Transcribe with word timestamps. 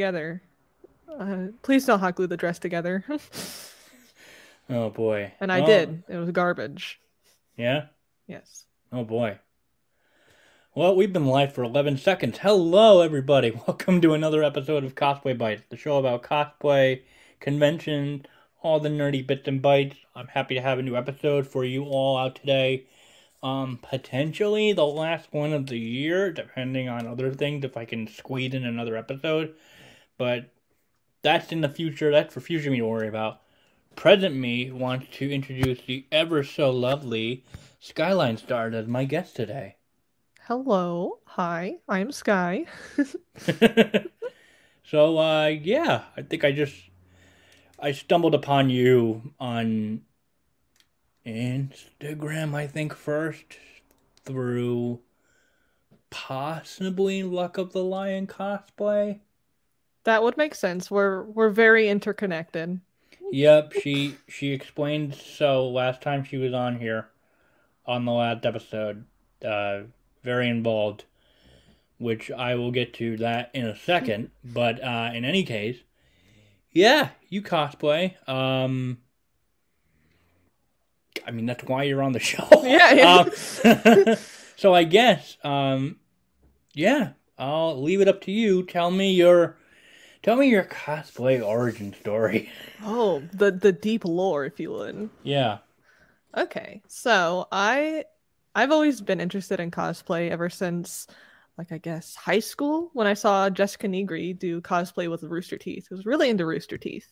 together. 0.00 0.40
Uh, 1.08 1.48
please 1.62 1.84
don't 1.84 1.98
hot 1.98 2.14
glue 2.14 2.26
the 2.26 2.36
dress 2.36 2.58
together. 2.58 3.04
Oh 4.72 4.88
boy. 4.88 5.32
and 5.40 5.50
I 5.50 5.58
Well, 5.58 5.66
did. 5.66 6.04
It 6.08 6.16
was 6.16 6.30
garbage. 6.30 7.00
Yeah. 7.56 7.86
Yes. 8.28 8.66
Oh 8.92 9.02
boy. 9.02 9.40
Well, 10.76 10.94
we've 10.94 11.12
been 11.12 11.26
live 11.26 11.52
for 11.52 11.64
11 11.64 11.96
seconds. 11.98 12.38
Hello, 12.38 13.00
everybody. 13.00 13.50
Welcome 13.66 14.00
to 14.02 14.14
another 14.14 14.44
episode 14.44 14.84
of 14.84 14.94
Cosplay 14.94 15.36
Bites, 15.36 15.64
the 15.70 15.76
show 15.76 15.98
about 15.98 16.22
cosplay, 16.22 17.02
convention, 17.40 18.26
all 18.62 18.78
the 18.78 18.90
nerdy 18.90 19.26
bits 19.26 19.48
and 19.48 19.60
bites. 19.60 19.96
I'm 20.14 20.28
happy 20.28 20.54
to 20.54 20.60
have 20.60 20.78
a 20.78 20.82
new 20.82 20.94
episode 20.94 21.48
for 21.48 21.64
you 21.64 21.82
all 21.86 22.16
out 22.16 22.36
today. 22.36 22.86
Um, 23.42 23.80
potentially 23.82 24.72
the 24.72 24.86
last 24.86 25.32
one 25.32 25.52
of 25.52 25.66
the 25.66 25.78
year, 25.80 26.30
depending 26.30 26.88
on 26.88 27.08
other 27.08 27.32
things, 27.34 27.64
if 27.64 27.76
I 27.76 27.84
can 27.86 28.06
squeeze 28.06 28.54
in 28.54 28.64
another 28.64 28.96
episode. 28.96 29.56
But 30.20 30.50
that's 31.22 31.50
in 31.50 31.62
the 31.62 31.68
future. 31.70 32.10
That's 32.10 32.34
for 32.34 32.40
future 32.40 32.70
me 32.70 32.76
to 32.80 32.86
worry 32.86 33.08
about. 33.08 33.40
Present 33.96 34.34
me 34.36 34.70
wants 34.70 35.06
to 35.16 35.32
introduce 35.32 35.80
the 35.86 36.04
ever 36.12 36.44
so 36.44 36.70
lovely 36.70 37.42
Skyline 37.78 38.36
Star 38.36 38.68
as 38.68 38.86
my 38.86 39.06
guest 39.06 39.34
today. 39.34 39.76
Hello. 40.42 41.20
Hi. 41.24 41.76
I'm 41.88 42.12
Sky. 42.12 42.66
so 44.84 45.16
uh 45.16 45.46
yeah, 45.46 46.02
I 46.14 46.20
think 46.20 46.44
I 46.44 46.52
just 46.52 46.76
I 47.78 47.92
stumbled 47.92 48.34
upon 48.34 48.68
you 48.68 49.32
on 49.40 50.02
Instagram, 51.24 52.54
I 52.54 52.66
think 52.66 52.92
first 52.92 53.56
through 54.26 55.00
possibly 56.10 57.22
Luck 57.22 57.56
of 57.56 57.72
the 57.72 57.82
Lion 57.82 58.26
cosplay. 58.26 59.20
That 60.04 60.22
would 60.22 60.36
make 60.36 60.54
sense. 60.54 60.90
We're 60.90 61.22
we're 61.24 61.50
very 61.50 61.88
interconnected. 61.88 62.80
Yep, 63.32 63.74
she 63.74 64.16
she 64.28 64.52
explained 64.52 65.14
so 65.14 65.68
last 65.68 66.00
time 66.00 66.24
she 66.24 66.36
was 66.36 66.52
on 66.52 66.80
here 66.80 67.08
on 67.86 68.04
the 68.04 68.12
last 68.12 68.46
episode. 68.46 69.04
Uh 69.44 69.82
very 70.22 70.48
involved, 70.48 71.04
which 71.98 72.30
I 72.30 72.54
will 72.54 72.70
get 72.70 72.94
to 72.94 73.16
that 73.18 73.50
in 73.54 73.66
a 73.66 73.76
second. 73.76 74.30
but 74.44 74.82
uh 74.82 75.10
in 75.14 75.24
any 75.24 75.44
case, 75.44 75.78
yeah, 76.72 77.10
you 77.28 77.42
cosplay. 77.42 78.16
Um 78.28 78.98
I 81.26 81.30
mean 81.30 81.46
that's 81.46 81.64
why 81.64 81.82
you're 81.84 82.02
on 82.02 82.12
the 82.12 82.18
show. 82.20 82.48
Yeah, 82.64 82.92
yeah. 82.92 83.16
Um, 83.16 84.16
so 84.56 84.74
I 84.74 84.84
guess 84.84 85.36
um 85.44 85.96
yeah, 86.72 87.10
I'll 87.38 87.80
leave 87.82 88.00
it 88.00 88.08
up 88.08 88.22
to 88.22 88.32
you. 88.32 88.64
Tell 88.64 88.90
me 88.90 89.12
your 89.12 89.56
tell 90.22 90.36
me 90.36 90.48
your 90.48 90.64
cosplay 90.64 91.44
origin 91.44 91.94
story. 91.94 92.50
Oh, 92.82 93.22
the 93.34 93.50
the 93.50 93.72
deep 93.72 94.06
lore, 94.06 94.46
if 94.46 94.58
you 94.58 94.70
would. 94.70 95.10
Yeah. 95.22 95.58
Okay, 96.34 96.80
so 96.88 97.46
I 97.52 98.04
I've 98.54 98.72
always 98.72 99.02
been 99.02 99.20
interested 99.20 99.60
in 99.60 99.70
cosplay 99.70 100.30
ever 100.30 100.48
since, 100.48 101.06
like 101.58 101.72
I 101.72 101.78
guess 101.78 102.14
high 102.14 102.38
school 102.40 102.90
when 102.94 103.06
I 103.06 103.12
saw 103.12 103.50
Jessica 103.50 103.86
Nigri 103.86 104.38
do 104.38 104.62
cosplay 104.62 105.10
with 105.10 105.22
Rooster 105.24 105.58
Teeth. 105.58 105.88
I 105.90 105.94
was 105.94 106.06
really 106.06 106.30
into 106.30 106.46
Rooster 106.46 106.78
Teeth. 106.78 107.06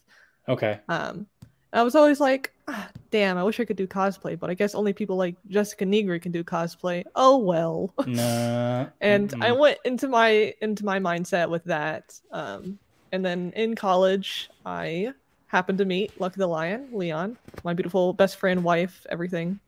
Okay. 0.49 0.81
Um, 0.89 1.27
I 1.73 1.83
was 1.83 1.95
always 1.95 2.19
like, 2.19 2.55
ah, 2.67 2.89
damn, 3.11 3.37
I 3.37 3.43
wish 3.45 3.61
I 3.61 3.67
could 3.67 3.77
do 3.77 3.87
cosplay, 3.87 4.39
but 4.39 4.49
I 4.49 4.55
guess 4.55 4.75
only 4.75 4.95
people 4.95 5.17
like 5.17 5.37
Jessica 5.49 5.85
Nigri 5.85 6.21
can 6.21 6.33
do 6.33 6.43
cosplay. 6.43 7.05
Oh 7.15 7.37
well. 7.37 7.93
Nah. 8.07 8.87
and 9.03 9.35
I 9.41 9.51
mm-mm. 9.51 9.59
went 9.59 9.79
into 9.85 10.09
my 10.09 10.55
into 10.63 10.85
my 10.85 10.99
mindset 10.99 11.51
with 11.51 11.65
that. 11.65 12.19
Um, 12.33 12.79
and 13.13 13.25
then 13.25 13.53
in 13.57 13.75
college, 13.75 14.51
I 14.67 15.13
happened 15.47 15.79
to 15.79 15.85
meet 15.85 16.19
Lucky 16.21 16.39
the 16.39 16.47
Lion, 16.47 16.89
Leon, 16.93 17.39
my 17.65 17.73
beautiful 17.75 18.13
best 18.13 18.37
friend, 18.37 18.63
wife, 18.65 19.07
everything. 19.11 19.61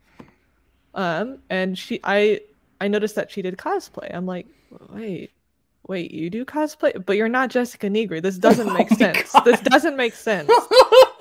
Um, 0.94 1.38
and 1.48 1.78
she, 1.78 2.00
I, 2.04 2.40
I 2.80 2.88
noticed 2.88 3.14
that 3.14 3.30
she 3.30 3.42
did 3.42 3.56
cosplay. 3.56 4.14
I'm 4.14 4.26
like, 4.26 4.46
wait, 4.90 5.30
wait, 5.86 6.10
you 6.10 6.28
do 6.30 6.44
cosplay, 6.44 7.04
but 7.06 7.16
you're 7.16 7.28
not 7.28 7.50
Jessica 7.50 7.88
Nigri. 7.88 8.20
This 8.20 8.38
doesn't 8.46 8.68
Oh 8.68 8.74
make 8.74 8.90
my 8.90 8.96
sense. 8.96 9.32
God. 9.32 9.44
This 9.44 9.60
doesn't 9.60 9.96
make 9.96 10.14
sense. 10.14 10.48
wow. 10.48 10.66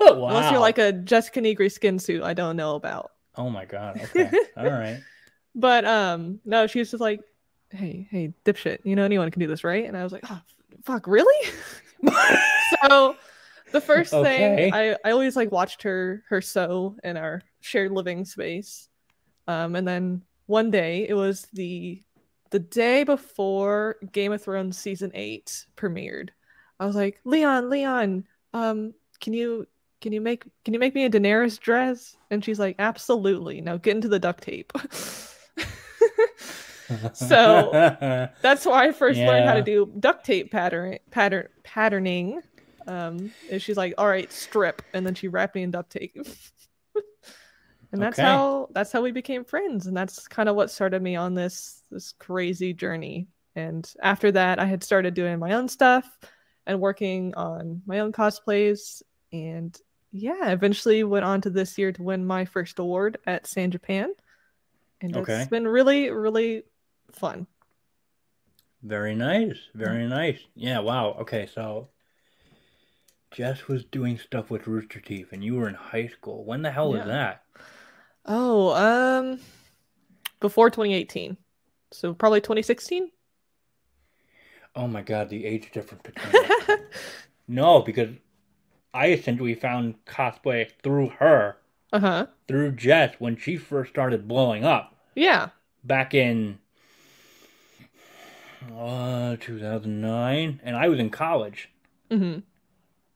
Unless 0.28 0.50
you're 0.50 0.60
like 0.60 0.78
a 0.78 0.92
Jessica 0.92 1.40
Nigri 1.40 1.70
skin 1.70 1.98
suit, 1.98 2.22
I 2.22 2.34
don't 2.34 2.56
know 2.56 2.74
about. 2.74 3.12
Oh 3.36 3.48
my 3.48 3.64
god. 3.64 4.00
Okay. 4.04 4.30
All 4.56 4.66
right. 4.66 5.00
But 5.52 5.84
um, 5.84 6.38
no, 6.44 6.68
she 6.68 6.78
was 6.78 6.92
just 6.92 7.00
like, 7.00 7.22
"Hey, 7.70 8.06
hey, 8.08 8.32
dipshit, 8.44 8.78
you 8.84 8.94
know 8.94 9.02
anyone 9.02 9.28
can 9.32 9.40
do 9.40 9.48
this, 9.48 9.64
right?" 9.64 9.84
And 9.84 9.96
I 9.96 10.04
was 10.04 10.12
like, 10.12 10.22
"Oh, 10.30 10.40
fuck, 10.84 11.08
really?" 11.08 11.50
so 12.82 13.16
the 13.72 13.80
first 13.80 14.12
Okay. 14.12 14.70
thing 14.70 14.74
I 14.74 14.96
I 15.04 15.10
always 15.12 15.36
like 15.36 15.52
watched 15.52 15.82
her 15.82 16.22
her 16.28 16.40
sew 16.40 16.96
in 17.04 17.16
our 17.16 17.42
shared 17.60 17.92
living 17.92 18.24
space, 18.24 18.88
um, 19.46 19.76
and 19.76 19.86
then 19.86 20.22
one 20.46 20.70
day 20.70 21.06
it 21.08 21.14
was 21.14 21.46
the 21.52 22.02
the 22.50 22.58
day 22.58 23.04
before 23.04 23.96
Game 24.12 24.32
of 24.32 24.42
Thrones 24.42 24.76
season 24.78 25.12
eight 25.14 25.66
premiered. 25.76 26.30
I 26.80 26.86
was 26.86 26.96
like, 26.96 27.20
"Leon, 27.24 27.70
Leon, 27.70 28.24
um, 28.54 28.94
can 29.20 29.32
you?" 29.32 29.66
Can 30.00 30.14
you 30.14 30.22
make 30.22 30.44
can 30.64 30.72
you 30.72 30.80
make 30.80 30.94
me 30.94 31.04
a 31.04 31.10
Daenerys 31.10 31.60
dress? 31.60 32.16
And 32.30 32.42
she's 32.42 32.58
like, 32.58 32.76
absolutely. 32.78 33.60
Now 33.60 33.76
get 33.76 33.96
into 33.96 34.08
the 34.08 34.18
duct 34.18 34.42
tape. 34.42 34.72
So, 37.12 37.82
That's 38.42 38.66
why 38.66 38.86
I 38.88 38.92
first 38.92 39.24
learned 39.24 39.46
how 39.46 39.54
to 39.54 39.62
do 39.62 39.92
duct 40.00 40.24
tape 40.26 40.50
pattern 40.52 40.98
pattern 41.10 41.48
patterning. 41.64 42.42
Um, 42.86 43.34
and 43.48 43.62
she's 43.62 43.76
like, 43.76 43.94
"All 43.98 44.08
right, 44.08 44.32
strip," 44.32 44.82
and 44.94 45.06
then 45.06 45.14
she 45.14 45.28
wrapped 45.28 45.54
me 45.56 45.62
in 45.62 45.70
duct 45.72 45.90
tape. 45.90 46.16
and 47.92 48.00
that's 48.02 48.18
Okay. 48.18 48.20
how 48.20 48.68
that's 48.72 48.92
how 48.92 49.02
we 49.02 49.10
became 49.12 49.44
friends, 49.44 49.86
and 49.86 49.96
that's 49.96 50.28
kind 50.28 50.48
of 50.48 50.56
what 50.56 50.70
started 50.70 51.02
me 51.02 51.16
on 51.16 51.34
this 51.34 51.82
this 51.90 52.12
crazy 52.18 52.72
journey. 52.72 53.28
And 53.56 53.90
after 54.02 54.30
that, 54.32 54.58
I 54.60 54.66
had 54.66 54.84
started 54.84 55.14
doing 55.14 55.38
my 55.38 55.52
own 55.54 55.68
stuff 55.68 56.06
and 56.66 56.80
working 56.80 57.34
on 57.34 57.82
my 57.86 58.00
own 58.00 58.12
cosplays, 58.12 59.02
and 59.32 59.76
yeah, 60.12 60.50
eventually 60.50 61.02
went 61.04 61.24
on 61.24 61.40
to 61.42 61.50
this 61.50 61.76
year 61.78 61.92
to 61.92 62.02
win 62.02 62.24
my 62.24 62.44
first 62.44 62.78
award 62.78 63.18
at 63.26 63.46
San 63.46 63.70
Japan, 63.70 64.12
and 65.00 65.16
it's 65.16 65.46
been 65.46 65.66
really 65.68 66.10
really 66.10 66.64
fun. 67.16 67.46
Very 68.82 69.14
nice. 69.14 69.56
Very 69.74 70.06
nice. 70.08 70.38
Yeah, 70.54 70.80
wow. 70.80 71.16
Okay, 71.20 71.46
so 71.52 71.88
Jess 73.30 73.68
was 73.68 73.84
doing 73.84 74.18
stuff 74.18 74.50
with 74.50 74.66
Rooster 74.66 75.00
Teeth 75.00 75.28
and 75.32 75.44
you 75.44 75.56
were 75.56 75.68
in 75.68 75.74
high 75.74 76.08
school. 76.08 76.44
When 76.44 76.62
the 76.62 76.70
hell 76.70 76.90
Yeah. 76.92 76.98
was 76.98 77.06
that? 77.06 77.42
Oh, 78.26 78.70
um, 78.74 79.40
before 80.40 80.70
2018. 80.70 81.36
So 81.92 82.14
probably 82.14 82.40
2016? 82.40 83.10
Oh 84.76 84.86
my 84.86 85.02
god, 85.02 85.28
the 85.28 85.44
age 85.44 85.70
difference 85.72 86.02
between. 86.02 86.78
No, 87.48 87.82
because 87.82 88.10
I 88.94 89.08
essentially 89.08 89.56
found 89.56 90.04
cosplay 90.04 90.70
through 90.84 91.08
her, 91.18 91.56
uh 91.92 91.98
huh. 91.98 92.26
through 92.46 92.72
Jess 92.76 93.16
when 93.18 93.36
she 93.36 93.56
first 93.56 93.90
started 93.90 94.28
blowing 94.28 94.64
up. 94.64 94.94
Yeah. 95.16 95.48
back 95.82 96.14
in 96.14 96.60
uh 98.76 99.36
2009 99.40 100.60
and 100.62 100.76
I 100.76 100.88
was 100.88 100.98
in 100.98 101.10
college 101.10 101.70
Mm 102.10 102.42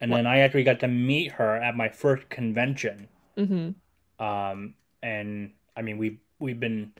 and 0.00 0.12
then 0.12 0.26
I 0.26 0.40
actually 0.40 0.64
got 0.64 0.80
to 0.80 0.88
meet 0.88 1.32
her 1.32 1.56
at 1.56 1.76
my 1.76 1.88
first 1.88 2.28
convention 2.28 3.08
hmm. 3.36 3.44
Mm 3.44 3.74
um 4.18 4.74
and 5.02 5.52
I 5.76 5.82
mean 5.82 5.98
we 5.98 6.20
we've 6.38 6.60
been 6.60 6.92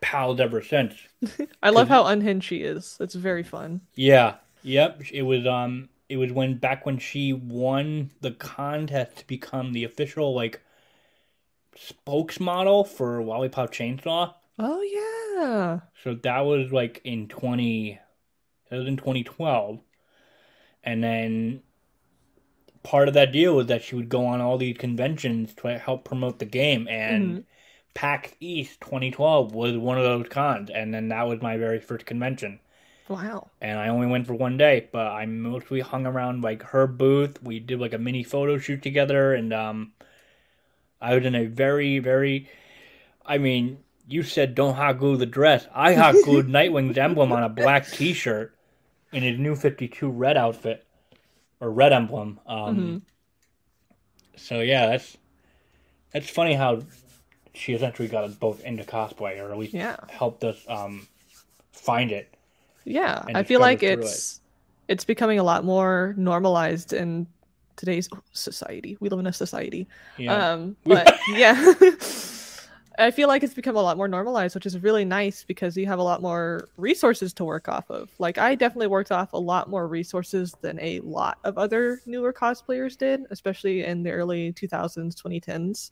pals 0.00 0.40
ever 0.40 0.62
since. 0.62 0.94
I 1.62 1.70
love 1.70 1.88
how 1.88 2.06
unhinged 2.06 2.44
she 2.44 2.62
is. 2.62 2.96
It's 3.00 3.14
very 3.14 3.42
fun. 3.42 3.82
yeah 3.94 4.36
yep 4.62 5.02
it 5.12 5.22
was 5.22 5.46
um 5.46 5.88
it 6.08 6.16
was 6.16 6.32
when 6.32 6.56
back 6.58 6.84
when 6.86 6.98
she 6.98 7.32
won 7.32 8.10
the 8.20 8.30
contest 8.32 9.16
to 9.18 9.26
become 9.26 9.72
the 9.72 9.84
official 9.84 10.34
like 10.34 10.60
spokesmodel 11.76 12.86
for 12.86 13.22
Lollipop 13.22 13.72
Chainsaw 13.72 14.34
Oh, 14.58 14.82
yeah. 14.82 15.21
So 16.02 16.14
that 16.14 16.40
was 16.40 16.72
like 16.72 17.00
in 17.04 17.28
20 17.28 17.98
it 18.70 18.74
was 18.76 18.86
in 18.88 18.96
2012. 18.98 19.80
And 20.84 21.02
then 21.04 21.62
part 22.84 23.08
of 23.08 23.14
that 23.14 23.32
deal 23.32 23.56
was 23.56 23.66
that 23.66 23.82
she 23.82 23.94
would 23.96 24.08
go 24.08 24.24
on 24.26 24.40
all 24.40 24.56
these 24.58 24.76
conventions 24.78 25.52
to 25.54 25.78
help 25.78 26.04
promote 26.04 26.38
the 26.38 26.44
game 26.44 26.86
and 26.88 27.38
Mhm. 27.38 27.44
PAX 27.94 28.34
East 28.40 28.80
2012 28.80 29.52
was 29.54 29.76
one 29.76 29.98
of 29.98 30.04
those 30.04 30.28
cons 30.28 30.70
and 30.70 30.94
then 30.94 31.08
that 31.08 31.26
was 31.26 31.42
my 31.42 31.56
very 31.56 31.80
first 31.80 32.06
convention. 32.06 32.60
Wow. 33.08 33.50
And 33.62 33.78
I 33.78 33.88
only 33.88 34.06
went 34.08 34.26
for 34.26 34.34
one 34.34 34.58
day, 34.58 34.88
but 34.92 35.06
I 35.06 35.24
mostly 35.24 35.80
hung 35.80 36.04
around 36.04 36.42
like 36.42 36.62
her 36.64 36.86
booth. 36.86 37.42
We 37.42 37.60
did 37.60 37.80
like 37.80 37.94
a 37.94 37.98
mini 37.98 38.22
photo 38.22 38.58
shoot 38.58 38.82
together 38.82 39.32
and 39.32 39.54
um 39.54 39.92
I 41.02 41.14
was 41.14 41.26
in 41.26 41.34
a 41.34 41.44
very 41.46 41.98
very 41.98 42.48
I 43.26 43.38
mean, 43.38 43.84
you 44.08 44.22
said 44.22 44.54
don't 44.54 44.74
hot 44.74 44.98
glue 44.98 45.16
the 45.16 45.26
dress. 45.26 45.66
I 45.74 45.94
hot 45.94 46.14
glued 46.24 46.48
Nightwing's 46.48 46.98
emblem 46.98 47.32
on 47.32 47.42
a 47.42 47.48
black 47.48 47.86
T-shirt 47.86 48.54
in 49.12 49.22
his 49.22 49.38
new 49.38 49.54
Fifty 49.56 49.88
Two 49.88 50.10
red 50.10 50.36
outfit. 50.36 50.84
or 51.60 51.70
Red 51.70 51.92
Emblem. 51.92 52.40
Um, 52.46 52.76
Mhm. 52.76 53.02
So 54.36 54.60
yeah, 54.60 54.86
that's 54.86 55.16
that's 56.12 56.28
funny 56.28 56.54
how 56.54 56.82
she 57.54 57.72
essentially 57.74 58.08
got 58.08 58.24
us 58.24 58.34
both 58.34 58.62
into 58.64 58.82
cosplay, 58.84 59.38
or 59.40 59.52
at 59.52 59.58
least 59.58 59.74
Yeah. 59.74 59.96
helped 60.08 60.42
us 60.44 60.56
um, 60.68 61.06
find 61.72 62.10
it. 62.10 62.34
Yeah, 62.84 63.22
I 63.34 63.42
feel 63.44 63.60
like 63.60 63.80
through 63.80 63.88
it. 63.90 63.98
it's 64.00 64.40
it's 64.88 65.04
becoming 65.04 65.38
a 65.38 65.42
lot 65.44 65.64
more 65.64 66.14
normalized 66.16 66.92
in 66.92 67.26
today's 67.76 68.08
society. 68.32 68.96
We 69.00 69.08
live 69.08 69.20
in 69.20 69.26
a 69.26 69.32
society. 69.32 69.86
Yeah, 70.18 70.52
Um, 70.54 70.76
but 70.84 71.14
yeah, 71.28 71.54
I 72.98 73.10
feel 73.10 73.28
like 73.28 73.42
it's 73.42 73.54
become 73.54 73.76
a 73.76 73.82
lot 73.82 73.96
more 73.96 74.08
normalized, 74.08 74.54
which 74.54 74.66
is 74.66 74.78
really 74.78 75.04
nice 75.04 75.44
because 75.44 75.76
you 75.76 75.86
have 75.86 75.98
a 75.98 76.02
lot 76.02 76.22
more 76.22 76.68
resources 76.76 77.32
to 77.34 77.44
work 77.44 77.68
off 77.68 77.90
of. 77.90 78.10
Like 78.18 78.38
I 78.38 78.54
definitely 78.54 78.88
worked 78.88 79.12
off 79.12 79.32
a 79.32 79.38
lot 79.38 79.68
more 79.68 79.88
resources 79.88 80.54
than 80.60 80.78
a 80.80 81.00
lot 81.00 81.38
of 81.44 81.58
other 81.58 82.00
newer 82.06 82.32
cosplayers 82.32 82.96
did, 82.96 83.22
especially 83.30 83.84
in 83.84 84.02
the 84.02 84.10
early 84.10 84.52
2000s, 84.52 85.14
2010s. 85.14 85.90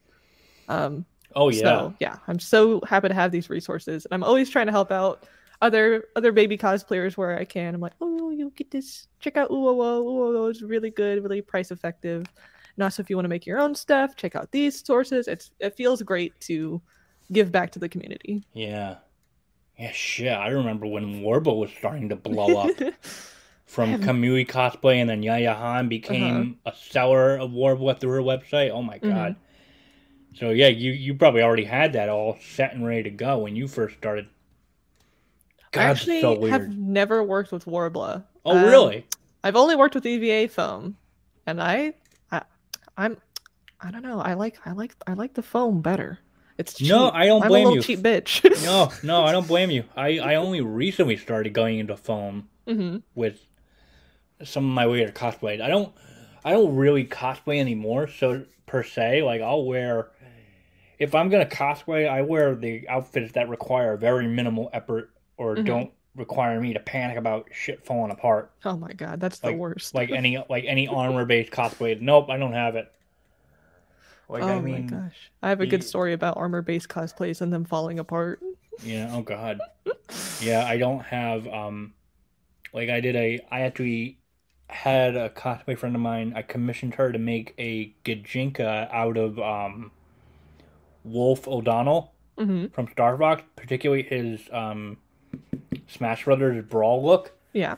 Um, 0.69 1.05
oh 1.37 1.51
yeah, 1.51 1.61
so 1.61 1.95
yeah, 2.01 2.17
I'm 2.29 2.39
so 2.39 2.81
happy 2.89 3.09
to 3.09 3.15
have 3.15 3.33
these 3.33 3.51
resources, 3.51 4.05
and 4.07 4.13
I'm 4.13 4.25
always 4.25 4.51
trying 4.51 4.67
to 4.67 4.73
help 4.73 4.93
out 4.93 5.27
other 5.63 6.05
other 6.17 6.33
baby 6.33 6.57
cosplayers 6.57 7.17
where 7.17 7.39
I 7.39 7.45
can. 7.45 7.75
I'm 7.75 7.81
like, 7.81 7.95
oh, 8.01 8.31
you 8.31 8.53
get 8.57 8.71
this. 8.71 9.09
Check 9.21 9.37
out 9.37 9.51
Uwowo. 9.51 10.05
Uwowo 10.05 10.51
is 10.51 10.63
really 10.63 10.91
good, 10.91 11.23
really 11.23 11.43
price 11.43 11.71
effective. 11.71 12.27
And 12.81 12.85
also, 12.85 13.03
if 13.03 13.11
you 13.11 13.17
want 13.17 13.27
to 13.27 13.31
make 13.31 13.47
your 13.47 13.61
own 13.61 13.75
stuff, 13.75 14.17
check 14.17 14.35
out 14.35 14.53
these 14.53 14.85
sources. 14.85 15.29
It's 15.29 15.53
it 15.61 15.77
feels 15.77 16.03
great 16.03 16.41
to 16.43 16.81
give 17.31 17.53
back 17.53 17.73
to 17.73 17.79
the 17.79 17.91
community. 17.91 18.47
yeah, 18.53 18.97
yeah. 19.79 19.93
Shit, 19.93 20.33
I 20.33 20.49
remember 20.49 20.87
when 20.87 21.23
Worbla 21.23 21.57
was 21.57 21.71
starting 21.79 22.09
to 22.11 22.17
blow 22.17 22.57
up. 22.57 22.81
From 23.67 23.97
Kamui 23.99 24.47
cosplay, 24.49 24.97
and 24.97 25.09
then 25.11 25.23
Yaya 25.23 25.55
Han 25.55 25.89
became 25.89 26.59
a 26.67 26.75
seller 26.75 27.37
of 27.37 27.51
Worbla 27.53 28.01
through 28.01 28.13
her 28.13 28.23
website. 28.23 28.71
Oh 28.71 28.83
my 28.83 28.99
Mhm. 28.99 29.09
god! 29.09 29.37
So 30.35 30.51
yeah, 30.51 30.69
you 30.69 30.93
you 30.93 31.15
probably 31.15 31.43
already 31.43 31.65
had 31.65 31.93
that 31.95 32.09
all 32.09 32.37
set 32.41 32.75
and 32.75 32.87
ready 32.87 33.05
to 33.05 33.11
go 33.11 33.39
when 33.39 33.57
you 33.57 33.69
first 33.69 33.97
started. 33.97 34.29
God, 35.73 35.81
I 35.83 35.85
actually 35.85 36.21
so 36.21 36.39
weird. 36.41 36.53
have 36.53 36.77
never 36.77 37.23
worked 37.23 37.53
with 37.53 37.65
Worbla. 37.65 38.25
Oh 38.45 38.55
Um, 38.55 38.65
really? 38.69 39.07
I've 39.45 39.57
only 39.57 39.77
worked 39.77 39.95
with 39.95 40.07
EVA 40.07 40.49
foam, 40.49 40.97
and 41.47 41.63
I, 41.63 41.95
I'm, 43.01 43.17
I 43.81 43.91
don't 43.91 44.03
know. 44.03 44.21
I 44.21 44.35
like, 44.35 44.59
I 44.67 44.73
like, 44.73 44.95
I 45.07 45.15
like 45.15 45.35
the 45.35 45.43
foam 45.43 45.81
better. 45.83 46.19
It's 46.59 46.75
cheap. 46.75 46.89
No, 46.89 47.11
I 47.11 47.27
don't 47.27 47.45
I'm 47.45 47.49
blame 47.49 47.67
a 47.67 47.71
little 47.71 47.77
you. 47.77 47.83
cheap 47.83 48.01
bitch. 48.01 48.45
No, 48.63 48.93
no, 49.03 49.25
I 49.25 49.33
don't 49.33 49.47
blame 49.49 49.71
you. 49.71 49.85
I, 49.97 50.19
I 50.19 50.35
only 50.37 50.61
recently 50.61 51.17
started 51.17 51.53
going 51.55 51.79
into 51.79 51.97
foam 51.97 52.49
hmm 52.67 52.99
with 53.15 53.47
some 54.43 54.65
of 54.65 54.71
my 54.75 54.87
weird 54.87 55.15
cosplays. 55.15 55.61
I 55.61 55.69
don't 55.69 55.93
I 56.45 56.53
don't 56.53 56.77
really 56.77 57.05
cosplay 57.07 57.59
anymore, 57.59 58.09
so 58.09 58.45
per 58.67 58.83
se, 58.83 59.23
like 59.23 59.41
I'll 59.43 59.65
wear 59.65 60.11
if 60.99 61.15
I'm 61.15 61.31
gonna 61.31 61.47
cosplay, 61.47 62.09
I 62.09 62.23
wear 62.23 62.55
the 62.55 62.89
outfits 62.89 63.33
that 63.33 63.49
require 63.49 63.97
very 63.97 64.29
minimal 64.29 64.71
effort 64.73 65.13
or 65.39 65.57
Mhm. 65.57 65.65
don't 65.65 65.93
require 66.17 66.61
me 66.61 66.73
to 66.75 66.81
panic 66.81 67.17
about 67.17 67.49
shit 67.53 67.85
falling 67.85 68.11
apart. 68.11 68.51
Oh 68.65 68.77
my 68.77 68.93
god, 68.93 69.21
that's 69.21 69.39
the 69.39 69.53
worst. 69.53 69.95
Like 69.95 70.11
any 70.11 70.43
like 70.51 70.65
any 70.67 70.89
armor 70.89 71.25
based 71.25 71.53
cosplay. 71.53 72.01
Nope, 72.01 72.31
I 72.31 72.39
don't 72.39 72.53
have 72.53 72.77
it. 72.77 72.91
Like 74.29 74.43
oh 74.45 74.49
I 74.49 74.61
mean 74.61 74.87
my 74.91 74.99
gosh, 74.99 75.31
I 75.43 75.49
have 75.49 75.61
a 75.61 75.67
good 75.67 75.83
story 75.83 76.13
about 76.13 76.37
armor-based 76.37 76.89
cosplays 76.89 77.41
and 77.41 77.53
them 77.53 77.65
falling 77.65 77.99
apart. 77.99 78.41
Yeah, 78.83 79.11
oh 79.13 79.23
god. 79.23 79.61
Yeah, 80.39 80.65
I 80.67 80.77
don't 80.79 81.01
have 81.01 81.47
um 81.49 81.95
like 82.73 82.89
I 82.91 83.01
did 83.01 83.17
a 83.17 83.41
I 83.51 83.61
actually 83.63 84.19
had 84.69 85.17
a 85.17 85.31
cosplay 85.31 85.77
friend 85.77 85.95
of 85.97 86.01
mine, 86.01 86.33
I 86.37 86.43
commissioned 86.43 86.95
her 86.95 87.11
to 87.13 87.19
make 87.19 87.55
a 87.59 87.95
Gijinka 88.05 88.89
out 88.93 89.17
of 89.17 89.39
um 89.39 89.91
Wolf 91.05 91.47
O'Donnell 91.49 92.13
hmm 92.39 92.67
from 92.69 92.89
Star 92.89 93.19
Fox, 93.19 93.43
particularly 93.57 94.03
his 94.03 94.41
um 94.53 94.97
Smash 95.89 96.25
Brothers 96.25 96.65
brawl 96.65 97.05
look. 97.05 97.33
Yeah. 97.53 97.77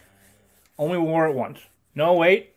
Only 0.78 0.98
wore 0.98 1.26
it 1.26 1.34
once. 1.34 1.60
No 1.94 2.12
wait. 2.14 2.54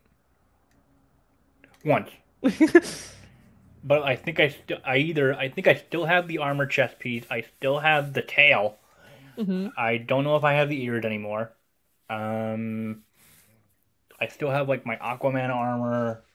Once. 1.86 2.12
But 3.84 4.04
I 4.04 4.16
think 4.18 4.40
I 4.40 4.50
still 4.50 4.80
I 4.84 4.98
either 4.98 5.34
I 5.34 5.48
think 5.50 5.68
I 5.68 5.76
still 5.76 6.06
have 6.06 6.28
the 6.28 6.40
armor 6.40 6.66
chest 6.66 7.00
piece, 7.00 7.26
I 7.30 7.42
still 7.42 7.80
have 7.80 8.14
the 8.14 8.22
tail. 8.22 8.80
hmm 9.38 9.68
I 9.78 9.98
don't 9.98 10.24
know 10.24 10.36
if 10.38 10.44
I 10.44 10.54
have 10.54 10.70
the 10.70 10.82
ears 10.84 11.06
anymore. 11.06 11.54
Um, 12.10 13.04
I 14.20 14.28
still 14.28 14.50
have 14.52 14.68
like 14.68 14.86
my 14.86 14.98
Aquaman 14.98 15.50
armor. 15.50 16.26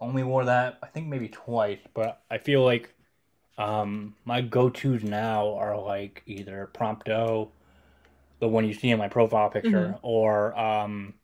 Only 0.00 0.22
wore 0.22 0.46
that 0.46 0.78
I 0.82 0.86
think 0.86 1.06
maybe 1.08 1.28
twice, 1.28 1.80
but 1.94 2.22
I 2.30 2.38
feel 2.38 2.64
like 2.64 2.94
um 3.58 4.14
my 4.24 4.40
go 4.42 4.70
tos 4.70 5.02
now 5.02 5.54
are 5.56 5.78
like 5.80 6.22
either 6.26 6.70
Prompto, 6.74 7.48
the 8.40 8.48
one 8.48 8.66
you 8.66 8.74
see 8.74 8.90
in 8.90 8.98
my 8.98 9.08
profile 9.08 9.50
picture, 9.50 9.96
or 10.02 10.58
um, 10.58 11.14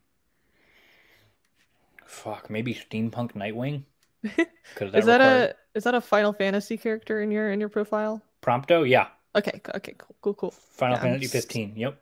fuck 2.05 2.49
maybe 2.49 2.73
Steampunk 2.73 3.33
Nightwing. 3.33 3.83
Because 4.73 4.93
Is 4.95 5.05
that 5.05 5.21
a 5.21 5.55
is 5.75 5.83
that 5.83 5.95
a 5.95 6.01
Final 6.01 6.33
Fantasy 6.33 6.77
character 6.77 7.21
in 7.21 7.31
your 7.31 7.51
in 7.51 7.59
your 7.59 7.69
profile? 7.69 8.21
Prompto? 8.41 8.87
Yeah, 8.87 9.07
Okay. 9.35 9.61
Okay. 9.75 9.95
Cool. 9.97 10.15
Cool. 10.21 10.33
Cool. 10.35 10.51
Final 10.51 10.97
Yeah, 10.97 11.01
Fantasy 11.01 11.25
s- 11.25 11.31
15. 11.31 11.75
Yep. 11.75 11.99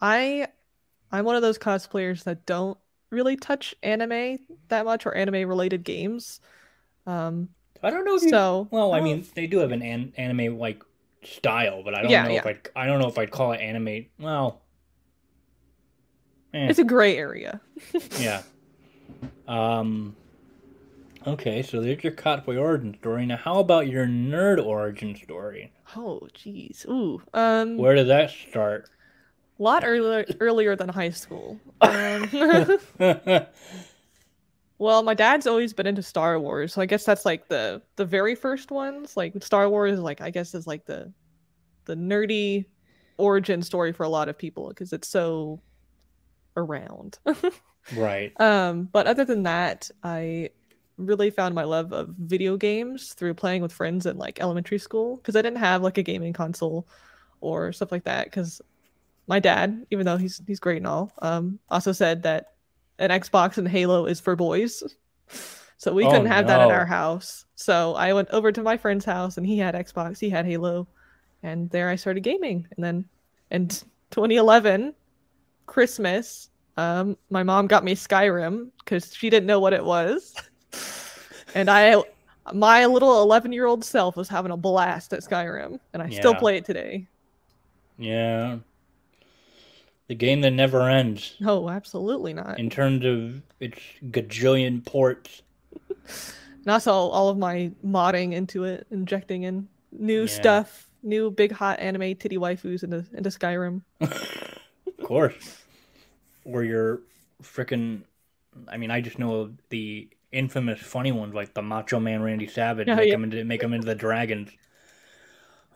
I 0.00 0.48
I'm 1.12 1.24
one 1.24 1.36
of 1.36 1.42
those 1.42 1.58
cosplayers 1.58 2.24
that 2.24 2.46
don't 2.46 2.78
really 3.10 3.36
touch 3.36 3.74
anime 3.82 4.38
that 4.68 4.84
much 4.84 5.06
or 5.06 5.14
anime 5.14 5.48
related 5.48 5.84
games. 5.84 6.40
Um. 7.06 7.50
I 7.84 7.90
don't 7.90 8.04
know 8.04 8.16
if 8.16 8.22
you 8.22 8.30
So 8.30 8.68
Well, 8.70 8.92
I 8.92 8.98
don't- 8.98 9.04
mean, 9.04 9.26
they 9.34 9.46
do 9.46 9.58
have 9.58 9.72
an, 9.72 9.82
an 9.82 10.12
anime 10.16 10.58
like 10.58 10.82
style, 11.22 11.82
but 11.84 11.94
I 11.94 12.02
don't 12.02 12.10
Yeah, 12.10 12.26
know 12.28 12.34
if. 12.34 12.46
I'd 12.46 12.68
I 12.76 12.86
don't 12.86 13.00
know 13.00 13.08
if 13.08 13.18
I'd 13.18 13.30
call 13.30 13.52
it 13.52 13.60
anime. 13.60 14.06
Well, 14.18 14.62
eh, 16.52 16.66
it's 16.68 16.78
a 16.78 16.84
gray 16.84 17.16
area. 17.16 17.60
yeah. 18.18 18.42
Um. 19.48 20.16
Okay, 21.26 21.62
so 21.62 21.80
there's 21.80 22.04
your 22.04 22.12
cosplay 22.12 22.60
origin 22.60 22.94
story. 23.00 23.24
Now, 23.24 23.38
how 23.38 23.58
about 23.58 23.86
your 23.88 24.06
nerd 24.06 24.62
origin 24.64 25.16
story? 25.16 25.72
Oh, 25.96 26.28
jeez. 26.34 26.86
Ooh. 26.88 27.22
Um. 27.32 27.78
Where 27.78 27.94
did 27.94 28.08
that 28.08 28.30
start? 28.30 28.90
A 29.58 29.62
lot 29.62 29.84
earlier 29.86 30.26
earlier 30.40 30.76
than 30.76 30.88
high 30.88 31.10
school. 31.10 31.58
Um, 31.80 32.28
well, 34.78 35.02
my 35.02 35.14
dad's 35.14 35.46
always 35.46 35.72
been 35.72 35.86
into 35.86 36.02
Star 36.02 36.38
Wars, 36.40 36.74
so 36.74 36.80
I 36.80 36.86
guess 36.86 37.04
that's 37.04 37.24
like 37.24 37.48
the 37.48 37.82
the 37.96 38.04
very 38.04 38.34
first 38.34 38.70
ones. 38.70 39.16
Like 39.16 39.42
Star 39.42 39.68
Wars, 39.68 39.98
like 40.00 40.20
I 40.20 40.30
guess 40.30 40.54
is 40.54 40.66
like 40.66 40.84
the 40.86 41.12
the 41.84 41.94
nerdy 41.94 42.64
origin 43.16 43.62
story 43.62 43.92
for 43.92 44.02
a 44.02 44.08
lot 44.08 44.28
of 44.28 44.36
people 44.36 44.68
because 44.68 44.92
it's 44.92 45.08
so 45.08 45.60
around. 46.56 47.18
right. 47.96 48.38
um, 48.40 48.88
but 48.92 49.06
other 49.06 49.24
than 49.24 49.44
that, 49.44 49.90
I 50.02 50.50
really 50.96 51.30
found 51.30 51.54
my 51.54 51.64
love 51.64 51.92
of 51.92 52.08
video 52.18 52.56
games 52.56 53.14
through 53.14 53.34
playing 53.34 53.62
with 53.62 53.72
friends 53.72 54.06
in 54.06 54.16
like 54.16 54.40
elementary 54.40 54.78
school 54.78 55.16
because 55.16 55.36
I 55.36 55.42
didn't 55.42 55.58
have 55.58 55.82
like 55.82 55.98
a 55.98 56.02
gaming 56.02 56.32
console 56.32 56.86
or 57.40 57.72
stuff 57.72 57.92
like 57.92 58.04
that 58.04 58.24
because 58.26 58.60
my 59.26 59.38
dad, 59.38 59.86
even 59.90 60.04
though 60.04 60.16
he's 60.16 60.42
he's 60.46 60.60
great 60.60 60.78
and 60.78 60.86
all, 60.86 61.12
um, 61.22 61.58
also 61.70 61.92
said 61.92 62.24
that 62.24 62.53
an 62.98 63.10
Xbox 63.10 63.58
and 63.58 63.68
Halo 63.68 64.06
is 64.06 64.20
for 64.20 64.36
boys. 64.36 64.82
So 65.76 65.92
we 65.92 66.04
Oh, 66.06 66.10
couldn't 66.10 66.26
have 66.26 66.46
that 66.46 66.60
at 66.62 66.68
no. 66.68 66.74
our 66.74 66.86
house. 66.86 67.44
So 67.56 67.94
I 67.94 68.14
went 68.14 68.30
over 68.30 68.50
to 68.52 68.62
my 68.62 68.76
friend's 68.76 69.04
house 69.04 69.36
and 69.36 69.44
he 69.46 69.58
had 69.58 69.74
Xbox, 69.74 70.18
he 70.18 70.30
had 70.30 70.46
Halo, 70.46 70.86
and 71.42 71.68
there 71.70 71.90
I 71.90 71.96
started 71.96 72.20
gaming. 72.22 72.66
And 72.74 72.82
then 72.82 73.04
in 73.50 73.68
2011, 73.68 74.94
Christmas, 75.66 76.48
um, 76.78 77.18
my 77.28 77.42
mom 77.42 77.66
got 77.66 77.84
me 77.84 77.94
Skyrim 77.94 78.70
because 78.78 79.14
she 79.14 79.28
didn't 79.28 79.46
know 79.46 79.60
what 79.60 79.74
it 79.74 79.84
was. 79.84 80.34
and 81.54 81.68
I 81.68 82.02
my 82.54 82.86
little 82.86 83.20
11 83.22 83.52
year 83.52 83.66
old 83.66 83.84
self 83.84 84.16
was 84.16 84.28
having 84.28 84.52
a 84.52 84.56
blast 84.56 85.12
at 85.12 85.20
Skyrim, 85.20 85.80
and 85.92 86.02
I 86.02 86.08
still 86.08 86.34
play 86.34 86.56
it 86.56 86.64
today. 86.64 87.08
Yeah. 87.98 88.58
The 90.08 90.14
game 90.14 90.42
that 90.42 90.50
never 90.50 90.88
ends 90.88 91.34
Oh, 91.44 91.68
absolutely 91.70 92.34
not. 92.34 92.58
in 92.58 92.68
terms 92.70 93.04
of 93.04 93.42
its 93.60 93.78
gajillion 94.10 94.84
ports. 94.84 95.42
And 96.66 96.72
also 96.72 96.92
all 96.92 97.28
of 97.28 97.36
my 97.36 97.72
modding 97.84 98.32
into 98.32 98.64
it, 98.64 98.86
injecting 98.90 99.42
in 99.42 99.68
new 99.92 100.22
Yeah. 100.22 100.26
stuff, 100.26 100.88
new 101.02 101.30
big 101.30 101.52
hot 101.52 101.78
anime 101.78 102.14
titty 102.16 102.38
waifus 102.38 102.82
into 102.82 103.04
into 103.12 103.28
Skyrim. 103.30 103.82
Of 104.00 104.96
course. 105.08 105.62
Or 106.46 106.64
your 106.64 107.00
freaking. 107.42 108.04
I 108.68 108.78
mean, 108.78 108.90
I 108.90 109.02
just 109.02 109.18
know 109.18 109.34
of 109.42 109.52
the 109.68 110.08
infamous 110.32 110.80
funny 110.80 111.12
ones 111.12 111.34
like 111.34 111.52
the 111.52 111.60
Macho 111.60 112.00
Man 112.00 112.22
Randy 112.22 112.46
Savage. 112.46 112.88
Oh, 112.88 112.96
make 112.96 113.08
yeah. 113.08 113.14
him 113.14 113.24
into 113.24 113.44
make 113.44 113.62
him 113.62 113.74
into 113.74 113.86
the 113.86 113.94
dragons. 113.94 114.50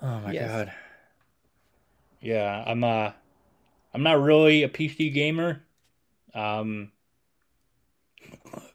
Oh 0.00 0.20
my 0.20 0.32
Yes. 0.32 0.50
god. 0.50 0.73
Yeah, 2.23 2.64
I'm 2.66 2.82
uh, 2.82 3.12
I'm 3.95 4.02
not 4.02 4.21
really 4.21 4.62
a 4.62 4.68
PC 4.68 5.12
gamer. 5.12 5.64
Um, 6.35 6.92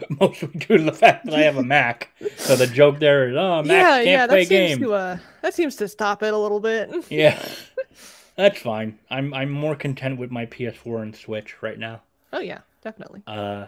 mostly 0.19 0.47
due 0.49 0.77
to 0.77 0.83
the 0.83 0.91
fact 0.91 1.25
that 1.25 1.35
I 1.35 1.41
have 1.41 1.57
a 1.57 1.63
Mac. 1.63 2.09
So 2.37 2.55
the 2.55 2.67
joke 2.67 2.99
there 2.99 3.29
is, 3.29 3.35
oh, 3.35 3.63
Mac 3.63 3.67
yeah, 3.67 4.03
can't 4.03 4.07
yeah, 4.07 4.27
play 4.27 4.43
that 4.43 4.47
seems 4.47 4.69
games. 4.69 4.81
to 4.81 4.93
uh, 4.93 5.17
that 5.41 5.53
seems 5.53 5.75
to 5.77 5.87
stop 5.87 6.23
it 6.23 6.33
a 6.33 6.37
little 6.37 6.59
bit. 6.59 6.91
Yeah, 7.09 7.43
that's 8.35 8.59
fine. 8.59 8.99
I'm 9.09 9.33
I'm 9.33 9.49
more 9.49 9.75
content 9.75 10.19
with 10.19 10.31
my 10.31 10.45
PS4 10.45 11.01
and 11.01 11.15
Switch 11.15 11.61
right 11.61 11.77
now. 11.77 12.01
Oh 12.31 12.39
yeah, 12.39 12.59
definitely. 12.81 13.21
Uh, 13.27 13.67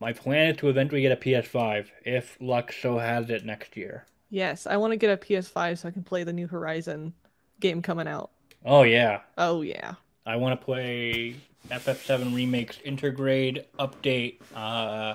my 0.00 0.12
plan 0.12 0.50
is 0.50 0.56
to 0.58 0.68
eventually 0.68 1.02
get 1.02 1.12
a 1.12 1.16
PS5 1.16 1.86
if 2.04 2.36
luck 2.40 2.72
so 2.72 2.98
has 2.98 3.30
it 3.30 3.44
next 3.44 3.76
year. 3.76 4.06
Yes, 4.28 4.66
I 4.66 4.76
want 4.76 4.92
to 4.92 4.96
get 4.96 5.10
a 5.10 5.16
PS5 5.16 5.78
so 5.78 5.88
I 5.88 5.90
can 5.90 6.02
play 6.02 6.24
the 6.24 6.32
new 6.32 6.46
Horizon 6.46 7.14
game 7.60 7.80
coming 7.82 8.08
out. 8.08 8.30
Oh 8.66 8.82
yeah, 8.82 9.20
Oh 9.38 9.62
yeah. 9.62 9.94
I 10.26 10.34
want 10.36 10.58
to 10.58 10.64
play 10.64 11.36
FF7 11.68 12.34
Remakes 12.34 12.78
Intergrade 12.84 13.64
Update. 13.78 14.40
Uh, 14.54 15.14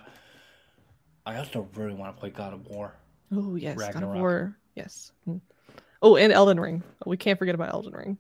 I 1.25 1.37
also 1.37 1.67
really 1.75 1.93
want 1.93 2.15
to 2.15 2.19
play 2.19 2.29
God 2.29 2.53
of 2.53 2.65
War. 2.67 2.95
Oh 3.35 3.55
yes, 3.55 3.77
God 3.77 4.03
of 4.03 4.09
War. 4.09 4.55
Yes. 4.75 5.11
Mm. 5.27 5.41
Oh, 6.01 6.15
and 6.15 6.31
Elden 6.31 6.61
Ring. 6.61 6.81
We 7.05 7.17
can't 7.17 7.37
forget 7.37 7.53
about 7.53 7.73
Elden 7.73 7.93
Ring. 7.93 8.17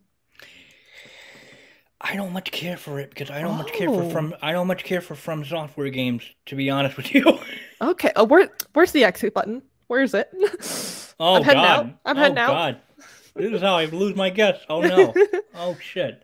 I 2.01 2.15
don't 2.15 2.33
much 2.33 2.51
care 2.51 2.77
for 2.77 2.99
it 2.99 3.09
because 3.09 3.29
I 3.29 3.41
don't 3.41 3.57
much 3.57 3.71
care 3.71 3.87
for 3.87 4.03
Oh. 4.03 4.09
from 4.09 4.35
I 4.41 4.51
don't 4.51 4.67
much 4.67 4.83
care 4.83 5.01
for 5.01 5.15
FromSoftware 5.15 5.93
games. 5.93 6.23
To 6.47 6.55
be 6.55 6.69
honest 6.69 6.97
with 6.97 7.13
you. 7.13 7.39
Okay. 7.81 8.11
Oh, 8.15 8.25
where 8.25 8.49
where's 8.73 8.91
the 8.91 9.05
exit 9.05 9.33
button? 9.33 9.61
Where 9.87 10.01
is 10.01 10.13
it? 10.13 10.29
oh 11.19 11.35
I'm 11.35 11.43
heading 11.43 11.61
God. 11.61 11.79
out. 11.79 11.85
I'm 12.05 12.17
oh, 12.17 12.19
heading 12.19 12.37
out. 12.37 12.47
God. 12.47 12.81
This 13.35 13.51
is 13.53 13.61
how 13.61 13.75
I 13.75 13.85
lose 13.85 14.15
my 14.15 14.29
guess. 14.29 14.59
Oh 14.69 14.81
no. 14.81 15.13
oh 15.55 15.77
shit. 15.81 16.23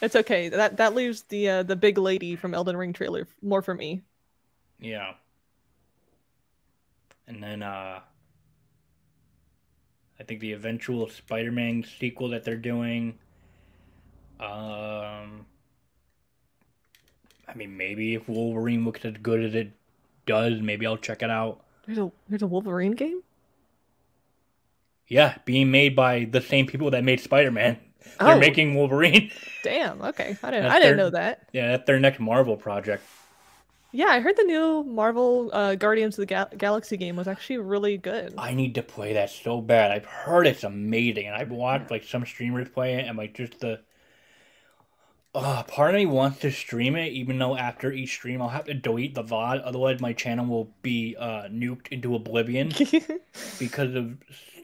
it's 0.00 0.16
okay. 0.16 0.48
That 0.48 0.76
that 0.76 0.94
leaves 0.94 1.22
the 1.22 1.48
uh, 1.48 1.62
the 1.62 1.76
big 1.76 1.98
lady 1.98 2.36
from 2.36 2.54
Elden 2.54 2.76
Ring 2.76 2.92
trailer 2.92 3.26
more 3.42 3.62
for 3.62 3.74
me. 3.74 4.02
Yeah. 4.78 5.14
And 7.26 7.42
then 7.42 7.62
uh 7.62 8.00
I 10.18 10.22
think 10.22 10.40
the 10.40 10.52
eventual 10.52 11.08
Spider-Man 11.08 11.84
sequel 11.98 12.30
that 12.30 12.44
they're 12.44 12.56
doing 12.56 13.18
um 14.40 15.46
I 17.48 17.54
mean 17.54 17.76
maybe 17.76 18.14
if 18.14 18.28
Wolverine 18.28 18.84
looks 18.84 19.04
as 19.04 19.14
good 19.22 19.42
as 19.42 19.54
it 19.54 19.72
does, 20.26 20.60
maybe 20.60 20.86
I'll 20.86 20.96
check 20.98 21.22
it 21.22 21.30
out. 21.30 21.62
There's 21.86 21.98
a 21.98 22.10
there's 22.28 22.42
a 22.42 22.46
Wolverine 22.46 22.92
game. 22.92 23.22
Yeah, 25.08 25.36
being 25.44 25.70
made 25.70 25.94
by 25.94 26.24
the 26.30 26.40
same 26.40 26.66
people 26.66 26.90
that 26.90 27.04
made 27.04 27.20
Spider-Man. 27.20 27.78
They're 28.20 28.34
Oh. 28.36 28.38
making 28.38 28.74
Wolverine. 28.74 29.30
Damn. 29.62 30.00
Okay. 30.02 30.36
I 30.42 30.50
didn't 30.50 30.66
I 30.66 30.74
didn't 30.78 30.82
their- 30.82 30.96
know 30.96 31.10
that. 31.10 31.48
yeah, 31.52 31.68
that's 31.72 31.86
their 31.86 31.98
next 32.00 32.18
Marvel 32.20 32.56
project. 32.56 33.02
Yeah, 33.92 34.06
I 34.08 34.20
heard 34.20 34.36
the 34.36 34.42
new 34.44 34.84
Marvel 34.84 35.48
uh, 35.52 35.74
Guardians 35.74 36.16
of 36.18 36.22
the 36.22 36.26
Gal- 36.26 36.50
Galaxy 36.58 36.96
game 36.96 37.16
was 37.16 37.26
actually 37.28 37.58
really 37.58 37.96
good. 37.96 38.34
I 38.36 38.52
need 38.52 38.74
to 38.74 38.82
play 38.82 39.14
that 39.14 39.30
so 39.30 39.60
bad. 39.60 39.90
I've 39.90 40.04
heard 40.04 40.46
it's 40.46 40.64
amazing, 40.64 41.26
and 41.26 41.34
I've 41.36 41.50
watched 41.50 41.90
like 41.90 42.04
some 42.04 42.26
streamers 42.26 42.68
play 42.68 42.94
it, 42.94 43.06
and 43.06 43.16
like 43.16 43.34
just 43.34 43.60
the. 43.60 43.80
Uh, 45.34 45.62
part 45.64 45.90
of 45.90 45.96
me 45.96 46.06
wants 46.06 46.40
to 46.40 46.50
stream 46.50 46.96
it, 46.96 47.12
even 47.12 47.38
though 47.38 47.56
after 47.56 47.92
each 47.92 48.10
stream 48.14 48.40
I'll 48.40 48.48
have 48.48 48.64
to 48.64 48.74
delete 48.74 49.14
the 49.14 49.22
VOD, 49.22 49.60
otherwise 49.64 50.00
my 50.00 50.14
channel 50.14 50.46
will 50.46 50.70
be 50.80 51.14
uh, 51.18 51.42
nuked 51.48 51.88
into 51.88 52.14
oblivion 52.14 52.68
because 53.58 53.94
of 53.94 54.16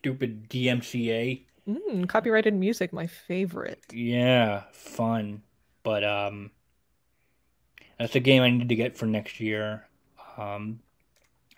stupid 0.02 0.48
DMCA. 0.48 1.42
mm, 1.68 2.08
copyrighted 2.08 2.54
music, 2.54 2.92
my 2.92 3.06
favorite. 3.06 3.80
Yeah, 3.92 4.64
fun, 4.72 5.42
but 5.84 6.02
um, 6.02 6.50
that's 7.98 8.16
a 8.16 8.20
game 8.20 8.42
I 8.42 8.50
need 8.50 8.68
to 8.68 8.74
get 8.74 8.96
for 8.96 9.06
next 9.06 9.40
year. 9.40 9.86
Um, 10.36 10.80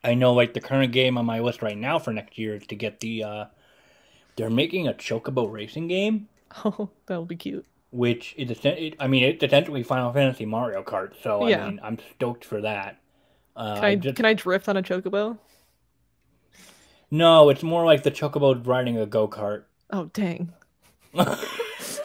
I 0.03 0.15
know 0.15 0.35
like 0.35 0.53
the 0.53 0.61
current 0.61 0.93
game 0.93 1.17
on 1.17 1.25
my 1.25 1.41
list 1.41 1.63
right 1.63 1.77
now 1.79 1.99
for 1.99 2.13
next 2.13 2.37
year 2.37 2.55
is 2.57 2.67
to 2.67 2.75
get 2.77 3.01
the 3.01 3.25
uh, 3.25 3.45
they're 4.37 4.51
making 4.51 4.89
a 4.89 4.93
Chocobo 4.93 5.51
racing 5.51 5.89
game, 5.89 6.29
Oh, 6.65 6.91
that'll 7.07 7.25
be 7.25 7.37
cute. 7.37 7.65
which 7.91 8.35
is 8.37 8.51
it, 8.65 8.97
I 9.01 9.07
mean 9.09 9.23
it's 9.25 9.43
essentially 9.43 9.83
Final 9.83 10.13
Fantasy 10.13 10.45
Mario 10.45 10.83
Kart. 10.83 11.13
So 11.23 11.47
Yeah. 11.47 11.65
I 11.65 11.71
mean 11.71 11.81
I'm 11.83 11.99
stoked 12.15 12.45
for 12.45 12.61
that. 12.61 12.99
Uh, 13.57 13.77
Can 13.77 13.85
I, 13.85 13.95
just- 13.95 14.17
can 14.17 14.25
I 14.27 14.35
drift 14.35 14.69
on 14.69 14.77
a 14.77 14.83
chocobo? 14.83 15.39
No, 17.15 17.49
it's 17.49 17.63
more 17.63 17.85
like 17.85 18.03
the 18.03 18.11
Chocobo 18.11 18.67
riding 18.67 18.99
a 18.99 19.07
go 19.07 19.29
kart. 19.29 19.63
Oh 19.91 20.11
dang. 20.13 20.53
it's 21.15 22.01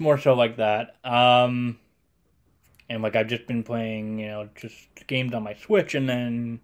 more 0.00 0.16
so 0.16 0.32
like 0.32 0.56
that. 0.56 0.96
Um, 1.04 1.78
and 2.88 3.02
like 3.02 3.16
I've 3.16 3.26
just 3.26 3.46
been 3.46 3.62
playing, 3.62 4.18
you 4.18 4.28
know, 4.28 4.48
just 4.54 4.88
games 5.06 5.34
on 5.34 5.42
my 5.42 5.52
Switch, 5.52 5.94
and 5.94 6.08
then 6.08 6.60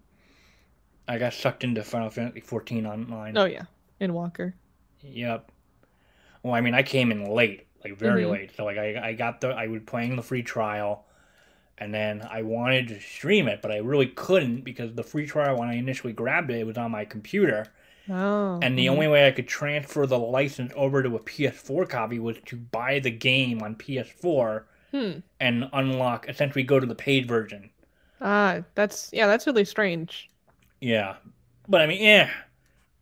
I 1.07 1.19
got 1.19 1.33
sucked 1.33 1.63
into 1.63 1.83
Final 1.83 2.09
Fantasy 2.09 2.39
14 2.39 2.87
online. 2.87 3.37
Oh 3.37 3.45
yeah, 3.45 3.65
Endwalker. 4.01 4.53
Yep. 5.01 5.51
Well, 6.41 6.55
I 6.55 6.61
mean, 6.61 6.73
I 6.73 6.81
came 6.81 7.11
in 7.11 7.25
late, 7.25 7.67
like 7.83 7.95
very 7.95 8.23
Mhm. 8.23 8.31
late. 8.31 8.51
So 8.57 8.65
like 8.65 8.79
I, 8.79 9.09
I 9.09 9.13
got 9.13 9.39
the 9.39 9.49
I 9.49 9.67
was 9.67 9.83
playing 9.85 10.15
the 10.15 10.23
free 10.23 10.41
trial, 10.41 11.05
and 11.77 11.93
then 11.93 12.25
I 12.29 12.41
wanted 12.43 12.87
to 12.89 12.99
stream 13.01 13.47
it, 13.47 13.61
but 13.61 13.71
I 13.71 13.77
really 13.77 14.07
couldn't 14.07 14.61
because 14.61 14.93
the 14.93 15.03
free 15.03 15.25
trial 15.25 15.57
when 15.57 15.69
I 15.69 15.75
initially 15.75 16.13
grabbed 16.13 16.51
it, 16.51 16.59
it 16.59 16.67
was 16.67 16.77
on 16.77 16.91
my 16.91 17.05
computer. 17.05 17.67
Oh. 18.09 18.59
And 18.61 18.77
the 18.77 18.87
mhm. 18.87 18.91
only 18.91 19.07
way 19.07 19.27
I 19.27 19.31
could 19.31 19.47
transfer 19.47 20.05
the 20.05 20.19
license 20.19 20.73
over 20.75 21.01
to 21.03 21.15
a 21.15 21.19
PS4 21.19 21.87
copy 21.89 22.19
was 22.19 22.37
to 22.45 22.55
buy 22.57 22.99
the 22.99 23.11
game 23.11 23.61
on 23.61 23.75
PS4 23.75 24.63
Hmm. 24.91 25.19
and 25.39 25.69
unlock, 25.73 26.29
essentially 26.29 26.63
go 26.63 26.79
to 26.79 26.85
the 26.85 26.93
paid 26.95 27.27
version. 27.27 27.71
Ah, 28.21 28.61
that's 28.75 29.09
yeah, 29.11 29.27
that's 29.27 29.47
really 29.47 29.65
strange. 29.65 30.29
Yeah. 30.81 31.15
But 31.67 31.81
I 31.81 31.87
mean, 31.87 32.01
yeah, 32.01 32.29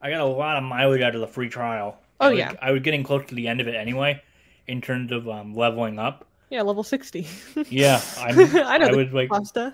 I 0.02 0.10
got 0.10 0.22
a 0.22 0.26
lot 0.26 0.58
of 0.58 0.64
mileage 0.64 1.02
out 1.02 1.16
of 1.16 1.22
the 1.22 1.28
free 1.28 1.50
trial. 1.50 1.98
Oh, 2.20 2.28
I 2.28 2.30
was, 2.30 2.40
yeah. 2.40 2.54
I 2.62 2.72
was 2.72 2.82
getting 2.82 3.04
close 3.04 3.26
to 3.28 3.36
the 3.36 3.48
end 3.48 3.60
of 3.62 3.68
it 3.68 3.76
anyway, 3.76 4.22
in 4.68 4.82
terms 4.82 5.12
of 5.12 5.28
um, 5.28 5.54
leveling 5.54 6.00
up. 6.00 6.26
Yeah, 6.52 6.62
level 6.64 6.84
sixty. 6.84 7.28
Yeah, 7.70 8.02
I'm, 8.18 8.38
I 8.38 8.78
know 8.78 8.88
I 8.88 8.92
the 8.92 9.10
like, 9.14 9.30
pasta. 9.30 9.74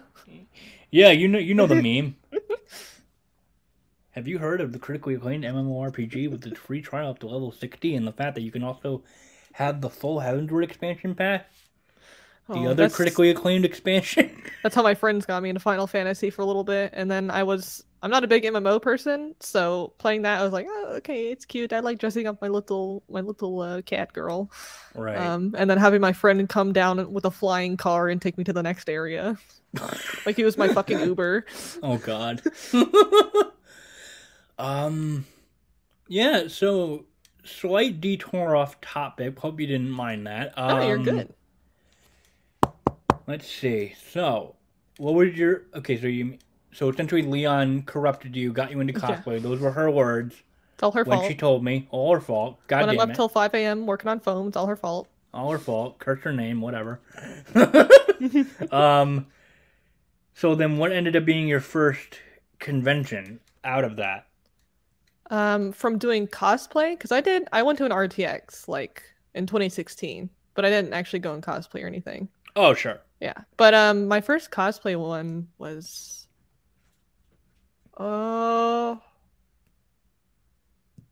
yeah, 0.91 1.09
you 1.09 1.27
know, 1.27 1.39
you 1.39 1.55
know 1.55 1.65
the 1.65 1.81
meme. 1.81 2.15
Have 4.11 4.27
you 4.27 4.37
heard 4.37 4.61
of 4.61 4.73
the 4.73 4.79
critically 4.79 5.15
acclaimed 5.15 5.43
MMORPG 5.43 6.29
with 6.29 6.45
its 6.45 6.59
free 6.59 6.81
trial 6.81 7.09
up 7.09 7.19
to 7.19 7.27
level 7.27 7.51
60 7.51 7.95
and 7.95 8.07
the 8.07 8.11
fact 8.11 8.35
that 8.35 8.41
you 8.41 8.51
can 8.51 8.63
also 8.63 9.03
have 9.53 9.81
the 9.81 9.89
full 9.89 10.19
Heavensward 10.19 10.63
expansion 10.63 11.15
pass? 11.15 11.43
The 12.49 12.53
Oh, 12.59 12.67
other 12.67 12.89
critically 12.89 13.29
acclaimed 13.29 13.65
expansion? 13.65 14.41
That's 14.63 14.73
how 14.75 14.83
my 14.83 14.95
friends 14.95 15.25
got 15.25 15.43
me 15.43 15.49
into 15.49 15.59
Final 15.59 15.85
Fantasy 15.87 16.29
for 16.29 16.41
a 16.41 16.45
little 16.45 16.63
bit, 16.63 16.91
and 16.93 17.09
then 17.11 17.29
I 17.29 17.43
was 17.43 17.83
I'm 18.01 18.11
not 18.11 18.23
a 18.23 18.27
big 18.27 18.43
MMO 18.43 18.81
person, 18.81 19.35
so 19.39 19.93
playing 19.97 20.21
that 20.21 20.39
I 20.39 20.43
was 20.43 20.53
like, 20.53 20.67
oh, 20.69 20.93
okay, 20.97 21.31
it's 21.31 21.45
cute. 21.45 21.73
I 21.73 21.79
like 21.79 21.97
dressing 21.99 22.27
up 22.27 22.41
my 22.41 22.47
little 22.47 23.03
my 23.09 23.21
little 23.21 23.59
uh, 23.59 23.81
cat 23.81 24.13
girl. 24.13 24.51
right. 24.95 25.17
Um, 25.17 25.55
and 25.57 25.69
then 25.69 25.77
having 25.77 25.99
my 25.99 26.13
friend 26.13 26.47
come 26.47 26.73
down 26.73 27.11
with 27.11 27.25
a 27.25 27.31
flying 27.31 27.75
car 27.75 28.07
and 28.07 28.21
take 28.21 28.37
me 28.37 28.43
to 28.45 28.53
the 28.53 28.63
next 28.63 28.87
area, 28.89 29.37
like 30.25 30.35
he 30.35 30.43
was 30.43 30.57
my 30.57 30.67
fucking 30.69 30.99
Uber. 31.05 31.45
oh, 31.83 31.97
God. 31.97 32.41
um, 34.57 35.25
yeah, 36.07 36.47
so 36.47 37.05
slight 37.43 37.99
detour 38.01 38.55
off 38.55 38.79
topic. 38.81 39.37
Hope 39.39 39.59
you 39.59 39.67
didn't 39.67 39.89
mind 39.89 40.27
that. 40.27 40.53
Um, 40.57 40.77
oh, 40.77 40.87
you're 40.87 40.97
good. 40.99 41.33
Let's 43.27 43.47
see. 43.47 43.93
So, 44.11 44.55
what 44.97 45.13
was 45.13 45.35
your 45.35 45.63
okay? 45.75 45.99
So 45.99 46.07
you, 46.07 46.37
so 46.73 46.89
essentially, 46.89 47.21
Leon 47.21 47.83
corrupted 47.83 48.35
you, 48.35 48.53
got 48.53 48.71
you 48.71 48.79
into 48.79 48.93
Yeah. 48.93 48.99
cosplay. 48.99 49.41
Those 49.41 49.59
were 49.59 49.71
her 49.71 49.91
words 49.91 50.35
It's 50.75 50.83
all 50.83 50.93
her 50.93 51.03
when 51.03 51.19
fault. 51.19 51.29
she 51.29 51.35
told 51.35 51.63
me. 51.63 51.87
All 51.91 52.13
her 52.13 52.21
fault. 52.21 52.59
God 52.67 52.81
when 52.81 52.89
I'm 52.91 52.99
up 52.99 53.09
it. 53.09 53.15
till 53.15 53.27
5 53.29 53.53
a.m. 53.53 53.85
working 53.85 54.09
on 54.09 54.17
it's 54.47 54.57
all 54.57 54.67
her 54.67 54.75
fault. 54.77 55.09
All 55.33 55.51
her 55.51 55.59
fault. 55.59 55.99
Curse 55.99 56.21
her 56.21 56.31
name. 56.33 56.61
Whatever. 56.61 57.01
um. 58.71 59.27
So 60.33 60.55
then, 60.55 60.77
what 60.77 60.91
ended 60.91 61.15
up 61.15 61.25
being 61.25 61.47
your 61.47 61.59
first 61.59 62.19
convention 62.59 63.39
out 63.63 63.83
of 63.83 63.95
that? 63.97 64.27
Um, 65.29 65.73
from 65.73 65.97
doing 65.97 66.27
cosplay, 66.27 66.91
because 66.91 67.11
I 67.11 67.19
did, 67.19 67.47
I 67.51 67.61
went 67.63 67.77
to 67.79 67.85
an 67.85 67.91
RTX 67.91 68.67
like 68.69 69.03
in 69.35 69.45
2016, 69.45 70.29
but 70.53 70.63
I 70.63 70.69
didn't 70.69 70.93
actually 70.93 71.19
go 71.19 71.33
in 71.33 71.41
cosplay 71.41 71.83
or 71.83 71.87
anything. 71.87 72.29
Oh, 72.55 72.73
sure. 72.73 72.99
Yeah, 73.19 73.33
but 73.57 73.73
um, 73.73 74.07
my 74.07 74.21
first 74.21 74.51
cosplay 74.51 74.95
one 74.99 75.47
was, 75.57 76.27
oh, 77.97 79.01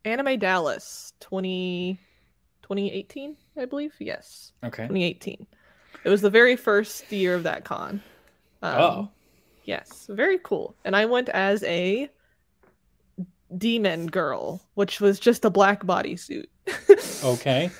Anime 0.04 0.38
Dallas 0.38 1.14
20, 1.22 2.00
2018, 2.62 3.36
I 3.58 3.66
believe. 3.66 3.94
Yes, 4.00 4.52
Okay. 4.64 4.84
2018. 4.84 5.48
It 6.04 6.10
was 6.10 6.22
the 6.22 6.30
very 6.30 6.56
first 6.56 7.12
year 7.12 7.34
of 7.34 7.44
that 7.44 7.64
con. 7.66 8.04
Um, 8.62 8.80
Oh. 8.82 9.10
Yes, 9.64 10.06
very 10.08 10.38
cool. 10.44 10.76
And 10.86 10.96
I 10.96 11.06
went 11.06 11.28
as 11.30 11.64
a 11.64 12.08
demon 13.58 14.06
girl, 14.06 14.62
which 14.76 15.02
was 15.02 15.20
just 15.20 15.44
a 15.44 15.50
black 15.50 15.84
bodysuit. 15.84 16.46
Okay. 17.24 17.72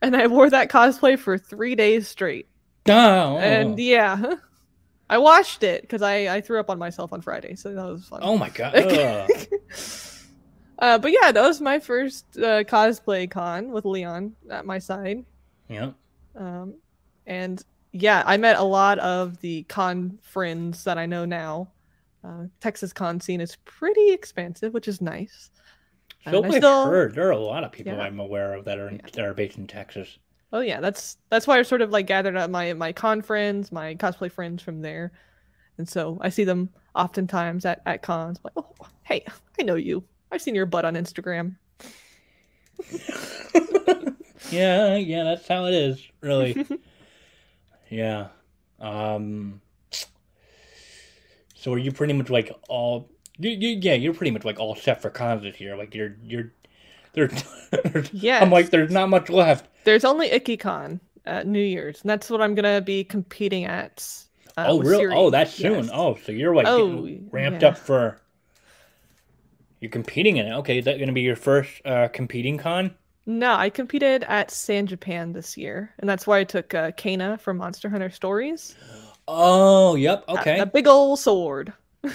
and 0.00 0.16
I 0.16 0.26
wore 0.26 0.48
that 0.48 0.70
cosplay 0.70 1.18
for 1.18 1.36
three 1.36 1.74
days 1.74 2.08
straight. 2.08 2.48
Oh. 2.88 3.38
And 3.38 3.78
yeah, 3.78 4.34
I 5.10 5.18
watched 5.18 5.62
it 5.62 5.82
because 5.82 6.02
I 6.02 6.34
I 6.36 6.40
threw 6.40 6.58
up 6.60 6.70
on 6.70 6.78
myself 6.78 7.12
on 7.12 7.20
Friday, 7.20 7.54
so 7.54 7.72
that 7.74 7.84
was 7.86 8.06
fun. 8.06 8.20
Oh 8.22 8.36
my 8.36 8.48
god. 8.50 8.74
Uh, 10.78 10.98
but 10.98 11.12
yeah, 11.12 11.30
that 11.30 11.42
was 11.42 11.60
my 11.60 11.78
first 11.78 12.24
uh, 12.38 12.64
cosplay 12.64 13.30
con 13.30 13.70
with 13.70 13.84
Leon 13.84 14.34
at 14.50 14.66
my 14.66 14.80
side. 14.80 15.24
yep. 15.68 15.94
Um, 16.34 16.74
and 17.24 17.64
yeah, 17.92 18.24
I 18.26 18.36
met 18.36 18.56
a 18.56 18.64
lot 18.64 18.98
of 18.98 19.38
the 19.40 19.62
con 19.64 20.18
friends 20.22 20.82
that 20.82 20.98
I 20.98 21.06
know 21.06 21.24
now. 21.24 21.70
Uh, 22.24 22.46
Texas 22.60 22.92
con 22.92 23.20
scene 23.20 23.40
is 23.40 23.54
pretty 23.64 24.10
expansive, 24.10 24.74
which 24.74 24.88
is 24.88 25.00
nice. 25.00 25.50
So 26.28 26.42
I've 26.42 26.52
still- 26.52 26.86
heard 26.86 27.14
there 27.14 27.28
are 27.28 27.32
a 27.32 27.38
lot 27.38 27.62
of 27.62 27.70
people 27.70 27.92
Yeah. 27.92 28.00
I'm 28.02 28.18
aware 28.18 28.54
of 28.54 28.64
that 28.64 28.78
are 28.78 28.88
in, 28.88 28.96
Yeah. 28.96 29.10
that 29.12 29.24
are 29.24 29.34
based 29.34 29.58
in 29.58 29.68
Texas. 29.68 30.18
Oh 30.52 30.60
yeah, 30.60 30.80
that's 30.80 31.16
that's 31.30 31.46
why 31.46 31.58
I 31.58 31.62
sort 31.62 31.80
of 31.82 31.90
like 31.90 32.06
gathered 32.06 32.36
up 32.36 32.50
my 32.50 32.72
my 32.74 32.92
con 32.92 33.22
friends, 33.22 33.72
my 33.72 33.94
cosplay 33.94 34.30
friends 34.30 34.62
from 34.62 34.82
there, 34.82 35.12
and 35.78 35.88
so 35.88 36.18
I 36.20 36.28
see 36.28 36.44
them 36.44 36.68
oftentimes 36.94 37.64
at 37.64 37.80
at 37.86 38.02
cons. 38.02 38.38
like, 38.44 38.52
oh, 38.56 38.68
hey, 39.02 39.24
I 39.58 39.62
know 39.62 39.76
you. 39.76 40.04
I've 40.30 40.42
seen 40.42 40.54
your 40.54 40.66
butt 40.66 40.84
on 40.84 40.94
Instagram. 40.94 41.56
yeah, 44.50 44.96
yeah, 44.96 45.24
that's 45.24 45.48
how 45.48 45.66
it 45.66 45.74
is, 45.74 46.06
really. 46.20 46.66
yeah. 47.90 48.28
Um 48.80 49.60
So 51.54 51.72
are 51.72 51.78
you 51.78 51.92
pretty 51.92 52.12
much 52.12 52.30
like 52.30 52.52
all 52.68 53.08
you, 53.38 53.50
you, 53.50 53.78
yeah, 53.80 53.94
you're 53.94 54.14
pretty 54.14 54.30
much 54.30 54.44
like 54.44 54.60
all 54.60 54.76
set 54.76 55.00
for 55.00 55.10
cons 55.10 55.42
this 55.42 55.60
year. 55.60 55.76
Like 55.76 55.94
you're 55.94 56.16
you're 56.22 56.52
there 57.12 57.30
Yes. 58.12 58.42
I'm 58.42 58.50
like 58.50 58.70
there's 58.70 58.90
not 58.90 59.08
much 59.08 59.28
left. 59.30 59.66
There's 59.84 60.04
only 60.04 60.28
Ikkicon 60.30 61.00
at 61.26 61.46
New 61.46 61.60
Year's, 61.62 62.00
and 62.02 62.10
that's 62.10 62.30
what 62.30 62.40
I'm 62.40 62.54
gonna 62.54 62.80
be 62.80 63.04
competing 63.04 63.64
at. 63.64 64.06
Uh, 64.56 64.66
oh 64.68 64.80
really? 64.80 64.96
Siri. 65.04 65.14
Oh, 65.14 65.30
that's 65.30 65.54
soon. 65.54 65.84
Yes. 65.84 65.90
Oh, 65.92 66.16
so 66.24 66.32
you're 66.32 66.54
like 66.54 66.66
Oh, 66.66 67.08
ramped 67.30 67.62
yeah. 67.62 67.68
up 67.68 67.78
for 67.78 68.18
you're 69.80 69.90
competing 69.90 70.36
in 70.36 70.46
it. 70.46 70.52
Okay, 70.58 70.78
is 70.78 70.84
that 70.84 70.98
going 70.98 71.08
to 71.08 71.12
be 71.14 71.22
your 71.22 71.36
first 71.36 71.80
uh 71.84 72.08
competing 72.08 72.58
con? 72.58 72.94
No, 73.24 73.54
I 73.54 73.70
competed 73.70 74.24
at 74.24 74.50
San 74.50 74.86
Japan 74.86 75.32
this 75.32 75.56
year, 75.56 75.92
and 75.98 76.08
that's 76.10 76.26
why 76.26 76.38
I 76.38 76.44
took 76.44 76.74
uh, 76.74 76.90
Kana 76.92 77.38
from 77.38 77.56
Monster 77.56 77.88
Hunter 77.88 78.10
Stories. 78.10 78.74
Oh, 79.28 79.94
yep. 79.94 80.24
Okay. 80.28 80.58
that 80.58 80.72
big 80.72 80.88
old 80.88 81.18
sword. 81.20 81.72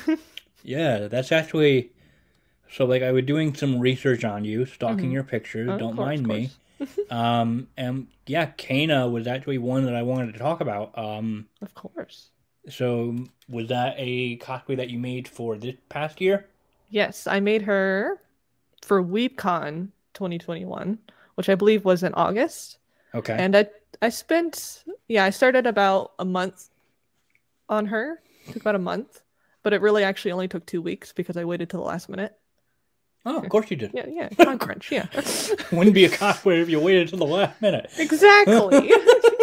Yeah, 0.64 1.08
that's 1.08 1.32
actually 1.32 1.92
so 2.72 2.86
like 2.86 3.02
I 3.04 3.12
was 3.12 3.26
doing 3.26 3.54
some 3.56 3.80
research 3.80 4.24
on 4.24 4.46
you, 4.46 4.66
stalking 4.66 5.10
Mhm. 5.10 5.14
your 5.14 5.24
pictures, 5.24 5.70
Oh, 5.70 5.78
don't 5.78 5.96
course, 5.96 6.22
mind 6.22 6.28
me. 6.28 6.52
um 7.10 7.68
and 7.78 8.08
yeah, 8.28 8.46
Kana 8.58 9.08
was 9.08 9.28
actually 9.28 9.58
one 9.58 9.86
that 9.86 9.96
I 9.96 10.04
wanted 10.04 10.34
to 10.34 10.40
talk 10.40 10.62
about. 10.62 10.98
Um 10.98 11.48
Of 11.62 11.74
course. 11.74 12.30
so 12.70 13.16
was 13.50 13.68
that 13.70 13.96
a 13.98 14.38
cosplay 14.38 14.78
that 14.78 14.90
you 14.90 15.00
made 15.00 15.28
for 15.28 15.58
this 15.58 15.76
past 15.90 16.20
year? 16.22 16.48
Yes, 16.90 17.28
I 17.28 17.40
made 17.40 17.64
her 17.64 18.22
for 18.84 19.04
WeebCon 19.04 19.90
2021, 20.14 21.00
which 21.36 21.50
I 21.50 21.56
believe 21.56 21.86
was 21.86 22.04
in 22.04 22.14
August. 22.14 22.78
Okay. 23.14 23.36
And 23.38 23.56
I 23.56 23.68
I 24.02 24.10
spent 24.10 24.84
yeah, 25.08 25.24
I 25.26 25.30
started 25.32 25.66
about 25.68 26.14
a 26.20 26.26
month 26.26 26.70
on 27.70 27.88
her. 27.88 28.22
took 28.48 28.62
about 28.62 28.76
a 28.76 28.80
month, 28.80 29.22
but 29.64 29.74
it 29.74 29.82
really 29.82 30.04
actually 30.04 30.32
only 30.32 30.48
took 30.48 30.66
two 30.66 30.82
weeks 30.82 31.12
because 31.14 31.38
I 31.38 31.46
waited 31.46 31.70
till 31.70 31.82
the 31.82 31.86
last 31.88 32.10
minute. 32.10 32.38
Oh, 33.28 33.38
of 33.40 33.50
course 33.50 33.70
you 33.70 33.78
did. 33.78 33.92
Yeah, 33.94 34.06
yeah, 34.08 34.30
time 34.44 34.58
crunch, 34.58 34.92
yeah. 34.92 35.08
Wouldn't 35.72 35.94
be 35.94 36.06
a 36.06 36.10
cosplay 36.10 36.62
if 36.62 36.70
you 36.70 36.80
waited 36.80 37.10
till 37.10 37.20
the 37.20 37.26
last 37.26 37.62
minute. 37.62 37.92
exactly. 37.98 38.92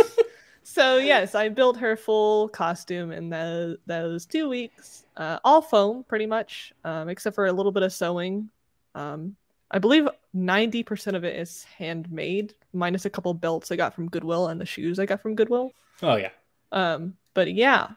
so 0.63 0.99
yes, 0.99 1.35
I 1.35 1.49
built 1.49 1.77
her 1.79 1.97
full 1.97 2.49
costume 2.49 3.13
in 3.13 3.31
those 3.31 3.79
those 3.87 4.27
two 4.27 4.49
weeks. 4.49 5.05
Uh, 5.17 5.39
all 5.45 5.63
foam, 5.63 6.05
pretty 6.05 6.27
much, 6.27 6.73
um, 6.85 7.09
except 7.09 7.35
for 7.35 7.47
a 7.47 7.53
little 7.53 7.73
bit 7.73 7.83
of 7.83 7.93
sewing. 7.93 8.51
Um, 8.95 9.37
I 9.71 9.79
believe 9.79 10.09
ninety 10.33 10.83
percent 10.83 11.17
of 11.17 11.25
it 11.25 11.37
is 11.37 11.65
handmade, 11.79 12.55
minus 12.73 13.05
a 13.05 13.11
couple 13.11 13.33
belts 13.35 13.71
I 13.71 13.77
got 13.77 13.95
from 13.95 14.09
Goodwill 14.09 14.49
and 14.49 14.61
the 14.61 14.67
shoes 14.67 14.99
I 14.99 15.07
got 15.07 15.21
from 15.21 15.35
Goodwill. 15.35 15.73
Oh 16.03 16.17
yeah. 16.17 16.31
Um, 16.73 17.15
but 17.35 17.53
yeah, 17.53 17.89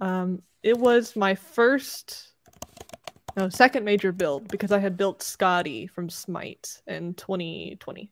um, 0.00 0.42
it 0.62 0.76
was 0.76 1.14
my 1.16 1.34
first, 1.34 2.32
no, 3.36 3.48
second 3.48 3.84
major 3.84 4.12
build 4.12 4.48
because 4.48 4.72
I 4.72 4.78
had 4.78 4.96
built 4.96 5.20
Skadi 5.20 5.90
from 5.90 6.08
Smite 6.08 6.80
in 6.86 7.14
2020. 7.14 8.10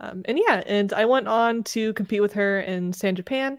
Um, 0.00 0.22
and 0.24 0.38
yeah, 0.38 0.62
and 0.66 0.92
I 0.92 1.04
went 1.04 1.28
on 1.28 1.62
to 1.64 1.92
compete 1.94 2.22
with 2.22 2.32
her 2.34 2.60
in 2.60 2.92
San 2.92 3.14
Japan. 3.14 3.58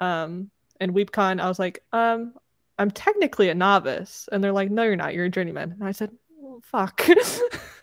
Um, 0.00 0.50
and 0.80 0.92
WeebCon, 0.92 1.40
I 1.40 1.48
was 1.48 1.58
like, 1.58 1.82
um, 1.92 2.34
I'm 2.78 2.90
technically 2.90 3.48
a 3.50 3.54
novice, 3.54 4.28
and 4.32 4.42
they're 4.42 4.52
like, 4.52 4.70
no, 4.70 4.82
you're 4.82 4.96
not. 4.96 5.14
You're 5.14 5.26
a 5.26 5.30
journeyman. 5.30 5.72
And 5.72 5.84
I 5.84 5.92
said, 5.92 6.10
well, 6.38 6.60
fuck. 6.62 7.02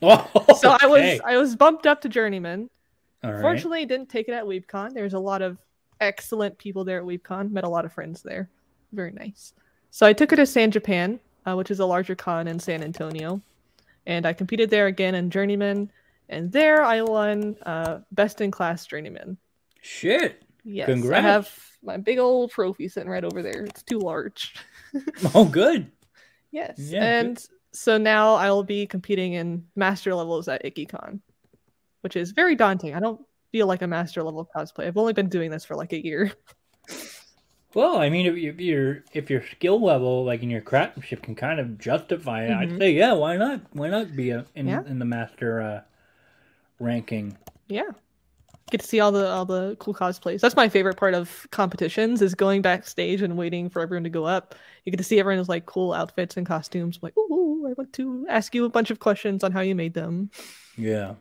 Oh, 0.03 0.55
so 0.59 0.75
I 0.81 0.87
was. 0.87 1.21
I 1.23 1.37
was 1.37 1.55
bumped 1.55 1.85
up 1.85 2.01
to 2.01 2.09
journeyman. 2.09 2.71
All 3.23 3.33
right. 3.33 3.41
Fortunately, 3.41 3.81
I 3.81 3.85
didn't 3.85 4.09
take 4.09 4.27
it 4.27 4.31
at 4.31 4.45
WeebCon. 4.45 4.95
There's 4.95 5.13
a 5.13 5.19
lot 5.19 5.43
of 5.43 5.59
excellent 5.99 6.57
people 6.57 6.83
there 6.83 6.97
at 6.97 7.05
WeebCon. 7.05 7.51
Met 7.51 7.65
a 7.65 7.69
lot 7.69 7.85
of 7.85 7.93
friends 7.93 8.23
there. 8.23 8.49
Very 8.93 9.11
nice. 9.11 9.53
So 9.91 10.07
I 10.07 10.13
took 10.13 10.31
her 10.31 10.37
to 10.37 10.45
San 10.47 10.71
Japan, 10.71 11.19
uh, 11.45 11.55
which 11.55 11.71
is 11.71 11.79
a 11.79 11.85
larger 11.85 12.15
con 12.15 12.47
in 12.47 12.59
San 12.59 12.83
Antonio, 12.83 13.41
and 14.05 14.25
I 14.25 14.33
competed 14.33 14.69
there 14.69 14.87
again 14.87 15.15
in 15.15 15.29
Journeyman. 15.29 15.91
And 16.29 16.49
there 16.51 16.81
I 16.81 17.01
won 17.01 17.57
uh, 17.65 17.99
Best 18.11 18.39
in 18.39 18.51
Class 18.51 18.85
Journeyman. 18.85 19.37
Shit. 19.81 20.41
Yes, 20.63 20.85
Congrats. 20.85 21.25
I 21.25 21.27
have 21.27 21.59
my 21.83 21.97
big 21.97 22.19
old 22.19 22.51
trophy 22.51 22.87
sitting 22.87 23.09
right 23.09 23.23
over 23.23 23.41
there. 23.41 23.65
It's 23.65 23.83
too 23.83 23.99
large. 23.99 24.55
Oh, 25.33 25.45
good. 25.45 25.89
Yes. 26.51 26.75
Yeah, 26.77 26.99
good. 26.99 27.27
and 27.29 27.47
so 27.71 27.97
now 27.97 28.35
I 28.35 28.51
will 28.51 28.65
be 28.65 28.85
competing 28.85 29.33
in 29.33 29.65
master 29.77 30.13
levels 30.13 30.49
at 30.49 30.65
Ikkicon, 30.65 31.21
which 32.01 32.17
is 32.17 32.31
very 32.31 32.55
daunting. 32.55 32.93
I 32.93 32.99
don't 32.99 33.21
feel 33.53 33.67
like 33.67 33.81
a 33.81 33.87
master 33.87 34.21
level 34.21 34.49
cosplay. 34.53 34.87
I've 34.87 34.97
only 34.97 35.13
been 35.13 35.29
doing 35.29 35.49
this 35.49 35.63
for 35.63 35.75
like 35.77 35.93
a 35.93 36.03
year. 36.03 36.33
Well, 37.73 37.97
I 37.97 38.09
mean, 38.09 38.25
if, 38.25 38.59
your 38.59 39.03
if 39.13 39.29
your 39.29 39.43
skill 39.51 39.81
level, 39.81 40.25
like 40.25 40.43
in 40.43 40.49
your 40.49 40.61
craftsmanship, 40.61 41.21
can 41.23 41.35
kind 41.35 41.59
of 41.59 41.77
justify 41.79 42.43
it, 42.45 42.51
I'd 42.51 42.69
Mhm. 42.71 42.77
say, 42.79 42.91
yeah, 42.91 43.13
why 43.13 43.37
not? 43.37 43.61
Why 43.71 43.89
not 43.89 44.15
be 44.15 44.31
a, 44.31 44.45
in 44.55 44.67
Yeah. 44.67 44.83
in 44.85 44.99
the 44.99 45.05
master 45.05 45.61
uh, 45.61 45.81
ranking? 46.79 47.37
Yeah. 47.67 47.91
Get 48.71 48.81
to 48.81 48.87
see 48.87 48.99
all 49.01 49.11
the 49.11 49.27
all 49.27 49.45
the 49.45 49.75
cool 49.79 49.93
cosplays. 49.93 50.39
That's 50.41 50.55
my 50.55 50.69
favorite 50.69 50.95
part 50.97 51.13
of 51.13 51.45
competitions 51.51 52.21
is 52.21 52.35
going 52.35 52.61
backstage 52.61 53.21
and 53.21 53.37
waiting 53.37 53.69
for 53.69 53.81
everyone 53.81 54.03
to 54.05 54.09
go 54.09 54.23
up. 54.25 54.55
You 54.85 54.91
get 54.91 54.97
to 54.97 55.03
see 55.03 55.19
everyone's 55.19 55.49
like 55.49 55.65
cool 55.65 55.93
outfits 55.93 56.37
and 56.37 56.45
costumes. 56.45 56.99
like, 57.01 57.15
ooh, 57.17 57.65
I 57.69 57.73
want 57.73 57.91
to 57.93 58.25
ask 58.29 58.55
you 58.55 58.63
a 58.65 58.69
bunch 58.69 58.89
of 58.91 58.99
questions 58.99 59.43
on 59.43 59.51
how 59.51 59.59
you 59.61 59.75
made 59.75 59.93
them. 59.93 60.29
Yeah, 60.77 61.15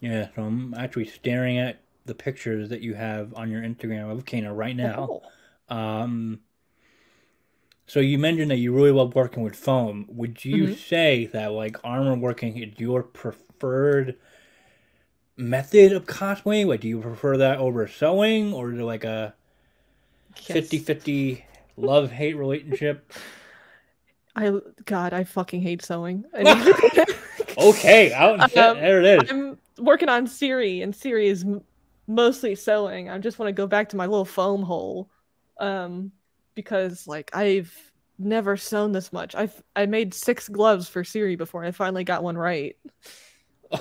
yeah. 0.00 0.28
So 0.34 0.42
I'm 0.42 0.72
actually 0.74 1.06
staring 1.06 1.58
at 1.58 1.80
the 2.06 2.14
pictures 2.14 2.70
that 2.70 2.80
you 2.80 2.94
have 2.94 3.34
on 3.34 3.50
your 3.50 3.60
Instagram 3.62 4.10
of 4.10 4.24
Kana 4.24 4.52
right 4.54 4.74
now. 4.76 5.06
Oh. 5.10 5.22
Um, 5.68 6.40
so 7.86 8.00
you 8.00 8.18
mentioned 8.18 8.50
that 8.50 8.58
you 8.58 8.72
really 8.74 8.90
love 8.92 9.14
working 9.14 9.42
with 9.42 9.56
foam. 9.56 10.06
Would 10.08 10.44
you 10.44 10.68
Mhm. 10.68 10.76
say 10.76 11.26
that 11.26 11.52
like 11.52 11.76
armor 11.84 12.14
working 12.16 12.56
is 12.58 12.78
your 12.78 13.02
preferred 13.02 14.16
method 15.36 15.92
of 15.92 16.06
cosplay? 16.06 16.66
Like, 16.66 16.80
do 16.80 16.88
you 16.88 17.00
prefer 17.00 17.36
that 17.38 17.58
over 17.58 17.86
sewing, 17.86 18.52
or 18.52 18.72
is 18.72 18.78
it 18.78 18.82
like 18.84 19.04
a 19.04 19.34
Yes. 20.48 20.48
50-50 20.50 21.44
love 21.76 22.10
hate 22.12 22.34
relationship? 22.36 23.12
I 24.36 24.52
God, 24.84 25.12
I 25.12 25.24
fucking 25.24 25.62
hate 25.62 25.82
sewing. 25.82 26.24
Okay, 27.58 28.12
out 28.12 28.34
and. 28.40 28.56
Um, 28.56 28.76
there 28.76 29.00
it 29.02 29.24
is. 29.24 29.30
I'm 29.30 29.58
working 29.78 30.08
on 30.08 30.26
Siri, 30.26 30.80
and 30.82 30.94
Siri 30.94 31.28
is 31.28 31.44
m- 31.44 31.62
mostly 32.06 32.54
sewing. 32.54 33.10
I 33.10 33.18
just 33.18 33.38
want 33.38 33.48
to 33.48 33.52
go 33.52 33.66
back 33.66 33.88
to 33.90 33.96
my 33.96 34.06
little 34.06 34.24
foam 34.24 34.62
hole, 34.62 35.10
um, 35.58 36.12
because 36.54 37.06
like 37.06 37.30
I've 37.34 37.72
never 38.18 38.56
sewn 38.56 38.92
this 38.92 39.12
much. 39.12 39.34
I've 39.34 39.62
I 39.76 39.86
made 39.86 40.14
six 40.14 40.48
gloves 40.48 40.88
for 40.88 41.04
Siri 41.04 41.36
before 41.36 41.64
I 41.64 41.70
finally 41.70 42.04
got 42.04 42.22
one 42.22 42.36
right. 42.38 42.76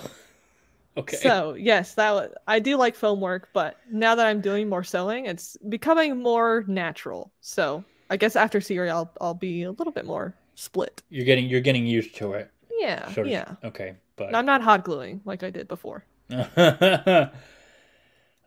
Okay. 0.98 1.18
So 1.18 1.54
yes, 1.54 1.94
that 1.94 2.12
wa- 2.12 2.28
I 2.48 2.60
do 2.60 2.76
like 2.76 2.96
foam 2.96 3.22
work, 3.22 3.50
but 3.54 3.78
now 3.92 4.16
that 4.16 4.26
I'm 4.26 4.42
doing 4.42 4.68
more 4.68 4.84
sewing, 4.84 5.28
it's 5.28 5.56
becoming 5.70 6.24
more 6.24 6.66
natural. 6.68 7.32
So 7.40 7.84
I 8.10 8.18
guess 8.18 8.36
after 8.36 8.60
Siri, 8.60 8.90
I'll 8.90 9.12
I'll 9.22 9.36
be 9.36 9.62
a 9.62 9.72
little 9.72 9.94
bit 9.94 10.06
more 10.06 10.34
split. 10.56 11.04
you're 11.10 11.24
getting 11.26 11.48
you're 11.48 11.62
getting 11.62 11.86
used 11.86 12.16
to 12.16 12.34
it. 12.34 12.50
Yeah, 12.80 13.12
So 13.14 13.22
to- 13.24 13.30
yeah. 13.30 13.56
Okay, 13.64 13.96
but 14.16 14.34
I'm 14.34 14.48
not 14.48 14.64
hot 14.64 14.84
gluing 14.84 15.22
like 15.24 15.44
I 15.44 15.52
did 15.52 15.68
before. 15.68 16.04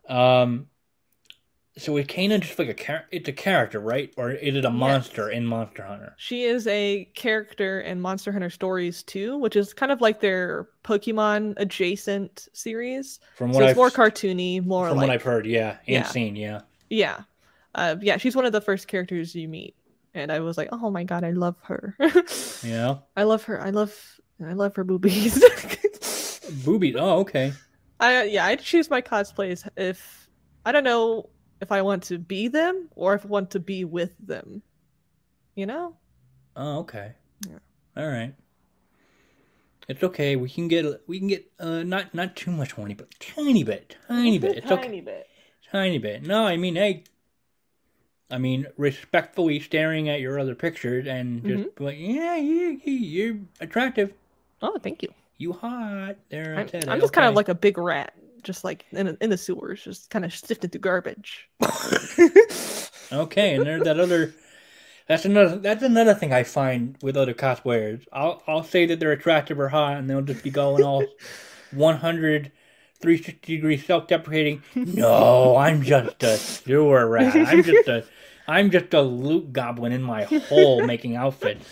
um, 0.09 0.67
so 1.77 1.95
is 1.97 2.05
Kana 2.07 2.37
just 2.39 2.59
like 2.59 2.67
a 2.69 2.73
char- 2.73 3.05
It's 3.11 3.29
a 3.29 3.33
character, 3.33 3.79
right? 3.79 4.13
Or 4.17 4.31
is 4.31 4.55
it 4.55 4.65
a 4.65 4.69
Yes. 4.69 4.73
monster 4.77 5.29
in 5.29 5.45
Monster 5.45 5.83
Hunter? 5.83 6.13
She 6.17 6.43
is 6.43 6.67
a 6.67 7.05
character 7.15 7.81
in 7.81 8.01
Monster 8.01 8.31
Hunter 8.31 8.49
Stories 8.49 9.03
2, 9.03 9.37
which 9.37 9.55
is 9.55 9.73
kind 9.73 9.91
of 9.91 10.01
like 10.01 10.19
their 10.19 10.67
Pokemon 10.83 11.53
adjacent 11.57 12.49
series. 12.53 13.19
From 13.35 13.53
So 13.53 13.59
what 13.59 13.63
it's 13.63 13.69
I've 13.71 13.77
more 13.77 13.89
cartoony, 13.89 14.65
more 14.65 14.89
from 14.89 14.97
like 14.97 15.07
what 15.07 15.13
I've 15.13 15.23
heard, 15.23 15.45
yeah, 15.45 15.77
and 15.87 15.87
Yeah. 15.87 16.03
seen, 16.03 16.35
yeah. 16.35 16.61
yeah. 16.89 17.21
uh, 17.75 17.95
yeah, 18.01 18.17
she's 18.17 18.35
one 18.35 18.45
of 18.45 18.51
the 18.51 18.61
first 18.61 18.87
characters 18.89 19.33
you 19.33 19.47
meet, 19.47 19.75
and 20.13 20.29
I 20.31 20.41
was 20.41 20.57
like, 20.57 20.69
oh 20.73 20.91
my 20.91 21.05
god, 21.05 21.23
I 21.23 21.31
love 21.31 21.55
her. 21.63 21.95
Yeah. 22.63 22.97
I 23.15 23.23
love 23.23 23.43
her. 23.45 23.61
I 23.61 23.69
love 23.71 23.95
I 24.45 24.53
love 24.53 24.75
her 24.75 24.83
boobies. 24.83 25.41
Boobies. 26.65 26.95
Oh, 26.97 27.19
okay. 27.19 27.53
I 27.99 28.23
yeah, 28.23 28.45
I'd 28.45 28.59
choose 28.61 28.89
my 28.89 29.01
cosplays 29.01 29.67
if 29.77 30.27
I 30.65 30.71
don't 30.71 30.83
know 30.83 31.29
if 31.61 31.71
I 31.71 31.81
want 31.81 32.03
to 32.03 32.17
be 32.17 32.47
them 32.47 32.89
or 32.95 33.13
if 33.13 33.23
I 33.25 33.29
want 33.29 33.51
to 33.51 33.59
be 33.59 33.85
with 33.85 34.15
them. 34.19 34.61
You 35.55 35.65
know? 35.67 35.95
Oh, 36.55 36.79
okay. 36.79 37.13
Yeah. 37.47 37.59
All 37.95 38.07
right. 38.07 38.33
It's 39.87 40.03
okay. 40.03 40.35
We 40.35 40.49
can 40.49 40.67
get 40.67 40.85
we 41.07 41.19
can 41.19 41.27
get 41.27 41.51
uh 41.59 41.83
not 41.83 42.13
not 42.13 42.35
too 42.35 42.51
much 42.51 42.71
horny, 42.73 42.93
but 42.93 43.07
tiny 43.19 43.63
bit, 43.63 43.97
tiny 44.07 44.37
bit. 44.39 44.57
It's 44.57 44.71
okay. 44.71 44.81
Tiny 44.87 45.01
bit. 45.01 45.27
Tiny 45.71 45.97
bit. 45.97 46.23
No, 46.23 46.45
I 46.45 46.57
mean, 46.57 46.75
hey. 46.75 47.03
I 48.29 48.37
mean, 48.37 48.67
respectfully 48.77 49.59
staring 49.59 50.07
at 50.07 50.21
your 50.21 50.39
other 50.39 50.55
pictures 50.55 51.05
and 51.05 51.43
just 51.43 51.63
Mm-hmm. 51.75 51.83
like, 51.83 51.97
yeah, 51.99 52.37
you, 52.37 52.79
you, 52.83 52.93
you're 52.93 53.37
attractive. 53.59 54.13
Oh, 54.61 54.77
thank 54.81 55.03
you. 55.03 55.09
You 55.37 55.51
hot. 55.53 56.15
There, 56.29 56.53
I'm, 56.55 56.65
I 56.65 56.65
said 56.67 56.83
it. 56.83 56.89
I'm 56.89 57.01
just 57.01 57.11
kind 57.13 57.27
of 57.27 57.35
like 57.35 57.49
a 57.49 57.55
big 57.55 57.77
rat, 57.77 58.13
just 58.43 58.63
like 58.63 58.85
in 58.91 59.17
in 59.21 59.29
the 59.29 59.37
sewers, 59.37 59.83
just 59.83 60.09
kind 60.09 60.25
of 60.25 60.33
sifted 60.33 60.71
through 60.71 60.81
garbage. 60.81 61.49
Okay, 63.11 63.55
and 63.55 63.65
there's 63.65 63.83
that 63.83 63.99
other. 63.99 64.33
That's 65.07 65.25
another. 65.25 65.57
That's 65.57 65.83
another 65.83 66.13
thing 66.13 66.31
I 66.31 66.43
find 66.43 66.97
with 67.01 67.17
other 67.17 67.33
cosplayers. 67.33 68.05
I'll 68.13 68.41
I'll 68.47 68.63
say 68.63 68.85
that 68.85 68.99
they're 68.99 69.11
attractive 69.11 69.59
or 69.59 69.67
hot, 69.67 69.97
and 69.97 70.09
they'll 70.09 70.21
just 70.21 70.43
be 70.43 70.49
going 70.49 70.83
all 70.83 71.03
100, 71.71 72.51
360 73.01 73.55
degrees 73.55 73.85
self-deprecating. 73.85 74.63
No, 74.75 75.57
I'm 75.57 75.81
just 75.81 76.23
a 76.23 76.37
sewer 76.37 77.05
rat. 77.07 77.35
I'm 77.35 77.63
just 77.63 77.87
a. 77.89 78.05
I'm 78.47 78.71
just 78.71 78.93
a 78.93 79.01
loot 79.01 79.51
goblin 79.51 79.91
in 79.91 80.01
my 80.03 80.23
hole 80.23 80.85
making 80.85 81.15
outfits. 81.17 81.69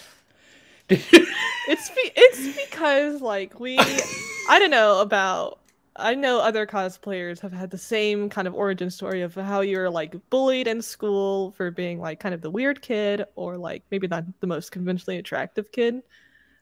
It's 0.89 1.89
be- 1.91 2.11
it's 2.15 2.57
because 2.69 3.21
like 3.21 3.59
we 3.59 3.77
I 3.79 4.57
don't 4.59 4.71
know 4.71 5.01
about 5.01 5.58
I 5.99 6.15
know 6.15 6.39
other 6.39 6.65
cosplayers 6.65 7.39
have 7.41 7.51
had 7.53 7.69
the 7.69 7.77
same 7.77 8.29
kind 8.29 8.47
of 8.47 8.53
origin 8.53 8.89
story 8.89 9.21
of 9.21 9.35
how 9.35 9.61
you're 9.61 9.89
like 9.89 10.15
bullied 10.29 10.67
in 10.67 10.81
school 10.81 11.51
for 11.51 11.71
being 11.71 11.99
like 11.99 12.19
kind 12.19 12.33
of 12.33 12.41
the 12.41 12.49
weird 12.49 12.81
kid 12.81 13.25
or 13.35 13.57
like 13.57 13.83
maybe 13.91 14.07
not 14.07 14.23
the 14.39 14.47
most 14.47 14.71
conventionally 14.71 15.17
attractive 15.17 15.71
kid. 15.71 15.95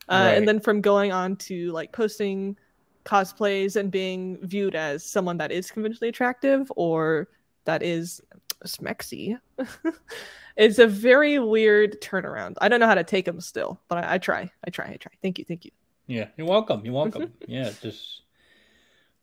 Uh, 0.10 0.24
Right. 0.28 0.38
and 0.38 0.48
then 0.48 0.60
from 0.60 0.82
going 0.82 1.12
on 1.12 1.36
to 1.36 1.72
like 1.72 1.92
posting 1.92 2.58
cosplays 3.06 3.76
and 3.76 3.92
being 3.92 4.38
viewed 4.42 4.76
as 4.76 5.04
someone 5.04 5.38
that 5.38 5.52
is 5.52 5.72
conventionally 5.72 6.10
attractive 6.10 6.72
or 6.76 7.28
that 7.66 7.84
is 7.84 8.22
smexy. 8.66 9.38
it's 10.58 10.80
a 10.80 10.88
very 10.88 11.40
weird 11.40 12.02
turnaround. 12.02 12.56
I 12.62 12.70
don't 12.70 12.80
know 12.80 12.88
how 12.88 12.96
to 12.96 13.04
take 13.04 13.26
them 13.26 13.42
still, 13.42 13.80
but 13.88 14.04
I, 14.04 14.16
I 14.16 14.18
try. 14.18 14.50
I 14.66 14.70
try. 14.70 14.86
I 14.92 14.96
try. 14.98 15.12
Thank 15.22 15.40
you. 15.40 15.46
Thank 15.46 15.66
you. 15.66 15.72
Yeah, 16.08 16.28
you're 16.38 16.48
welcome. 16.48 16.86
You're 16.86 16.94
welcome. 16.94 17.34
yeah, 17.48 17.72
just 17.82 18.22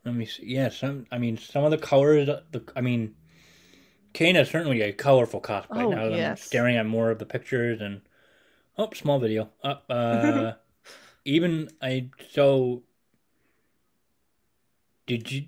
let 0.04 0.14
me 0.14 0.26
see. 0.26 0.44
Yeah, 0.46 0.68
some. 0.68 1.06
I 1.10 1.18
mean, 1.18 1.36
some 1.36 1.64
of 1.64 1.70
the 1.70 1.78
colors. 1.78 2.26
The 2.52 2.62
I 2.76 2.80
mean, 2.80 3.14
Kana 4.12 4.40
is 4.40 4.50
certainly 4.50 4.82
a 4.82 4.92
colorful 4.92 5.40
cosplay. 5.40 5.68
Oh, 5.70 5.90
now 5.90 6.04
that 6.04 6.12
I'm 6.12 6.18
yes. 6.18 6.42
staring 6.42 6.76
at 6.76 6.86
more 6.86 7.10
of 7.10 7.18
the 7.18 7.26
pictures 7.26 7.80
and 7.80 8.02
oh, 8.78 8.90
small 8.94 9.18
video. 9.18 9.50
Up. 9.62 9.84
Uh, 9.90 10.52
even 11.24 11.68
I 11.80 12.10
so. 12.30 12.82
Did 15.06 15.30
you? 15.32 15.46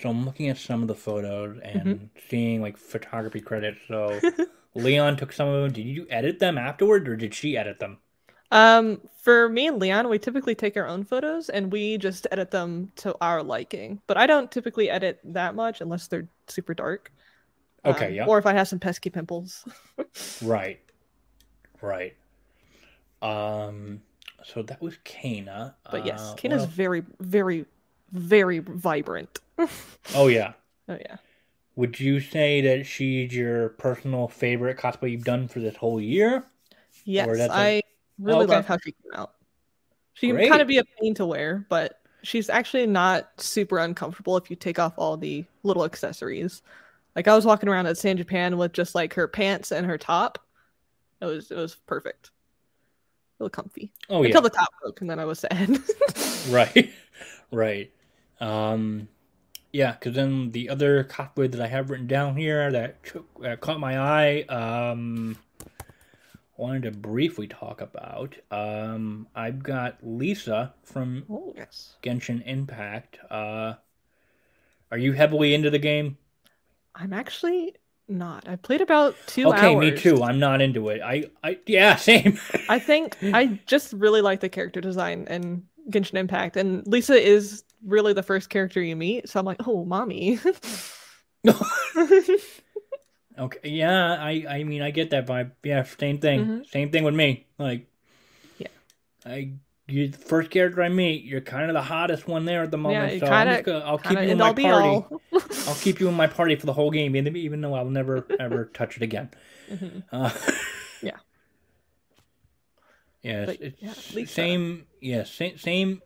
So 0.00 0.10
I'm 0.10 0.24
looking 0.24 0.48
at 0.48 0.58
some 0.58 0.82
of 0.82 0.88
the 0.88 0.94
photos 0.94 1.58
and 1.62 1.82
Mm-hmm. 1.82 2.04
seeing 2.28 2.60
like 2.60 2.76
photography 2.76 3.40
credits. 3.40 3.78
So 3.86 4.20
Leon 4.74 5.16
took 5.16 5.32
some 5.32 5.48
of 5.48 5.62
them. 5.62 5.72
Did 5.72 5.86
you 5.86 6.06
edit 6.10 6.40
them 6.40 6.58
afterward, 6.58 7.08
or 7.08 7.16
did 7.16 7.34
she 7.34 7.56
edit 7.56 7.78
them? 7.78 7.98
Um, 8.52 9.00
for 9.22 9.48
me 9.48 9.66
and 9.66 9.80
Leon, 9.80 10.08
we 10.08 10.18
typically 10.18 10.54
take 10.54 10.76
our 10.76 10.86
own 10.86 11.04
photos 11.04 11.48
and 11.48 11.72
we 11.72 11.96
just 11.98 12.26
edit 12.30 12.50
them 12.50 12.92
to 12.96 13.16
our 13.20 13.42
liking. 13.42 14.00
But 14.06 14.16
I 14.18 14.26
don't 14.26 14.50
typically 14.52 14.88
edit 14.90 15.18
that 15.24 15.54
much 15.54 15.80
unless 15.80 16.06
they're 16.08 16.28
super 16.48 16.74
dark. 16.74 17.10
Okay, 17.84 18.06
Um, 18.08 18.14
yeah. 18.14 18.26
Or 18.26 18.38
if 18.38 18.46
I 18.46 18.52
have 18.52 18.68
some 18.68 18.78
pesky 18.78 19.10
pimples. 19.10 19.64
Right. 20.42 20.80
Right. 21.80 22.14
Um 23.20 24.02
so 24.44 24.62
that 24.64 24.80
was 24.82 24.98
Kana. 25.04 25.76
But 25.90 26.04
yes, 26.04 26.20
Uh, 26.20 26.34
Kana's 26.34 26.62
well- 26.62 26.66
very, 26.70 27.02
very, 27.20 27.64
very 28.12 28.58
vibrant. 28.58 29.38
Oh 30.14 30.26
yeah. 30.28 30.52
Oh 30.88 30.98
yeah. 31.00 31.16
Would 31.76 31.98
you 32.00 32.20
say 32.20 32.60
that 32.60 32.84
she's 32.84 33.34
your 33.34 33.70
personal 33.70 34.28
favorite 34.28 34.76
cosplay 34.76 35.12
you've 35.12 35.24
done 35.24 35.48
for 35.48 35.60
this 35.60 35.76
whole 35.76 36.00
year? 36.00 36.44
Yes, 37.04 37.28
a- 37.38 37.48
I 37.50 37.82
really 38.18 38.44
Okay. 38.44 38.54
love 38.54 38.66
how 38.66 38.78
she 38.78 38.92
came 38.92 39.12
out. 39.14 39.34
She 40.14 40.28
can 40.28 40.48
kind 40.48 40.62
of 40.62 40.68
be 40.68 40.78
a 40.78 40.84
pain 41.00 41.14
to 41.14 41.26
wear, 41.26 41.66
but 41.68 42.00
she's 42.22 42.50
actually 42.50 42.86
not 42.86 43.30
super 43.40 43.78
uncomfortable 43.78 44.36
if 44.36 44.50
you 44.50 44.56
take 44.56 44.78
off 44.78 44.94
all 44.96 45.16
the 45.16 45.44
little 45.62 45.84
accessories. 45.84 46.62
Like 47.16 47.28
I 47.28 47.34
was 47.34 47.44
walking 47.44 47.68
around 47.68 47.86
at 47.86 47.98
San 47.98 48.16
Japan 48.16 48.56
with 48.56 48.72
just 48.72 48.94
like 48.94 49.14
her 49.14 49.28
pants 49.28 49.72
and 49.72 49.86
her 49.86 49.98
top. 49.98 50.38
It 51.20 51.26
was 51.26 51.50
it 51.50 51.56
was 51.56 51.74
perfect. 51.74 52.30
Really 53.38 53.50
comfy. 53.50 53.90
Oh 54.08 54.22
yeah. 54.22 54.26
Until 54.26 54.42
the 54.42 54.50
top 54.50 54.68
broke 54.82 55.00
and 55.00 55.10
then 55.10 55.18
I 55.18 55.24
was 55.24 55.40
sad. 55.40 55.78
right. 56.50 56.90
right. 57.50 57.90
Um 58.40 59.08
yeah, 59.72 59.92
because 59.92 60.14
then 60.14 60.50
the 60.50 60.68
other 60.68 61.04
cosplay 61.04 61.50
that 61.50 61.60
I 61.60 61.66
have 61.66 61.88
written 61.88 62.06
down 62.06 62.36
here 62.36 62.70
that 62.70 63.02
took, 63.04 63.42
that 63.42 63.60
caught 63.60 63.80
my 63.80 63.98
eye, 63.98 64.42
um, 64.42 65.38
wanted 66.62 66.84
to 66.84 66.92
briefly 66.92 67.48
talk 67.48 67.80
about. 67.80 68.36
Um, 68.50 69.26
I've 69.34 69.62
got 69.62 69.98
Lisa 70.02 70.72
from 70.84 71.24
oh 71.28 71.52
yes. 71.56 71.96
Genshin 72.02 72.42
Impact. 72.46 73.18
Uh, 73.28 73.74
are 74.90 74.98
you 74.98 75.12
heavily 75.12 75.54
into 75.54 75.70
the 75.70 75.80
game? 75.80 76.16
I'm 76.94 77.12
actually 77.12 77.74
not. 78.08 78.48
I 78.48 78.56
played 78.56 78.80
about 78.80 79.16
two 79.26 79.48
okay, 79.48 79.74
hours. 79.74 79.80
me 79.80 79.96
too. 79.98 80.22
I'm 80.22 80.38
not 80.38 80.60
into 80.60 80.88
it. 80.90 81.00
I, 81.02 81.24
I, 81.42 81.58
yeah, 81.66 81.96
same. 82.12 82.38
I 82.68 82.78
think 82.78 83.16
I 83.22 83.58
just 83.66 83.92
really 83.92 84.20
like 84.20 84.40
the 84.40 84.48
character 84.48 84.80
design 84.80 85.26
and 85.28 85.64
Genshin 85.90 86.14
Impact, 86.14 86.56
and 86.56 86.86
Lisa 86.86 87.14
is 87.14 87.64
really 87.84 88.12
the 88.12 88.22
first 88.22 88.50
character 88.50 88.80
you 88.80 88.94
meet. 88.94 89.28
So 89.28 89.40
I'm 89.40 89.46
like, 89.46 89.66
oh, 89.66 89.84
mommy. 89.84 90.38
okay, 93.38 93.68
yeah. 93.68 94.16
I, 94.20 94.44
I 94.48 94.64
mean, 94.64 94.82
I 94.82 94.90
get 94.90 95.10
that 95.10 95.26
vibe. 95.26 95.52
Yeah, 95.62 95.82
same 95.84 96.18
thing. 96.18 96.46
Mhm. 96.46 96.70
Same 96.70 96.90
thing 96.90 97.04
with 97.04 97.14
me. 97.14 97.46
Like, 97.58 97.86
Yeah. 98.58 98.68
I, 99.26 99.52
you 99.88 100.08
the 100.08 100.18
first 100.18 100.50
character 100.50 100.82
I 100.82 100.88
meet, 100.88 101.24
you're 101.24 101.40
kind 101.40 101.68
of 101.70 101.74
the 101.74 101.82
hottest 101.82 102.26
one 102.28 102.44
there 102.44 102.62
at 102.62 102.70
the 102.70 102.78
moment. 102.78 103.14
you 103.14 103.20
so 103.20 103.26
kinda- 103.26 103.56
I'm 103.58 103.62
gonna, 103.62 103.84
I'll 103.84 103.98
keep 103.98 104.08
Kinda 104.18 104.24
you 104.26 104.30
in 104.32 104.38
my 104.38 104.52
party. 104.52 105.04
I'll 105.68 105.74
keep 105.74 106.00
you 106.00 106.08
in 106.08 106.14
my 106.14 106.26
party 106.26 106.56
for 106.56 106.66
the 106.66 106.72
whole 106.72 106.90
game, 106.90 107.14
even 107.16 107.60
though 107.60 107.74
I'll 107.74 107.90
never 107.90 108.26
ever 108.40 108.66
touch 108.66 108.96
it 108.96 109.02
again. 109.02 109.30
Mhm. 109.70 110.02
Uh, 110.12 110.30
Yeah. 111.02 111.16
Yeah, 113.22 113.46
But, 113.46 113.60
it's, 113.60 113.82
yeah, 113.82 113.94
Lisa. 114.14 114.32
same. 114.34 114.86
Yeah, 115.00 115.24
same, 115.24 115.56
same, 115.58 116.02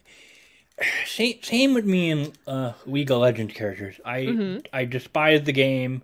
same, 1.06 1.42
same 1.42 1.74
with 1.74 1.84
me 1.86 2.10
and 2.10 2.38
uh, 2.46 2.72
League 2.86 3.10
of 3.10 3.18
Legends 3.20 3.54
characters. 3.54 3.96
I 4.04 4.20
Mhm. 4.22 4.66
I 4.72 4.84
despise 4.84 5.42
the 5.44 5.52
game. 5.52 6.02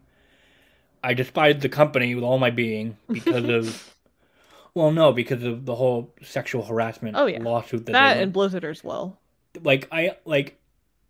I 1.02 1.14
despised 1.14 1.60
the 1.60 1.68
company 1.68 2.14
with 2.14 2.24
all 2.24 2.38
my 2.38 2.50
being 2.50 2.96
because 3.10 3.48
of. 3.48 3.88
Well, 4.74 4.90
no, 4.90 5.12
because 5.12 5.42
of 5.42 5.66
the 5.66 5.74
whole 5.74 6.14
sexual 6.22 6.64
harassment 6.64 7.14
Oh, 7.14 7.26
yeah. 7.26 7.42
lawsuit 7.42 7.84
that, 7.84 7.92
that 7.92 8.16
and 8.16 8.32
Blizzard 8.32 8.64
as 8.64 8.82
well. 8.82 9.18
like 9.62 9.86
I 9.92 10.16
like 10.24 10.58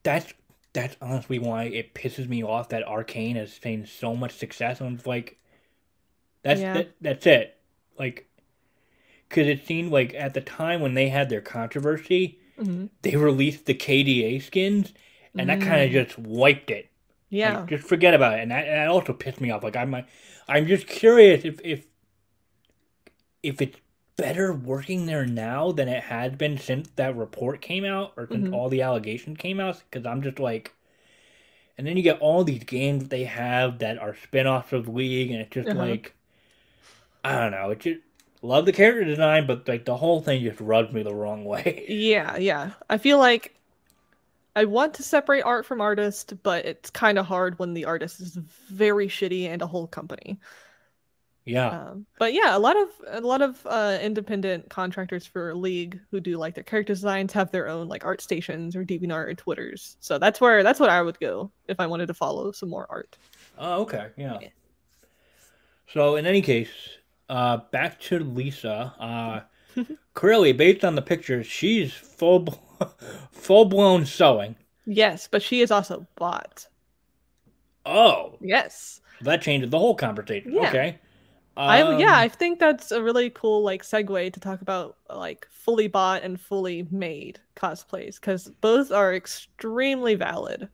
that's 0.03 0.35
that's 0.73 0.97
honestly 1.01 1.39
why 1.39 1.65
it 1.67 1.95
pisses 1.95 2.29
me 2.29 2.43
off 2.43 2.71
that 2.71 2.83
Arcane 2.83 3.37
has 3.37 3.53
seen 3.53 3.87
so 3.87 4.17
much 4.17 4.33
success 4.33 4.81
and 4.81 4.99
it's 4.99 5.07
like 5.07 5.39
that's 6.43 6.61
Yeah. 6.61 6.75
that, 6.75 6.91
that's 7.01 7.25
it 7.29 7.57
like 7.97 8.29
because 9.29 9.47
it 9.47 9.65
seemed 9.65 9.93
like 9.93 10.13
at 10.15 10.35
the 10.35 10.41
time 10.41 10.81
when 10.81 10.95
they 10.95 11.09
had 11.09 11.29
their 11.29 11.41
controversy 11.41 12.41
Mhm. 12.59 12.89
they 13.03 13.15
released 13.15 13.67
the 13.67 13.75
KDA 13.75 14.41
skins 14.43 14.93
and 15.39 15.49
that 15.49 15.61
kind 15.61 15.83
of 15.83 15.91
Mm. 15.91 15.93
just 16.05 16.19
wiped 16.19 16.69
it 16.73 16.91
Yeah. 17.33 17.53
like, 17.53 17.69
just 17.69 17.85
forget 17.89 18.15
about 18.15 18.39
it 18.39 18.43
and 18.43 18.51
that, 18.51 18.67
and 18.67 18.77
that 18.77 18.89
also 18.89 19.13
pissed 19.13 19.41
me 19.41 19.51
off 19.51 19.63
like 19.65 19.77
I'm 19.77 19.95
I'm 20.49 20.67
just 20.67 20.87
curious 20.87 21.45
if 21.45 21.61
if 21.65 21.87
if 23.43 23.63
it's 23.63 23.79
better 24.17 24.53
working 24.53 25.07
there 25.07 25.25
now 25.25 25.71
than 25.73 25.89
it 25.89 26.03
has 26.05 26.35
been 26.35 26.59
since 26.59 26.89
that 26.97 27.17
report 27.17 27.61
came 27.61 27.85
out 27.85 28.13
or 28.17 28.29
since 28.31 28.49
Mhm. 28.49 28.51
all 28.51 28.69
the 28.69 28.83
allegations 28.83 29.39
came 29.39 29.59
out 29.61 29.81
because 29.91 30.05
i'm 30.07 30.23
just 30.23 30.39
like 30.41 30.75
and 31.77 31.87
then 31.87 31.97
you 31.99 32.03
get 32.03 32.19
all 32.21 32.45
these 32.45 32.65
games 32.65 33.09
they 33.09 33.25
have 33.25 33.79
that 33.79 33.99
are 33.99 34.15
spin-offs 34.15 34.73
of 34.73 34.89
league 34.89 35.31
and 35.31 35.41
it's 35.41 35.51
just 35.53 35.73
Uh-huh. 35.73 35.75
like 35.75 36.15
i 37.25 37.39
don't 37.39 37.51
know 37.53 37.71
it 37.71 37.81
just 37.81 38.01
love 38.43 38.65
the 38.67 38.73
character 38.73 39.05
design 39.05 39.47
but 39.47 39.67
like 39.69 39.85
the 39.85 39.97
whole 39.97 40.21
thing 40.21 40.43
just 40.43 40.61
rubs 40.61 40.93
me 40.93 41.03
the 41.03 41.15
wrong 41.15 41.45
way 41.45 41.85
Yeah, 41.87 42.37
yeah. 42.37 42.73
I 42.89 42.99
feel 42.99 43.19
like 43.19 43.55
I 44.55 44.65
want 44.67 44.95
to 44.95 45.03
separate 45.03 45.43
art 45.43 45.65
from 45.65 45.81
artist, 45.81 46.35
but 46.43 46.67
it's 46.67 46.91
kind 46.91 47.19
of 47.19 47.27
hard 47.27 47.59
when 47.59 47.75
the 47.75 47.87
artist 47.87 48.21
is 48.21 48.37
very 48.69 49.09
shitty 49.09 49.47
and 49.47 49.63
a 49.63 49.67
whole 49.67 49.87
company. 49.87 50.39
Yeah. 51.45 51.69
Um, 51.69 52.07
but 52.19 52.35
yeah, 52.35 52.57
a 52.57 52.59
lot 52.59 52.77
of 52.77 52.89
a 53.09 53.21
lot 53.21 53.43
of 53.43 53.67
uh, 53.67 53.99
independent 54.01 54.69
contractors 54.71 55.27
for 55.27 55.55
League 55.55 55.99
who 56.11 56.21
do 56.21 56.37
like 56.37 56.55
their 56.55 56.63
character 56.63 56.93
designs 56.93 57.33
have 57.33 57.51
their 57.51 57.69
own 57.69 57.89
like 57.89 58.05
art 58.05 58.21
stations 58.21 58.77
or 58.77 58.85
DeviantArt 58.85 59.29
or 59.29 59.35
Twitters. 59.35 59.97
So 60.01 60.19
that's 60.19 60.41
where 60.41 60.63
that's 60.63 60.79
what 60.79 60.91
I 60.91 61.03
would 61.03 61.19
go 61.19 61.51
if 61.67 61.81
I 61.81 61.87
wanted 61.87 62.07
to 62.07 62.15
follow 62.15 62.53
some 62.53 62.69
more 62.69 62.87
art. 62.89 63.17
Oh, 63.59 63.83
okay. 63.83 64.11
Yeah. 64.17 64.39
Yeah. 64.41 64.49
So 65.89 66.17
in 66.17 66.27
any 66.27 66.43
case, 66.43 66.71
uh, 67.29 67.59
back 67.73 67.99
to 68.01 68.21
Lisa. 68.21 69.43
Clearly, 70.15 70.53
based 70.53 70.85
on 70.85 70.95
the 70.95 71.03
pictures, 71.03 71.47
she's 71.47 71.93
full 71.93 72.47
full 73.33 73.67
blown 73.67 74.07
sewing. 74.07 74.57
Yes, 74.87 75.27
but 75.27 75.43
she 75.43 75.61
is 75.61 75.73
also 75.73 76.07
bot. 76.15 76.69
Oh, 77.87 78.41
Yes. 78.41 79.01
that 79.21 79.43
changes 79.43 79.71
the 79.71 79.79
whole 79.79 79.95
conversation. 79.97 80.53
Yeah. 80.53 80.57
Okay. 80.57 81.01
I 81.67 81.83
yeah, 81.93 82.15
Um, 82.15 82.19
I 82.19 82.29
think 82.29 82.59
that's 82.61 82.93
a 82.93 83.03
really 83.03 83.31
cool 83.31 83.63
like 83.63 83.83
segue 83.85 84.33
to 84.35 84.41
talk 84.41 84.63
about 84.63 84.99
like 85.11 85.47
fully 85.51 85.89
bought 85.89 86.23
and 86.25 86.41
fully 86.41 86.85
made 86.91 87.41
cosplays 87.57 88.17
because 88.17 88.51
both 88.63 88.93
are 88.93 89.15
extremely 89.15 90.15
valid 90.17 90.71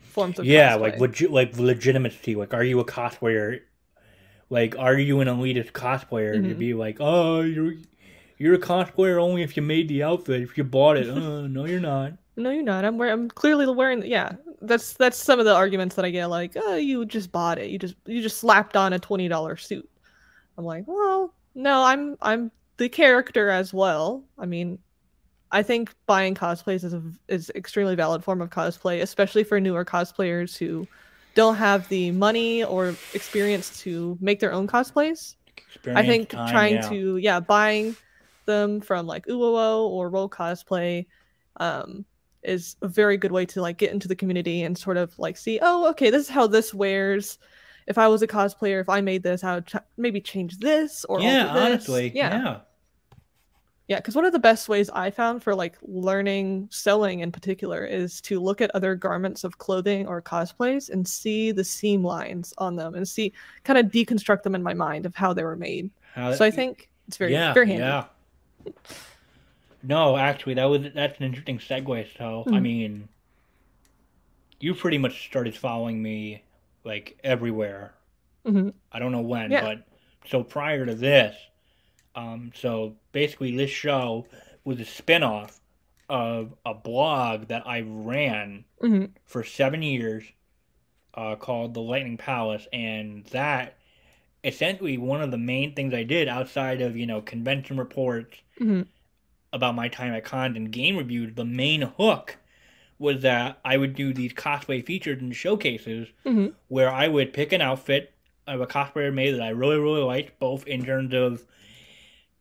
forms 0.00 0.38
of 0.38 0.48
yeah, 0.48 0.74
cosplay. 0.74 0.76
like 0.76 0.98
legit, 0.98 1.30
like 1.30 1.56
legitimacy. 1.58 2.34
Like, 2.34 2.54
are 2.54 2.64
you 2.64 2.80
a 2.80 2.84
cosplayer? 2.84 3.60
Like, 4.50 4.76
are 4.78 4.98
you 4.98 5.20
an 5.20 5.28
elitist 5.28 5.72
cosplayer? 5.72 6.44
To 6.48 6.54
Mhm. 6.54 6.56
be 6.56 6.74
like, 6.74 6.98
oh, 7.00 7.42
you're 7.42 7.74
you're 8.40 8.54
a 8.54 8.58
cosplayer 8.58 9.20
only 9.20 9.42
if 9.42 9.54
you 9.54 9.62
made 9.62 9.86
the 9.86 10.02
outfit. 10.02 10.40
If 10.40 10.56
you 10.56 10.64
bought 10.64 10.96
it, 10.96 11.10
uh, 11.10 11.42
no, 11.46 11.66
you're 11.66 11.78
not. 11.78 12.14
No, 12.36 12.50
you're 12.50 12.62
not. 12.62 12.86
I'm 12.86 12.96
wearing. 12.96 13.12
I'm 13.12 13.28
clearly 13.28 13.66
wearing. 13.66 14.02
Yeah, 14.04 14.32
that's 14.62 14.94
that's 14.94 15.18
some 15.18 15.38
of 15.38 15.44
the 15.44 15.54
arguments 15.54 15.94
that 15.96 16.06
I 16.06 16.10
get. 16.10 16.26
Like, 16.26 16.52
oh, 16.56 16.76
you 16.76 17.04
just 17.04 17.30
bought 17.30 17.58
it. 17.58 17.68
You 17.68 17.78
just 17.78 17.96
you 18.06 18.22
just 18.22 18.38
slapped 18.38 18.76
on 18.76 18.94
a 18.94 18.98
twenty 18.98 19.28
dollar 19.28 19.58
suit. 19.58 19.88
I'm 20.56 20.64
like, 20.64 20.84
well, 20.86 21.34
no, 21.54 21.82
I'm 21.82 22.16
I'm 22.22 22.50
the 22.78 22.88
character 22.88 23.50
as 23.50 23.74
well. 23.74 24.24
I 24.38 24.46
mean, 24.46 24.78
I 25.52 25.62
think 25.62 25.94
buying 26.06 26.34
cosplays 26.34 26.82
is 26.82 26.94
a, 26.94 27.02
is 27.28 27.52
extremely 27.54 27.94
valid 27.94 28.24
form 28.24 28.40
of 28.40 28.48
cosplay, 28.48 29.02
especially 29.02 29.44
for 29.44 29.60
newer 29.60 29.84
cosplayers 29.84 30.56
who 30.56 30.88
don't 31.34 31.56
have 31.56 31.86
the 31.90 32.10
money 32.12 32.64
or 32.64 32.94
experience 33.12 33.78
to 33.82 34.16
make 34.18 34.40
their 34.40 34.52
own 34.52 34.66
cosplays. 34.66 35.34
I 35.86 36.06
think 36.06 36.30
time, 36.30 36.50
trying 36.50 36.74
yeah. 36.76 36.88
to 36.88 37.16
yeah 37.18 37.40
buying 37.40 37.94
them 38.50 38.80
from 38.80 39.06
like 39.06 39.26
Uwowo 39.26 39.88
or 39.88 40.10
Roll 40.10 40.28
Cosplay 40.28 41.06
um, 41.58 42.04
is 42.42 42.76
a 42.82 42.88
very 42.88 43.16
good 43.16 43.32
way 43.32 43.46
to 43.46 43.62
like 43.62 43.78
get 43.78 43.92
into 43.92 44.08
the 44.08 44.16
community 44.16 44.62
and 44.64 44.76
sort 44.76 44.96
of 44.96 45.16
like 45.18 45.36
see 45.36 45.58
oh 45.62 45.88
okay 45.90 46.10
this 46.10 46.22
is 46.24 46.28
how 46.28 46.46
this 46.46 46.74
wears. 46.74 47.38
If 47.86 47.98
I 47.98 48.06
was 48.08 48.22
a 48.22 48.26
cosplayer, 48.26 48.80
if 48.80 48.88
I 48.88 49.00
made 49.00 49.22
this, 49.24 49.42
I 49.42 49.54
would 49.56 49.66
ch- 49.66 49.86
maybe 49.96 50.20
change 50.20 50.58
this 50.58 51.04
or 51.06 51.20
yeah, 51.20 51.52
this. 51.52 51.62
honestly, 51.62 52.12
yeah, 52.14 52.30
yeah. 52.38 52.60
yeah. 53.88 53.96
Because 53.96 54.14
one 54.14 54.24
of 54.24 54.32
the 54.32 54.38
best 54.38 54.68
ways 54.68 54.88
I 54.90 55.10
found 55.10 55.42
for 55.42 55.54
like 55.56 55.76
learning 55.82 56.68
sewing 56.70 57.20
in 57.20 57.32
particular 57.32 57.84
is 57.84 58.20
to 58.22 58.38
look 58.38 58.60
at 58.60 58.70
other 58.76 58.94
garments 58.94 59.42
of 59.42 59.58
clothing 59.58 60.06
or 60.06 60.22
cosplays 60.22 60.90
and 60.90 61.08
see 61.08 61.50
the 61.50 61.64
seam 61.64 62.04
lines 62.04 62.54
on 62.58 62.76
them 62.76 62.94
and 62.94 63.08
see 63.08 63.32
kind 63.64 63.78
of 63.78 63.86
deconstruct 63.86 64.42
them 64.44 64.54
in 64.54 64.62
my 64.62 64.74
mind 64.74 65.04
of 65.04 65.16
how 65.16 65.32
they 65.32 65.42
were 65.42 65.56
made. 65.56 65.90
How- 66.14 66.32
So 66.34 66.44
I 66.44 66.50
think 66.52 66.90
it's 67.08 67.16
very 67.16 67.32
yeah, 67.32 67.52
very 67.52 67.66
handy. 67.66 67.82
Yeah. 67.82 68.04
No, 69.82 70.16
actually, 70.16 70.54
that 70.54 70.64
was 70.64 70.82
that's 70.94 71.18
an 71.18 71.24
interesting 71.24 71.58
segue. 71.58 72.16
So, 72.18 72.44
I 72.46 72.50
Mhm. 72.58 72.62
mean, 72.62 73.08
you 74.60 74.74
pretty 74.74 74.98
much 74.98 75.26
started 75.26 75.56
following 75.56 76.02
me 76.02 76.42
like 76.84 77.18
everywhere. 77.24 77.94
Mhm. 78.44 78.74
I 78.92 78.98
don't 78.98 79.12
know 79.12 79.20
when, 79.22 79.50
Yeah. 79.50 79.62
but 79.62 79.86
so 80.26 80.42
prior 80.42 80.84
to 80.84 80.94
this, 80.94 81.36
um, 82.14 82.52
so 82.54 82.96
basically 83.12 83.56
this 83.56 83.70
show 83.70 84.26
was 84.64 84.80
a 84.80 84.84
spin-off 84.84 85.60
of 86.08 86.54
a 86.66 86.74
blog 86.74 87.46
that 87.48 87.66
I 87.66 87.80
ran 87.80 88.64
Mhm. 88.82 89.12
for 89.24 89.44
seven 89.44 89.82
years 89.82 90.24
uh, 91.14 91.36
called 91.36 91.74
The 91.74 91.80
Lightning 91.80 92.16
Palace, 92.16 92.68
and 92.72 93.24
that 93.26 93.76
essentially 94.42 94.96
one 94.98 95.20
of 95.20 95.30
the 95.30 95.38
main 95.38 95.74
things 95.74 95.92
I 95.92 96.02
did 96.02 96.28
outside 96.28 96.80
of 96.80 96.96
you 96.96 97.06
know 97.06 97.20
convention 97.20 97.76
reports 97.76 98.38
Mhm. 98.58 98.86
about 99.52 99.74
my 99.74 99.88
time 99.88 100.12
at 100.14 100.24
cons 100.24 100.56
and 100.56 100.70
game 100.70 100.96
reviews. 100.96 101.34
The 101.34 101.44
main 101.44 101.82
hook 101.82 102.36
was 102.98 103.22
that 103.22 103.58
I 103.64 103.76
would 103.76 103.94
do 103.94 104.12
these 104.12 104.32
cosplay 104.32 104.84
features 104.84 105.20
and 105.20 105.34
showcases 105.34 106.08
Mhm. 106.24 106.54
where 106.68 106.90
I 106.90 107.08
would 107.08 107.32
pick 107.32 107.52
an 107.52 107.60
outfit 107.62 108.12
of 108.46 108.60
a 108.60 108.66
cosplayer 108.66 109.12
made 109.12 109.32
that 109.32 109.42
I 109.42 109.48
really 109.50 109.78
really 109.78 110.02
liked, 110.02 110.38
both 110.38 110.66
in 110.66 110.84
terms 110.84 111.14
of 111.14 111.44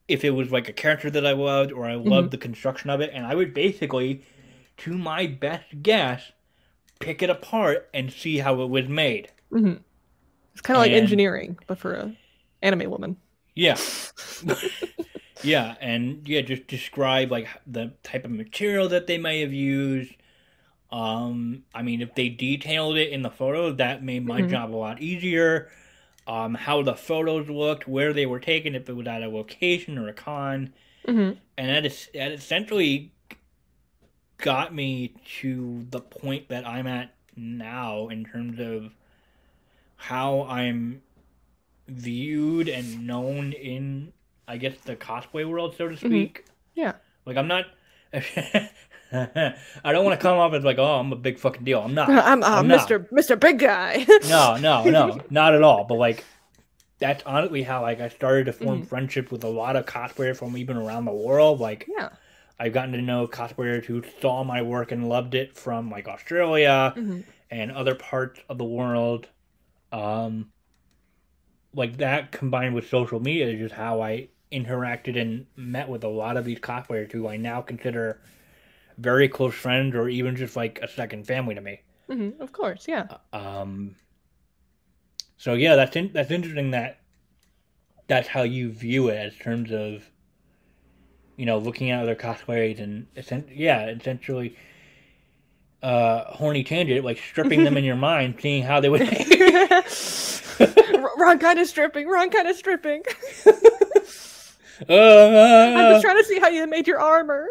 if 0.07 0.23
it 0.25 0.31
was 0.31 0.51
like 0.51 0.67
a 0.67 0.73
character 0.73 1.09
that 1.11 1.25
I 1.25 1.33
loved 1.33 1.71
or 1.71 1.85
I 1.85 1.93
loved 1.95 2.31
the 2.31 2.37
construction 2.37 2.89
of 2.89 2.99
it, 2.99 3.11
and 3.13 3.25
I 3.25 3.35
would 3.35 3.53
basically, 3.53 4.21
to 4.77 4.97
my 4.97 5.27
best 5.27 5.83
guess, 5.83 6.31
pick 6.99 7.21
it 7.21 7.29
apart 7.29 7.87
and 7.93 8.11
see 8.11 8.39
how 8.39 8.61
it 8.61 8.69
was 8.69 8.87
made. 8.87 9.29
Mhm. 9.51 9.79
It's 10.53 10.61
kind 10.61 10.77
of 10.77 10.81
like 10.81 10.93
engineering, 10.93 11.57
but 11.67 11.79
for 11.79 11.93
a 11.93 12.15
anime 12.61 12.89
woman. 12.89 13.17
Yeah. 13.55 13.79
yeah, 15.41 15.75
and 15.81 16.27
yeah, 16.27 16.41
just 16.41 16.67
describe 16.67 17.31
like 17.31 17.47
the 17.67 17.93
type 18.03 18.25
of 18.25 18.31
material 18.31 18.89
that 18.89 19.07
they 19.07 19.17
may 19.17 19.41
have 19.41 19.53
used. 19.53 20.13
Um, 20.91 21.63
I 21.75 21.83
mean, 21.83 22.01
if 22.01 22.15
they 22.15 22.29
detailed 22.29 22.97
it 22.97 23.11
in 23.11 23.23
the 23.23 23.31
photos, 23.31 23.77
that 23.77 24.03
made 24.03 24.25
my 24.25 24.41
Mhm. 24.41 24.43
job 24.43 24.73
a 24.73 24.77
lot 24.77 25.01
easier. 25.01 25.71
Um, 26.27 26.55
how 26.55 26.83
the 26.83 26.95
photos 26.95 27.49
looked, 27.49 27.87
where 27.87 28.13
they 28.13 28.25
were 28.27 28.39
taken, 28.39 28.75
if 28.75 28.89
it 28.89 28.93
was 28.95 29.07
at 29.07 29.23
a 29.23 29.29
location 29.29 29.97
or 29.97 30.09
a 30.09 30.13
con, 30.13 30.73
hmm 31.07 31.31
and 31.57 31.69
that 31.69 31.85
is 31.85 32.09
that 32.13 32.31
essentially 32.33 33.13
got 34.37 34.73
me 34.73 35.13
to 35.41 35.85
the 35.89 35.99
point 36.01 36.49
that 36.49 36.65
I'm 36.65 36.87
at 36.87 37.13
now 37.35 38.07
in 38.07 38.25
terms 38.25 38.59
of 38.59 38.91
how 39.99 40.43
I'm 40.43 41.01
viewed 41.87 42.69
and 42.69 43.05
known 43.05 43.51
in 43.53 44.13
I 44.47 44.57
guess 44.57 44.73
the 44.85 44.95
cosplay 44.95 45.47
world, 45.47 45.75
so 45.77 45.89
to 45.89 45.97
speak. 45.97 46.45
Yeah. 46.73 46.93
Like 47.25 47.37
I'm 47.37 47.47
not 47.47 47.65
I 49.11 49.91
don't 49.91 50.05
want 50.05 50.19
to 50.19 50.23
come 50.23 50.37
off 50.37 50.53
as 50.53 50.63
like, 50.63 50.77
oh, 50.79 50.99
I'm 50.99 51.11
a 51.11 51.15
big 51.15 51.37
fucking 51.37 51.63
deal. 51.63 51.81
I'm 51.81 51.93
not. 51.93 52.09
I'm, 52.09 52.43
uh, 52.43 52.47
I'm 52.47 52.67
not. 52.67 52.87
Mr. 52.87 53.07
Mr. 53.09 53.39
Big 53.39 53.59
Guy. 53.59 54.05
No, 54.29 54.57
no, 54.57 54.83
no, 54.85 55.19
not 55.29 55.53
at 55.53 55.61
all. 55.63 55.83
But 55.83 55.95
like, 55.95 56.23
that's 56.99 57.23
honestly 57.25 57.61
how 57.63 57.81
like 57.81 57.99
I 57.99 58.09
started 58.09 58.45
to 58.45 58.53
form 58.53 58.81
Mhm. 58.81 58.87
friendship 58.87 59.31
with 59.31 59.43
a 59.43 59.47
lot 59.49 59.75
of 59.75 59.85
cosplayers 59.85 60.37
from 60.37 60.55
even 60.57 60.77
around 60.77 61.05
the 61.05 61.11
world. 61.13 61.59
Like, 61.59 61.87
yeah. 61.97 62.09
I've 62.59 62.73
gotten 62.73 62.91
to 62.93 63.01
know 63.01 63.27
cosplayers 63.27 63.85
who 63.85 64.03
saw 64.21 64.43
my 64.43 64.61
work 64.61 64.91
and 64.91 65.07
loved 65.09 65.33
it 65.35 65.55
from 65.57 65.89
like 65.91 66.07
Australia 66.07 66.93
hmm 66.95 67.21
and 67.51 67.71
other 67.71 67.95
parts 67.95 68.39
of 68.47 68.59
the 68.59 68.63
world. 68.65 69.27
Um, 69.91 70.51
like 71.73 71.97
that 71.97 72.31
combined 72.31 72.75
with 72.75 72.87
social 72.87 73.19
media 73.19 73.47
is 73.47 73.59
just 73.59 73.73
how 73.75 74.01
I 74.01 74.29
interacted 74.51 75.19
and 75.19 75.45
met 75.55 75.87
with 75.89 76.03
a 76.03 76.07
lot 76.07 76.37
of 76.37 76.45
these 76.45 76.59
cosplayers 76.59 77.11
who 77.11 77.27
I 77.27 77.37
now 77.37 77.61
consider 77.61 78.21
very 78.97 79.29
close 79.29 79.55
friends 79.55 79.95
or 79.95 80.09
even 80.09 80.35
just 80.35 80.55
like 80.55 80.79
a 80.81 80.87
second 80.87 81.27
family 81.27 81.55
to 81.55 81.61
me. 81.61 81.81
hmm 82.07 82.31
Of 82.39 82.51
course, 82.51 82.87
yeah. 82.87 83.07
Um, 83.33 83.95
so 85.37 85.53
yeah, 85.53 85.75
that's 85.75 85.95
in, 85.95 86.11
that's 86.13 86.29
interesting 86.31 86.71
that 86.71 86.99
that's 88.07 88.27
how 88.27 88.41
you 88.43 88.71
view 88.73 89.07
it 89.07 89.15
as 89.15 89.35
terms 89.37 89.71
of 89.71 90.11
you 91.37 91.45
know 91.45 91.57
looking 91.57 91.89
at 91.89 92.01
other 92.01 92.15
cosplayers 92.15 92.79
and 92.79 93.07
yeah, 93.51 93.87
essentially 93.87 94.55
uh 95.81 96.25
horny 96.25 96.63
tangent 96.63 97.05
like 97.05 97.17
stripping 97.17 97.63
them 97.63 97.77
in 97.77 97.83
your 97.83 97.95
mind, 98.09 98.35
seeing 98.41 98.63
how 98.63 98.79
they 98.79 98.89
would. 98.89 99.01
Wrong 101.17 101.39
kind 101.39 101.59
of 101.59 101.67
stripping. 101.67 102.07
Wrong 102.07 102.29
kind 102.29 102.47
of 102.47 102.55
stripping. 102.55 103.03
I'm 103.45 103.53
uh, 104.89 105.91
just 105.93 106.01
trying 106.03 106.17
to 106.17 106.23
see 106.23 106.39
how 106.39 106.47
you 106.49 106.65
made 106.67 106.87
your 106.87 106.99
armor. 106.99 107.47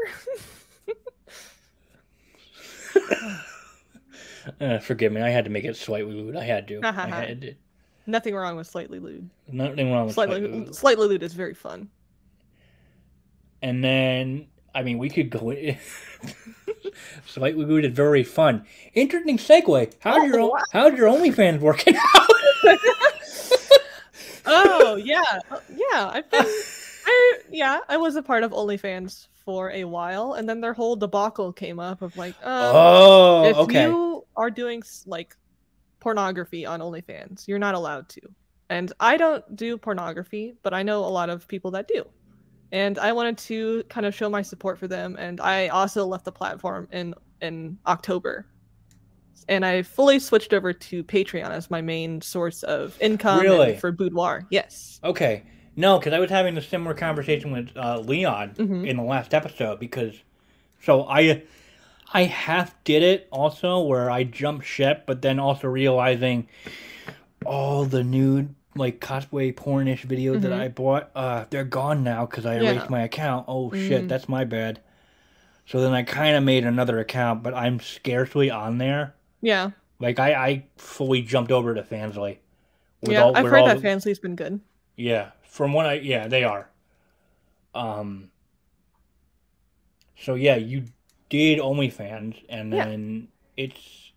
uh, 4.60 4.78
forgive 4.78 5.12
me, 5.12 5.20
I 5.20 5.28
had 5.30 5.44
to 5.44 5.50
make 5.50 5.64
it 5.64 5.76
slightly 5.76 6.14
lewd. 6.14 6.36
I 6.36 6.44
had 6.44 6.66
to. 6.68 6.80
I 6.82 6.92
had 6.92 7.40
to. 7.42 7.54
Nothing 8.06 8.34
wrong 8.34 8.56
with 8.56 8.66
slightly 8.66 8.98
lewd. 8.98 9.28
Nothing 9.52 9.92
wrong 9.92 10.06
with 10.06 10.14
Slightly, 10.14 10.40
slightly 10.40 10.58
lewd. 10.60 10.74
slightly 10.74 11.08
lewd 11.08 11.22
is 11.22 11.34
very 11.34 11.54
fun. 11.54 11.90
And 13.60 13.84
then, 13.84 14.46
I 14.78 14.82
mean, 14.84 14.98
we 14.98 15.10
could 15.10 15.28
go. 15.28 15.50
in- 15.50 15.76
Slightly 17.26 17.84
is 17.84 17.92
very 17.92 18.22
fun. 18.22 18.64
Interesting 18.94 19.36
segue. 19.36 19.92
How's 19.98 20.18
Oh, 20.20 20.24
your 20.24 20.50
wow. 20.52 20.58
How's 20.72 20.96
your 20.96 21.08
OnlyFans 21.08 21.58
working 21.58 21.96
out? 21.96 22.28
Oh 24.50 24.96
yeah, 25.04 25.20
Uh, 25.50 25.58
yeah. 25.76 26.10
I've 26.10 26.30
been. 26.30 26.46
I 26.46 27.38
yeah, 27.50 27.80
I 27.88 27.96
was 27.98 28.16
a 28.16 28.22
part 28.22 28.44
of 28.44 28.52
OnlyFans 28.52 29.26
for 29.44 29.70
a 29.72 29.84
while, 29.84 30.34
and 30.34 30.48
then 30.48 30.60
their 30.60 30.72
whole 30.72 30.96
debacle 30.96 31.52
came 31.52 31.78
up 31.80 32.00
of 32.00 32.16
like, 32.16 32.34
um, 32.44 32.72
oh, 32.74 33.44
if 33.44 33.56
okay. 33.56 33.82
you 33.82 34.24
are 34.36 34.50
doing 34.50 34.82
like 35.06 35.36
pornography 36.00 36.64
on 36.64 36.80
OnlyFans, 36.80 37.46
you're 37.48 37.58
not 37.58 37.74
allowed 37.74 38.08
to. 38.10 38.20
And 38.70 38.90
I 39.00 39.16
don't 39.18 39.56
do 39.56 39.76
pornography, 39.76 40.54
but 40.62 40.72
I 40.72 40.82
know 40.82 41.00
a 41.04 41.12
lot 41.12 41.28
of 41.30 41.46
people 41.48 41.72
that 41.72 41.88
do. 41.88 42.06
And 42.72 42.98
I 42.98 43.12
wanted 43.12 43.38
to 43.38 43.82
kind 43.88 44.04
of 44.06 44.14
show 44.14 44.28
my 44.28 44.42
support 44.42 44.78
for 44.78 44.86
them. 44.88 45.16
And 45.18 45.40
I 45.40 45.68
also 45.68 46.04
left 46.04 46.24
the 46.24 46.32
platform 46.32 46.88
in 46.92 47.14
in 47.40 47.78
October. 47.86 48.46
And 49.48 49.64
I 49.64 49.82
fully 49.82 50.18
switched 50.18 50.52
over 50.52 50.72
to 50.74 51.02
Patreon 51.04 51.48
as 51.50 51.70
my 51.70 51.80
main 51.80 52.20
source 52.20 52.62
of 52.64 53.00
income 53.00 53.40
Really? 53.40 53.76
for 53.78 53.90
boudoir. 53.92 54.44
Yes. 54.50 55.00
Okay. 55.02 55.44
No, 55.76 55.98
because 55.98 56.12
I 56.12 56.18
was 56.18 56.28
having 56.28 56.56
a 56.58 56.60
similar 56.62 56.92
conversation 56.92 57.52
with 57.52 57.70
uh, 57.76 58.00
Leon 58.00 58.54
Mhm. 58.56 58.86
in 58.86 58.96
the 58.96 59.02
last 59.04 59.32
episode 59.32 59.78
because, 59.80 60.14
so 60.82 61.04
I, 61.08 61.44
I 62.12 62.24
half 62.24 62.74
did 62.84 63.02
it 63.02 63.28
also 63.30 63.80
where 63.82 64.10
I 64.10 64.24
jumped 64.24 64.66
ship, 64.66 65.04
but 65.06 65.22
then 65.22 65.38
also 65.38 65.68
realizing 65.68 66.48
all 67.46 67.84
the 67.84 68.02
nude 68.04 68.54
like 68.76 69.00
cosplay 69.00 69.52
pornish 69.54 70.04
videos 70.06 70.42
that 70.42 70.52
Mhm. 70.52 70.60
I 70.60 70.68
bought, 70.68 71.10
uh, 71.14 71.44
they're 71.50 71.64
gone 71.64 72.04
now 72.04 72.26
because 72.26 72.46
I 72.46 72.60
Yeah. 72.60 72.70
erased 72.72 72.90
my 72.90 73.02
account. 73.02 73.46
Oh 73.48 73.72
shit, 73.72 74.04
Mhm. 74.04 74.08
that's 74.08 74.28
my 74.28 74.44
bad. 74.44 74.80
So 75.66 75.80
then 75.80 75.92
I 75.92 76.02
kind 76.02 76.36
of 76.36 76.42
made 76.44 76.64
another 76.64 76.98
account, 76.98 77.42
but 77.42 77.54
I'm 77.54 77.80
scarcely 77.80 78.50
on 78.50 78.78
there. 78.78 79.14
Yeah. 79.40 79.70
Like 79.98 80.18
I, 80.18 80.34
I 80.34 80.64
fully 80.76 81.22
jumped 81.22 81.50
over 81.50 81.74
to 81.74 81.82
Fansly. 81.82 82.38
yeah. 83.02 83.22
all- 83.22 83.36
I've 83.36 83.46
heard 83.46 83.60
all 83.60 83.66
that 83.66 83.78
Fansly's 83.78 84.18
been 84.18 84.34
good. 84.36 84.60
yeah, 84.96 85.30
from 85.42 85.72
what 85.72 85.86
I 85.86 85.94
yeah, 85.94 86.26
they 86.28 86.44
are. 86.44 86.68
Um 87.74 88.30
So 90.16 90.34
yeah, 90.34 90.56
you 90.56 90.84
did 91.28 91.58
OnlyFans 91.58 92.42
and 92.48 92.72
Yeah. 92.72 92.84
then 92.86 93.28
it's 93.56 94.07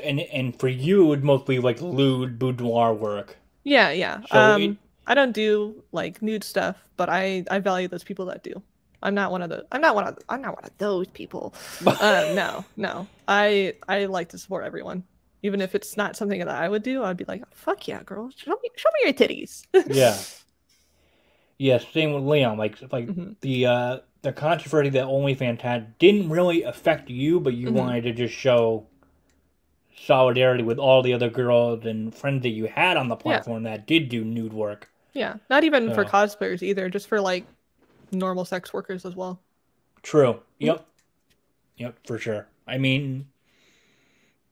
and 0.00 0.20
and 0.20 0.58
for 0.58 0.68
you 0.68 1.04
it 1.04 1.06
would 1.08 1.24
mostly 1.24 1.58
like 1.58 1.80
lewd 1.80 2.38
boudoir 2.38 2.94
work. 2.94 3.36
Yeah, 3.64 3.90
yeah. 3.90 4.22
So 4.30 4.38
um, 4.40 4.62
it- 4.62 4.76
I 5.06 5.14
don't 5.14 5.32
do 5.32 5.82
like 5.92 6.22
nude 6.22 6.44
stuff, 6.44 6.76
but 6.96 7.08
I 7.08 7.44
I 7.50 7.58
value 7.60 7.88
those 7.88 8.04
people 8.04 8.26
that 8.26 8.42
do. 8.44 8.62
I'm 9.02 9.14
not 9.14 9.32
one 9.32 9.42
of 9.42 9.50
the. 9.50 9.66
I'm 9.72 9.80
not 9.80 9.94
one 9.96 10.06
of. 10.06 10.18
I'm 10.28 10.40
not 10.42 10.54
one 10.54 10.64
of 10.64 10.70
those 10.78 11.08
people. 11.08 11.54
Uh, 11.84 12.30
no, 12.34 12.64
no. 12.76 13.08
I 13.26 13.74
I 13.88 14.04
like 14.06 14.28
to 14.30 14.38
support 14.38 14.64
everyone, 14.64 15.02
even 15.42 15.60
if 15.60 15.74
it's 15.74 15.96
not 15.96 16.14
something 16.16 16.38
that 16.38 16.48
I 16.48 16.68
would 16.68 16.84
do. 16.84 17.02
I'd 17.02 17.16
be 17.16 17.24
like, 17.26 17.42
fuck 17.54 17.88
yeah, 17.88 18.02
girl, 18.04 18.30
show 18.36 18.52
me 18.62 18.70
show 18.76 18.88
me 18.94 19.00
your 19.04 19.12
titties. 19.14 19.66
yeah. 19.88 20.16
Yeah, 21.58 21.78
same 21.78 22.12
with 22.12 22.24
Leon. 22.24 22.58
Like 22.58 22.80
like 22.92 23.06
Mhm. 23.08 23.36
the 23.40 23.66
uh 23.66 23.98
the 24.22 24.32
controversy 24.32 24.90
that 24.90 25.06
OnlyFans 25.06 25.60
had 25.60 25.98
didn't 25.98 26.28
really 26.30 26.62
affect 26.62 27.10
you, 27.10 27.40
but 27.40 27.54
you 27.54 27.70
Mhm. 27.70 27.72
wanted 27.72 28.02
to 28.04 28.12
just 28.12 28.34
show 28.34 28.86
solidarity 29.96 30.62
with 30.62 30.78
all 30.78 31.02
the 31.02 31.12
other 31.14 31.30
girls 31.30 31.84
and 31.86 32.14
friends 32.14 32.42
that 32.42 32.50
you 32.50 32.66
had 32.66 32.96
on 32.96 33.08
the 33.08 33.16
platform 33.16 33.64
that 33.64 33.86
did 33.86 34.08
do 34.08 34.24
nude 34.24 34.52
work. 34.52 34.88
yeah, 35.12 35.36
not 35.50 35.64
even 35.64 35.90
for 35.92 36.04
cosplayers 36.04 36.62
either, 36.62 36.88
just 36.88 37.08
for 37.08 37.20
like 37.20 37.46
normal 38.10 38.44
sex 38.44 38.72
workers 38.72 39.04
as 39.04 39.16
well. 39.16 39.40
True. 40.02 40.42
Mm-hmm. 40.60 40.66
Yep. 40.66 40.86
Yep, 41.76 41.98
for 42.06 42.18
sure. 42.18 42.48
I 42.66 42.78
mean, 42.78 43.26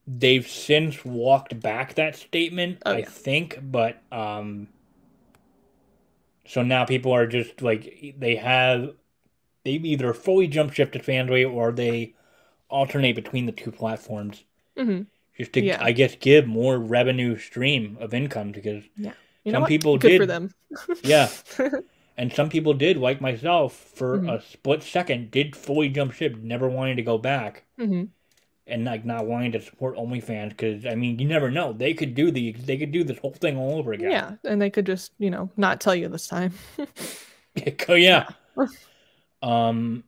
they've 0.07 0.47
since 0.47 1.05
walked 1.05 1.61
back 1.61 1.95
that 1.95 2.17
statement, 2.17 2.83
Oh, 2.85 2.93
I 2.93 2.99
yeah. 2.99 3.05
think, 3.05 3.59
but 3.63 4.03
um 4.13 4.69
so 6.47 6.63
now 6.63 6.85
people 6.85 7.13
are 7.13 7.27
just 7.27 7.63
like 7.63 8.15
they 8.19 8.37
have 8.37 8.95
they've 9.65 9.85
either 9.85 10.15
fully 10.15 10.49
jump 10.49 10.73
shifted 10.73 11.03
Fansly 11.03 11.51
or 11.51 11.73
they 11.73 12.15
alternate 12.71 13.15
between 13.15 13.47
the 13.47 13.53
two 13.53 13.73
platforms 13.73 14.45
just 15.41 15.53
to 15.55 15.63
Yeah. 15.63 15.79
I 15.83 15.93
guess 15.93 16.15
give 16.17 16.47
more 16.47 16.79
revenue 16.79 17.37
stream 17.39 17.97
of 18.01 18.13
income 18.15 18.53
because 18.53 18.85
You 18.97 19.53
Some 19.53 19.65
people 19.65 19.97
good 19.99 20.13
for 20.21 20.27
did- 20.27 20.29
them. 20.29 20.55
yeah, 21.03 21.29
and 22.19 22.31
some 22.33 22.51
people 22.51 22.75
did 22.75 22.97
like 22.99 23.21
myself 23.23 23.73
for 23.95 24.19
Mhm. 24.19 24.33
a 24.35 24.43
split 24.43 24.83
second 24.83 25.31
did 25.31 25.57
fully 25.57 25.89
jump 25.89 26.13
ship, 26.13 26.37
never 26.37 26.69
wanting 26.69 26.97
to 26.97 27.03
go 27.03 27.19
back. 27.19 27.65
hmm 27.79 28.05
and 28.67 28.85
like 28.85 29.05
not 29.05 29.27
wanting 29.27 29.51
to 29.51 29.61
support 29.61 29.97
OnlyFans 29.97 30.51
because 30.51 30.87
I 30.87 30.95
mean 30.95 31.19
you 31.19 31.27
never 31.27 31.51
know 31.51 31.73
they 31.73 31.93
could 31.93 32.15
do 32.15 32.31
the 32.31 32.53
they 32.53 32.77
could 32.77 32.93
do 32.93 33.03
this 33.03 33.19
whole 33.19 33.33
thing 33.33 33.57
all 33.57 33.79
over 33.79 33.93
again. 33.93 34.11
Yeah, 34.13 34.35
and 34.45 34.61
they 34.63 34.71
could 34.71 34.87
just 34.87 35.11
you 35.19 35.31
know 35.31 35.51
not 35.57 35.81
tell 35.81 35.95
you 35.95 36.07
this 36.09 36.29
time. 36.29 36.53
oh 37.89 37.95
yeah. 37.95 38.29
um, 39.43 40.05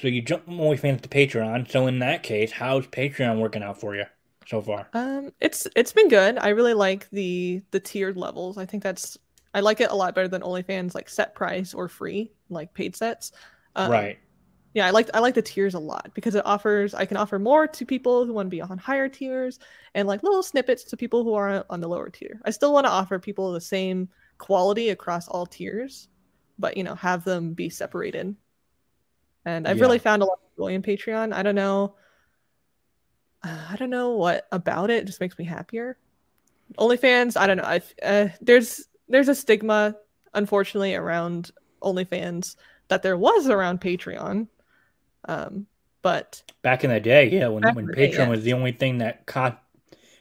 so 0.00 0.08
you 0.08 0.22
jump 0.22 0.44
from 0.44 0.58
OnlyFans 0.58 1.02
to 1.02 1.08
Patreon. 1.08 1.70
So 1.70 1.86
in 1.86 1.98
that 1.98 2.22
case, 2.22 2.52
how's 2.52 2.86
Patreon 2.86 3.40
working 3.40 3.62
out 3.62 3.78
for 3.80 3.94
you 3.96 4.04
so 4.48 4.60
far? 4.62 4.92
Um, 4.92 5.32
it's 5.40 5.66
it's 5.76 5.92
been 5.92 6.08
good. 6.08 6.38
I 6.38 6.48
really 6.48 6.74
like 6.74 7.08
the 7.10 7.62
the 7.70 7.80
tiered 7.80 8.16
levels. 8.16 8.56
I 8.58 8.66
think 8.66 8.82
that's 8.82 9.18
I 9.54 9.60
like 9.60 9.80
it 9.80 9.90
a 9.90 9.94
lot 9.94 10.14
better 10.14 10.28
than 10.28 10.42
OnlyFans 10.42 10.94
like 10.94 11.08
set 11.08 11.34
price 11.34 11.74
or 11.74 11.88
free 11.88 12.32
like 12.48 12.72
paid 12.74 12.96
sets. 12.96 13.32
Um, 13.76 14.08
right. 14.08 14.18
Yeah, 14.74 14.86
I 14.86 14.90
like 14.92 15.10
I 15.14 15.20
like 15.20 15.34
the 15.34 15.42
tiers 15.42 15.74
a 15.74 15.78
lot 15.80 16.12
because 16.14 16.34
it 16.36 16.46
offers 16.46 16.94
I 16.94 17.06
can 17.06 17.16
offer 17.18 17.38
more 17.38 17.66
to 17.68 17.86
people 17.86 18.26
who 18.26 18.34
want 18.34 18.46
to 18.46 18.50
be 18.50 18.62
on 18.62 18.78
higher 18.78 19.08
tiers 19.08 19.58
and 19.94 20.08
like 20.08 20.22
little 20.24 20.42
snippets 20.44 20.84
to 20.86 20.96
people 20.98 21.24
who 21.24 21.34
are 21.34 21.64
on 21.70 21.80
the 21.80 21.88
lower 21.88 22.10
tier. 22.10 22.40
I 22.44 22.50
still 22.50 22.72
want 22.74 22.86
to 22.86 22.92
offer 22.92 23.18
people 23.18 23.52
the 23.52 23.60
same 23.62 24.10
quality 24.38 24.90
across 24.90 25.28
all 25.28 25.46
tiers, 25.46 26.08
but 26.58 26.76
you 26.76 26.84
know 26.84 26.94
have 26.96 27.24
them 27.24 27.54
be 27.54 27.70
separated. 27.70 28.36
And 29.44 29.66
I've 29.66 29.80
Yeah. 29.80 29.80
really 29.80 29.98
found 29.98 30.22
a 30.22 30.26
lot 30.26 30.38
of 30.44 30.56
joy 30.56 30.74
in 30.74 30.82
Patreon. 30.82 31.32
I 31.32 31.42
don't 31.42 31.54
know. 31.54 31.96
I 33.42 33.76
don't 33.78 33.90
know 33.90 34.10
what 34.10 34.46
about 34.52 34.90
it 34.90 35.06
just 35.06 35.20
makes 35.20 35.38
me 35.38 35.44
happier. 35.44 35.96
OnlyFans, 36.78 37.36
I 37.36 37.46
don't 37.46 37.56
know. 37.58 37.64
I 37.64 37.80
uh, 38.02 38.28
there's 38.40 38.86
there's 39.08 39.28
a 39.28 39.34
stigma, 39.34 39.96
unfortunately, 40.34 40.94
around 40.94 41.50
OnlyFans 41.82 42.56
that 42.88 43.02
there 43.02 43.16
was 43.16 43.48
around 43.48 43.80
Patreon. 43.80 44.48
Um, 45.26 45.66
but 46.02 46.42
Back 46.62 46.84
in 46.84 46.90
the 46.90 47.00
day, 47.00 47.30
yeah, 47.30 47.48
when 47.48 47.62
when 47.74 47.86
Patreon 47.86 48.12
yeah. 48.18 48.28
was 48.28 48.42
the 48.44 48.52
only 48.52 48.72
thing 48.72 48.98
that 48.98 49.26
co- 49.26 49.56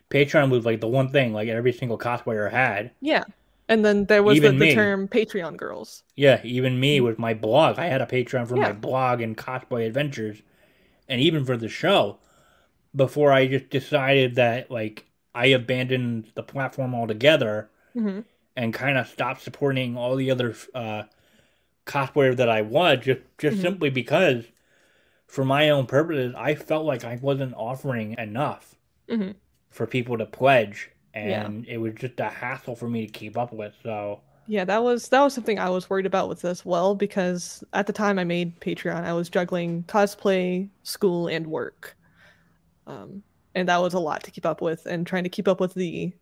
Patreon 0.10 0.50
was 0.50 0.66
like 0.66 0.80
the 0.80 0.88
one 0.88 1.10
thing 1.12 1.34
like 1.34 1.50
every 1.50 1.74
single 1.74 1.98
cosplayer 1.98 2.50
had. 2.50 2.92
yeah, 3.02 3.24
and 3.68 3.84
then 3.84 4.06
there 4.06 4.24
was 4.24 4.40
the, 4.40 4.52
the 4.52 4.74
term 4.74 5.08
Patreon 5.08 5.58
girls. 5.58 6.04
Yeah, 6.16 6.40
even 6.44 6.80
me 6.80 7.02
with 7.02 7.20
my 7.20 7.34
blog, 7.34 7.78
I 7.80 7.88
had 7.88 8.02
a 8.02 8.06
Patreon 8.06 8.48
for 8.48 8.56
my 8.56 8.72
Mm. 8.72 8.82
Blog 8.82 9.22
and 9.22 9.38
cosplay 9.38 9.86
adventures, 9.86 10.42
and 11.10 11.20
even 11.20 11.44
for 11.46 11.58
the 11.58 11.68
show. 11.70 12.20
Before 12.96 13.32
I 13.32 13.48
just 13.48 13.70
decided 13.70 14.36
that 14.36 14.70
like 14.72 15.06
I 15.36 15.48
abandoned 15.48 16.32
the 16.36 16.44
platform 16.44 16.94
altogether 16.96 17.70
hmm 17.96 18.20
and 18.56 18.74
kind 18.74 18.98
of 18.98 19.08
stopped 19.08 19.42
supporting 19.42 19.98
all 19.98 20.16
the 20.18 20.32
other 20.32 20.56
uh, 20.76 21.04
cosplayer 21.86 22.36
that 22.38 22.50
I 22.50 22.62
was, 22.64 23.00
just 23.06 23.22
just 23.40 23.60
Mhm. 23.60 23.62
simply 23.62 23.90
because, 23.92 24.46
for 25.28 25.46
my 25.46 25.70
own 25.70 25.88
purposes, 25.88 26.36
I 26.38 26.56
felt 26.56 26.86
like 26.86 27.04
I 27.06 27.18
wasn't 27.18 27.56
offering 27.56 28.14
enough 28.20 28.76
hmm 29.10 29.32
for 29.70 29.88
people 29.88 30.18
to 30.18 30.26
pledge, 30.26 30.92
Yeah. 31.24 31.52
and 31.54 31.66
it 31.68 31.78
was 31.80 31.94
just 31.96 32.20
a 32.20 32.30
hassle 32.30 32.76
for 32.76 32.90
me 32.90 33.06
to 33.08 33.12
keep 33.14 33.38
up 33.38 33.54
with. 33.54 33.76
So 33.84 34.22
Yeah, 34.46 34.64
that 34.66 34.82
was 34.84 35.10
that 35.10 35.22
was 35.24 35.34
something 35.34 35.60
I 35.60 35.70
was 35.70 35.90
worried 35.90 36.06
about 36.06 36.30
with 36.30 36.46
as 36.46 36.64
well 36.66 36.96
because 36.96 37.64
at 37.74 37.86
the 37.88 37.94
time 37.94 38.18
I 38.18 38.24
made 38.24 38.60
Patreon, 38.62 39.04
I 39.04 39.14
was 39.14 39.30
juggling 39.30 39.84
cosplay, 39.84 40.70
school, 40.84 41.28
and 41.28 41.48
work, 41.48 41.98
um, 42.88 43.24
and 43.56 43.70
that 43.70 43.78
was 43.78 43.96
a 43.96 44.00
lot 44.00 44.24
to 44.26 44.32
keep 44.32 44.46
up 44.48 44.62
with. 44.62 44.86
And 44.88 45.08
trying 45.08 45.26
to 45.26 45.30
keep 45.30 45.48
up 45.50 45.62
with 45.62 45.76
the 45.76 46.14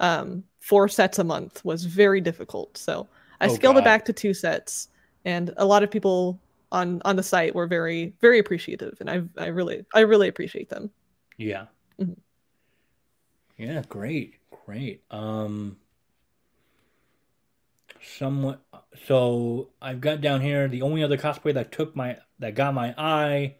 um, 0.00 0.44
four 0.60 0.88
sets 0.88 1.18
a 1.18 1.24
month 1.24 1.64
was 1.64 1.84
very 1.84 2.20
difficult. 2.20 2.76
So 2.78 3.08
I 3.40 3.48
Oh, 3.48 3.54
scaled 3.54 3.74
God. 3.76 3.80
it 3.80 3.84
back 3.84 4.04
to 4.06 4.12
two 4.12 4.34
sets, 4.34 4.88
and 5.24 5.52
a 5.56 5.64
lot 5.64 5.82
of 5.82 5.90
people 5.90 6.40
on 6.72 7.00
on 7.04 7.16
the 7.16 7.22
site 7.22 7.54
were 7.54 7.66
very 7.66 8.14
very 8.20 8.38
appreciative, 8.38 8.96
and 9.00 9.10
I 9.10 9.22
I 9.38 9.46
really 9.48 9.84
I 9.94 10.00
really 10.00 10.28
appreciate 10.28 10.70
them. 10.70 10.90
Yeah. 11.36 11.66
Mhm. 12.00 12.16
Yeah, 13.56 13.82
great, 13.88 14.34
great. 14.64 15.02
Um, 15.10 15.76
somewhat. 18.02 18.60
So 19.06 19.70
I've 19.80 20.00
got 20.00 20.20
down 20.20 20.40
here 20.40 20.68
the 20.68 20.82
only 20.82 21.02
other 21.02 21.16
cosplay 21.16 21.54
that 21.54 21.72
took 21.72 21.94
my 21.96 22.18
that 22.38 22.54
got 22.54 22.74
my 22.74 22.94
eye. 22.96 23.56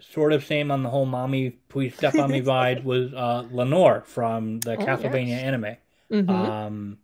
Sort 0.00 0.32
of 0.32 0.44
same 0.44 0.70
on 0.70 0.82
the 0.82 0.90
whole 0.90 1.06
"mommy, 1.06 1.50
please 1.68 1.94
step 1.94 2.14
on 2.14 2.30
me" 2.30 2.40
vibe 2.42 2.84
was 2.84 3.12
uh, 3.12 3.46
Lenore 3.50 4.02
from 4.06 4.60
the 4.60 4.72
Oh, 4.72 4.76
Castlevania 4.86 5.28
yes. 5.28 5.42
anime. 5.42 5.76
Mhm. 6.10 6.28
Um, 6.28 6.98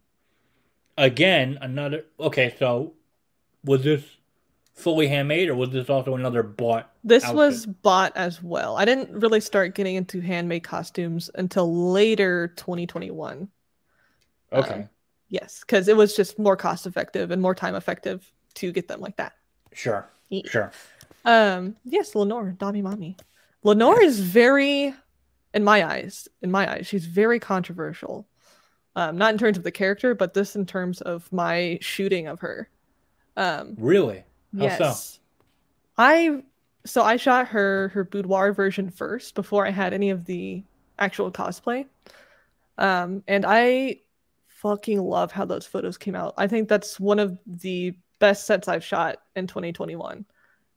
again, 0.96 1.58
another. 1.60 2.04
Okay, 2.18 2.54
so 2.58 2.94
was 3.64 3.82
this 3.84 4.02
fully 4.74 5.08
handmade, 5.08 5.48
or 5.48 5.54
was 5.54 5.70
this 5.70 5.90
also 5.90 6.14
another 6.14 6.42
bought? 6.42 6.90
This 7.04 7.24
outfit. 7.24 7.36
was 7.36 7.66
bought 7.66 8.16
as 8.16 8.42
well. 8.42 8.76
I 8.76 8.84
didn't 8.84 9.10
really 9.12 9.40
start 9.40 9.74
getting 9.74 9.96
into 9.96 10.20
handmade 10.20 10.64
costumes 10.64 11.30
until 11.34 11.90
later 11.92 12.48
2021. 12.56 13.48
Okay. 14.52 14.74
Um, 14.74 14.88
Yes, 15.28 15.60
because 15.60 15.88
it 15.88 15.96
was 15.96 16.14
just 16.14 16.38
more 16.38 16.56
cost 16.56 16.86
effective 16.86 17.32
and 17.32 17.42
more 17.42 17.54
time 17.54 17.74
effective 17.74 18.30
to 18.54 18.70
get 18.70 18.86
them 18.86 19.00
like 19.00 19.16
that. 19.16 19.32
Sure. 19.72 20.08
Sure. 20.46 20.70
Um, 21.26 21.76
yes, 21.84 22.14
Lenore, 22.14 22.54
Dami 22.56 22.82
Mommy. 22.82 23.16
Lenore 23.64 24.00
is 24.00 24.20
very, 24.20 24.94
in 25.52 25.64
my 25.64 25.84
eyes, 25.84 26.28
in 26.40 26.52
my 26.52 26.72
eyes, 26.72 26.86
she's 26.86 27.04
very 27.04 27.40
controversial. 27.40 28.26
Um, 28.94 29.18
not 29.18 29.32
in 29.32 29.38
terms 29.38 29.58
of 29.58 29.64
the 29.64 29.72
character, 29.72 30.14
but 30.14 30.32
this 30.32 30.56
in 30.56 30.64
terms 30.64 31.02
of 31.02 31.30
my 31.32 31.78
shooting 31.82 32.28
of 32.28 32.40
her. 32.40 32.70
Um, 33.36 33.74
Really? 33.76 34.24
How 34.56 34.64
yes, 34.64 34.78
so? 34.78 35.20
I 35.98 36.42
so 36.86 37.02
I 37.02 37.16
shot 37.16 37.48
her 37.48 37.88
her 37.88 38.04
boudoir 38.04 38.52
version 38.52 38.88
first 38.88 39.34
before 39.34 39.66
I 39.66 39.70
had 39.70 39.92
any 39.92 40.10
of 40.10 40.24
the 40.24 40.62
actual 40.98 41.30
cosplay. 41.30 41.86
Um, 42.78 43.22
and 43.26 43.44
I 43.46 44.00
fucking 44.46 45.00
love 45.02 45.32
how 45.32 45.44
those 45.44 45.66
photos 45.66 45.98
came 45.98 46.14
out. 46.14 46.34
I 46.38 46.46
think 46.46 46.68
that's 46.68 46.98
one 46.98 47.18
of 47.18 47.38
the 47.46 47.94
best 48.18 48.46
sets 48.46 48.68
I've 48.68 48.84
shot 48.84 49.18
in 49.34 49.46
2021 49.46 50.24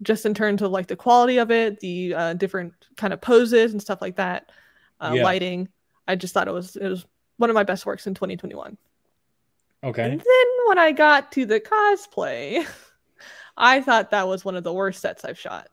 just 0.01 0.25
in 0.25 0.33
terms 0.33 0.61
of 0.61 0.71
like 0.71 0.87
the 0.87 0.95
quality 0.95 1.37
of 1.37 1.51
it, 1.51 1.79
the 1.79 2.13
uh, 2.13 2.33
different 2.33 2.73
kind 2.95 3.13
of 3.13 3.21
poses 3.21 3.71
and 3.73 3.81
stuff 3.81 4.01
like 4.01 4.15
that, 4.15 4.51
uh, 5.01 5.11
Yeah. 5.15 5.23
lighting. 5.23 5.69
I 6.07 6.15
just 6.15 6.33
thought 6.33 6.47
it 6.47 6.53
was 6.53 6.75
it 6.75 6.87
was 6.87 7.05
one 7.37 7.49
of 7.49 7.53
my 7.53 7.63
best 7.63 7.85
works 7.85 8.07
in 8.07 8.13
2021. 8.13 8.77
Okay. 9.83 10.03
And 10.03 10.19
then 10.19 10.47
when 10.67 10.77
I 10.77 10.91
got 10.91 11.31
to 11.33 11.45
the 11.45 11.59
cosplay, 11.59 12.65
I 13.57 13.81
thought 13.81 14.11
that 14.11 14.27
was 14.27 14.43
one 14.43 14.55
of 14.55 14.63
the 14.63 14.73
worst 14.73 15.01
sets 15.01 15.23
I've 15.23 15.39
shot. 15.39 15.69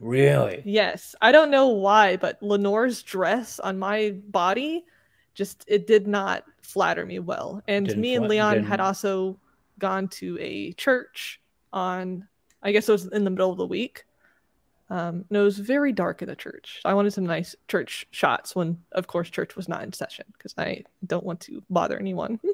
Really? 0.00 0.62
Yes, 0.64 1.16
I 1.20 1.32
don't 1.32 1.50
know 1.50 1.68
why, 1.68 2.16
but 2.16 2.40
Lenore's 2.40 3.02
dress 3.02 3.58
on 3.58 3.78
my 3.78 4.14
body 4.28 4.84
just 5.34 5.64
it 5.68 5.86
did 5.86 6.06
not 6.06 6.44
flatter 6.62 7.06
me 7.06 7.18
well. 7.20 7.62
And 7.68 7.86
Didn't 7.86 8.00
me 8.00 8.14
and 8.16 8.28
Leon 8.28 8.64
had 8.64 8.80
also 8.80 9.38
gone 9.78 10.08
to 10.08 10.36
a 10.40 10.72
church 10.72 11.40
on 11.72 12.26
I 12.62 12.72
guess 12.72 12.88
it 12.88 12.92
was 12.92 13.06
in 13.06 13.24
the 13.24 13.30
middle 13.30 13.50
of 13.50 13.58
the 13.58 13.66
week. 13.66 14.04
Um, 14.90 15.26
and 15.28 15.36
it 15.36 15.42
was 15.42 15.58
very 15.58 15.92
dark 15.92 16.22
in 16.22 16.28
the 16.28 16.36
church. 16.36 16.80
I 16.84 16.94
wanted 16.94 17.12
some 17.12 17.26
nice 17.26 17.54
church 17.68 18.06
shots 18.10 18.56
when, 18.56 18.78
of 18.92 19.06
course, 19.06 19.28
church 19.28 19.54
was 19.54 19.68
not 19.68 19.82
in 19.82 19.92
session 19.92 20.24
because 20.32 20.54
I 20.56 20.84
don't 21.06 21.24
want 21.24 21.40
to 21.40 21.62
bother 21.70 21.98
anyone. 21.98 22.40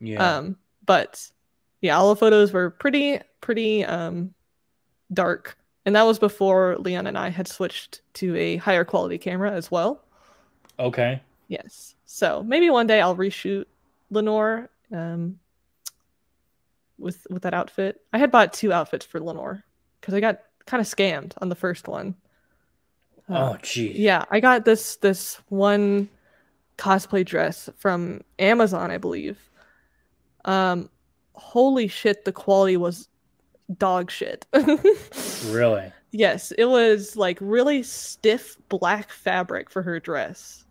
Yeah. 0.00 0.36
Um, 0.36 0.56
but 0.86 1.28
yeah, 1.80 1.96
all 1.98 2.10
the 2.14 2.20
photos 2.20 2.52
were 2.52 2.70
pretty, 2.70 3.18
pretty 3.40 3.84
um, 3.84 4.32
dark. 5.12 5.58
And 5.84 5.96
that 5.96 6.04
was 6.04 6.20
before 6.20 6.76
Leon 6.78 7.08
and 7.08 7.18
I 7.18 7.30
had 7.30 7.48
switched 7.48 8.02
to 8.14 8.36
a 8.36 8.58
higher 8.58 8.84
quality 8.84 9.18
camera 9.18 9.50
as 9.50 9.72
well. 9.72 10.04
okay. 10.78 11.20
Yes. 11.48 11.96
So 12.06 12.44
maybe 12.44 12.70
one 12.70 12.86
day 12.86 13.00
I'll 13.00 13.16
reshoot 13.16 13.64
Lenore 14.10 14.68
um, 14.92 15.40
with 16.98 17.26
with 17.30 17.42
that 17.42 17.54
outfit. 17.54 18.00
I 18.12 18.18
had 18.18 18.30
bought 18.30 18.52
two 18.52 18.72
outfits 18.72 19.04
for 19.06 19.20
Lenore 19.20 19.64
because 20.00 20.14
I 20.14 20.20
got 20.20 20.40
kind 20.66 20.80
of 20.80 20.86
scammed 20.86 21.32
on 21.38 21.48
the 21.48 21.54
first 21.54 21.88
one. 21.88 22.14
Uh, 23.28 23.52
Oh, 23.52 23.58
geez. 23.62 23.96
yeah, 23.98 24.24
I 24.30 24.40
got 24.40 24.64
this 24.64 24.96
this 24.96 25.40
one 25.48 26.08
cosplay 26.78 27.24
dress 27.24 27.68
from 27.76 28.22
Amazon, 28.38 28.90
I 28.90 28.98
believe. 28.98 29.38
Um, 30.44 30.88
holy 31.34 31.88
shit, 31.88 32.24
the 32.24 32.32
quality 32.32 32.76
was 32.76 33.08
dog 33.76 34.10
shit. 34.10 34.46
Really? 35.50 35.92
yes, 36.10 36.52
it 36.52 36.64
was 36.64 37.16
like 37.16 37.36
really 37.40 37.82
stiff 37.82 38.56
black 38.70 39.10
fabric 39.10 39.68
for 39.70 39.82
her 39.82 40.00
dress, 40.00 40.64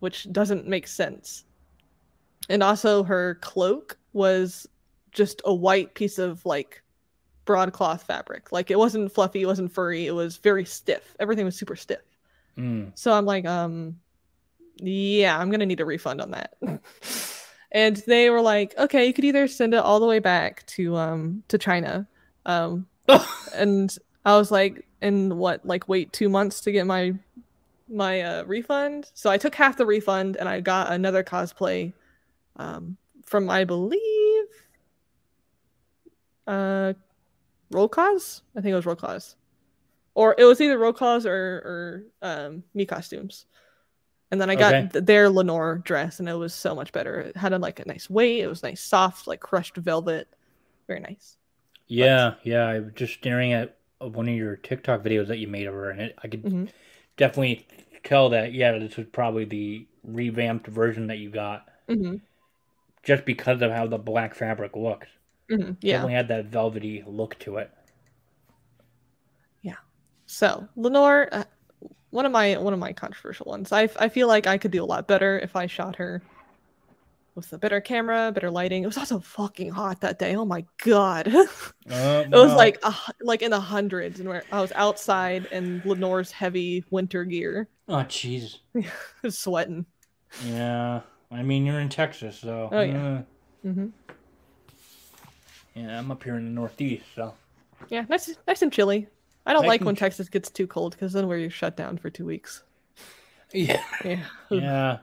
which 0.00 0.30
doesn't 0.32 0.66
make 0.68 0.86
sense. 0.86 1.44
And 2.48 2.62
also 2.62 3.02
her 3.02 3.34
cloak 3.40 3.98
was 4.12 4.68
just 5.16 5.42
a 5.44 5.52
white 5.52 5.94
piece 5.94 6.18
of 6.18 6.46
like 6.46 6.82
broadcloth 7.44 8.04
fabric. 8.04 8.52
Like 8.52 8.70
it 8.70 8.78
wasn't 8.78 9.10
fluffy, 9.10 9.42
it 9.42 9.46
wasn't 9.46 9.72
furry, 9.72 10.06
it 10.06 10.12
was 10.12 10.36
very 10.36 10.64
stiff. 10.64 11.16
Everything 11.18 11.44
was 11.44 11.56
super 11.56 11.74
stiff. 11.74 12.02
Mm. 12.56 12.92
So 12.94 13.12
I'm 13.12 13.24
like, 13.24 13.46
um, 13.46 13.98
yeah, 14.76 15.36
I'm 15.36 15.50
gonna 15.50 15.66
need 15.66 15.80
a 15.80 15.84
refund 15.84 16.20
on 16.20 16.30
that. 16.32 16.54
and 17.72 17.96
they 18.06 18.30
were 18.30 18.42
like, 18.42 18.76
okay, 18.78 19.06
you 19.06 19.12
could 19.12 19.24
either 19.24 19.48
send 19.48 19.74
it 19.74 19.78
all 19.78 19.98
the 19.98 20.06
way 20.06 20.20
back 20.20 20.64
to 20.66 20.96
um 20.96 21.42
to 21.48 21.58
China, 21.58 22.06
um, 22.44 22.86
and 23.54 23.96
I 24.24 24.36
was 24.36 24.50
like, 24.50 24.84
and 25.00 25.38
what, 25.38 25.64
like, 25.64 25.88
wait 25.88 26.12
two 26.12 26.28
months 26.28 26.60
to 26.62 26.72
get 26.72 26.86
my 26.86 27.14
my 27.88 28.20
uh, 28.20 28.44
refund? 28.44 29.10
So 29.14 29.30
I 29.30 29.38
took 29.38 29.54
half 29.54 29.76
the 29.76 29.86
refund, 29.86 30.36
and 30.36 30.48
I 30.48 30.60
got 30.60 30.92
another 30.92 31.24
cosplay, 31.24 31.92
um, 32.56 32.96
from 33.24 33.48
I 33.48 33.64
believe, 33.64 34.35
uh, 36.46 36.94
Rolecos. 37.72 38.42
I 38.56 38.60
think 38.62 38.72
it 38.72 38.76
was 38.76 38.84
Rolecos 38.86 39.34
or 40.14 40.34
it 40.38 40.44
was 40.44 40.60
either 40.60 40.78
Rokaz 40.78 41.26
or 41.26 41.32
or 41.32 42.04
um, 42.22 42.64
Miccostumes. 42.74 43.46
And 44.30 44.40
then 44.40 44.50
I 44.50 44.56
got 44.56 44.78
Okay. 44.78 44.90
th- 44.92 45.04
their 45.04 45.30
Lenore 45.30 45.76
dress, 45.84 46.20
and 46.20 46.28
it 46.28 46.34
was 46.34 46.54
so 46.54 46.74
much 46.74 46.92
better. 46.92 47.20
It 47.20 47.36
had 47.36 47.52
a, 47.52 47.58
like 47.58 47.80
a 47.80 47.86
nice 47.88 48.10
weight. 48.10 48.40
It 48.42 48.48
was 48.48 48.62
nice, 48.62 48.82
soft, 48.82 49.26
like 49.26 49.40
crushed 49.40 49.76
velvet. 49.76 50.28
Very 50.88 51.00
nice. 51.00 51.38
Yeah, 51.88 52.34
yeah. 52.42 52.64
I 52.66 52.80
was 52.80 52.92
just 52.94 53.14
staring 53.14 53.52
at 53.52 53.76
one 53.98 54.28
of 54.28 54.34
your 54.34 54.56
TikTok 54.56 55.02
videos 55.02 55.28
that 55.28 55.38
you 55.38 55.48
made 55.48 55.66
of 55.66 55.74
her, 55.74 55.90
and 55.90 56.00
it, 56.00 56.18
I 56.22 56.28
could 56.28 56.44
Mhm. 56.44 56.66
definitely 57.16 57.66
tell 58.04 58.30
that, 58.30 58.52
yeah, 58.54 58.78
this 58.78 58.96
was 58.96 59.06
probably 59.12 59.44
the 59.44 59.86
revamped 60.04 60.66
version 60.68 61.08
that 61.08 61.18
you 61.18 61.30
got 61.30 61.68
hmm 61.88 62.16
just 63.02 63.24
because 63.24 63.62
of 63.62 63.70
how 63.72 63.86
the 63.86 63.96
black 63.96 64.34
fabric 64.34 64.76
looks. 64.76 65.08
Hmm 65.48 65.72
Yeah. 65.80 65.96
Definitely 65.96 66.14
had 66.14 66.28
that 66.28 66.46
velvety 66.46 67.02
look 67.06 67.38
to 67.40 67.56
it. 67.56 67.72
Yeah. 69.62 69.76
So 70.26 70.68
Lenore, 70.76 71.28
uh, 71.32 71.44
one 72.10 72.26
of 72.26 72.32
my 72.32 72.56
one 72.58 72.72
of 72.72 72.78
my 72.78 72.92
controversial 72.92 73.46
ones. 73.46 73.72
I 73.72 73.88
I 73.98 74.08
feel 74.08 74.28
like 74.28 74.46
I 74.46 74.58
could 74.58 74.70
do 74.72 74.84
a 74.84 74.86
lot 74.86 75.08
better 75.08 75.38
if 75.38 75.56
I 75.56 75.66
shot 75.66 75.96
her 75.96 76.24
with 77.34 77.52
a 77.52 77.58
better 77.58 77.80
camera, 77.80 78.32
better 78.32 78.50
lighting. 78.50 78.82
It 78.82 78.86
was 78.86 78.96
also 78.96 79.20
fucking 79.20 79.70
hot 79.70 80.00
that 80.00 80.18
day. 80.18 80.34
Oh 80.36 80.44
my 80.44 80.64
god. 80.84 81.32
Uh, 81.88 82.24
It 82.32 82.36
was 82.38 82.54
like 82.54 82.78
a, 82.82 82.94
like 83.20 83.42
in 83.42 83.50
the 83.52 83.60
hundreds, 83.60 84.20
and 84.20 84.28
where 84.28 84.44
I 84.52 84.60
was 84.60 84.72
outside 84.74 85.48
in 85.52 85.80
Lenore's 85.84 86.30
heavy 86.32 86.84
winter 86.90 87.24
gear, 87.24 87.68
oh, 87.88 88.04
jeez. 88.08 88.60
sweating. 89.30 89.86
Yeah. 90.38 91.02
I 91.30 91.42
mean, 91.42 91.66
you're 91.66 91.80
in 91.80 91.88
Texas, 91.88 92.38
so. 92.38 92.66
Oh, 92.70 92.80
yeah. 92.82 93.00
uh, 93.00 93.22
hmm 93.62 93.88
yeah, 95.76 95.98
I'm 95.98 96.10
up 96.10 96.24
here 96.24 96.36
in 96.36 96.44
the 96.44 96.50
Northeast, 96.50 97.04
so. 97.14 97.34
Yeah, 97.90 98.04
nice, 98.08 98.34
nice 98.48 98.62
and 98.62 98.72
chilly. 98.72 99.06
I 99.44 99.52
don't 99.52 99.62
Nice 99.62 99.68
like 99.68 99.84
when 99.84 99.94
ch- 99.94 100.00
Texas 100.00 100.28
gets 100.28 100.50
too 100.50 100.66
cold 100.66 100.92
because 100.92 101.12
then 101.12 101.28
we're 101.28 101.50
shut 101.50 101.76
down 101.76 101.98
for 101.98 102.10
two 102.10 102.24
weeks. 102.24 102.62
Yeah. 103.52 103.82
Yeah. 104.04 104.24
Yeah. 104.50 104.98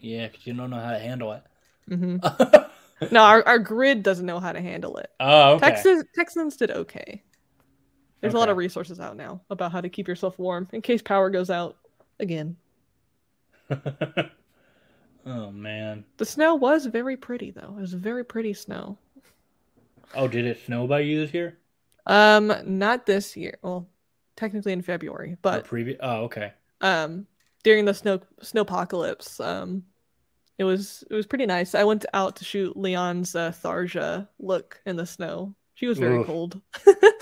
Yeah, 0.00 0.28
because 0.28 0.46
you 0.46 0.54
don't 0.54 0.70
know 0.70 0.80
how 0.80 0.92
to 0.92 0.98
handle 0.98 1.32
it. 1.32 1.42
hmm 1.88 2.16
oh, 2.22 2.66
No, 3.10 3.22
our, 3.22 3.42
our 3.46 3.58
grid 3.58 4.02
doesn't 4.02 4.26
know 4.26 4.40
how 4.40 4.52
to 4.52 4.60
handle 4.60 4.96
it. 4.96 5.10
okay. 5.20 5.66
Texas 5.66 6.04
Texans 6.14 6.56
did 6.56 6.70
okay. 6.70 7.22
There's 8.20 8.34
a 8.34 8.38
lot 8.38 8.48
of 8.48 8.56
resources 8.56 9.00
out 9.00 9.16
now 9.16 9.42
about 9.50 9.70
how 9.72 9.82
to 9.82 9.88
keep 9.90 10.08
yourself 10.08 10.38
warm 10.38 10.66
in 10.72 10.80
case 10.80 11.02
power 11.02 11.28
goes 11.28 11.50
out 11.50 11.76
again. 12.18 12.56
oh, 13.70 15.50
man. 15.50 16.04
The 16.16 16.24
snow 16.24 16.54
was 16.54 16.86
very 16.86 17.16
pretty 17.18 17.50
though. 17.50 17.74
It 17.76 17.80
was 17.82 17.92
very 17.92 18.24
pretty 18.24 18.54
snow. 18.54 18.98
Oh, 20.14 20.28
did 20.28 20.46
it 20.46 20.60
snow 20.66 20.86
by 20.86 21.00
you 21.00 21.20
this 21.24 21.34
year? 21.34 21.58
Um, 22.06 22.52
not 22.64 23.06
this 23.06 23.36
year. 23.36 23.58
Well, 23.62 23.88
technically 24.36 24.72
in 24.72 24.82
February, 24.82 25.36
but 25.42 25.64
previous? 25.64 25.98
Oh, 26.00 26.24
okay. 26.24 26.52
um 26.80 27.26
during 27.62 27.84
the 27.84 27.94
snow 27.94 28.18
snowpocalypse 28.42 29.40
um 29.44 29.84
it 30.58 30.64
was 30.64 31.04
it 31.10 31.14
was 31.14 31.26
pretty 31.26 31.46
nice 31.46 31.74
i 31.74 31.84
went 31.84 32.04
out 32.14 32.36
to 32.36 32.44
shoot 32.44 32.76
leon's 32.76 33.34
uh, 33.34 33.50
tharja 33.52 34.28
look 34.38 34.80
in 34.86 34.96
the 34.96 35.06
snow 35.06 35.54
she 35.74 35.86
was 35.86 35.98
very 35.98 36.18
Oof. 36.18 36.26
cold 36.26 36.60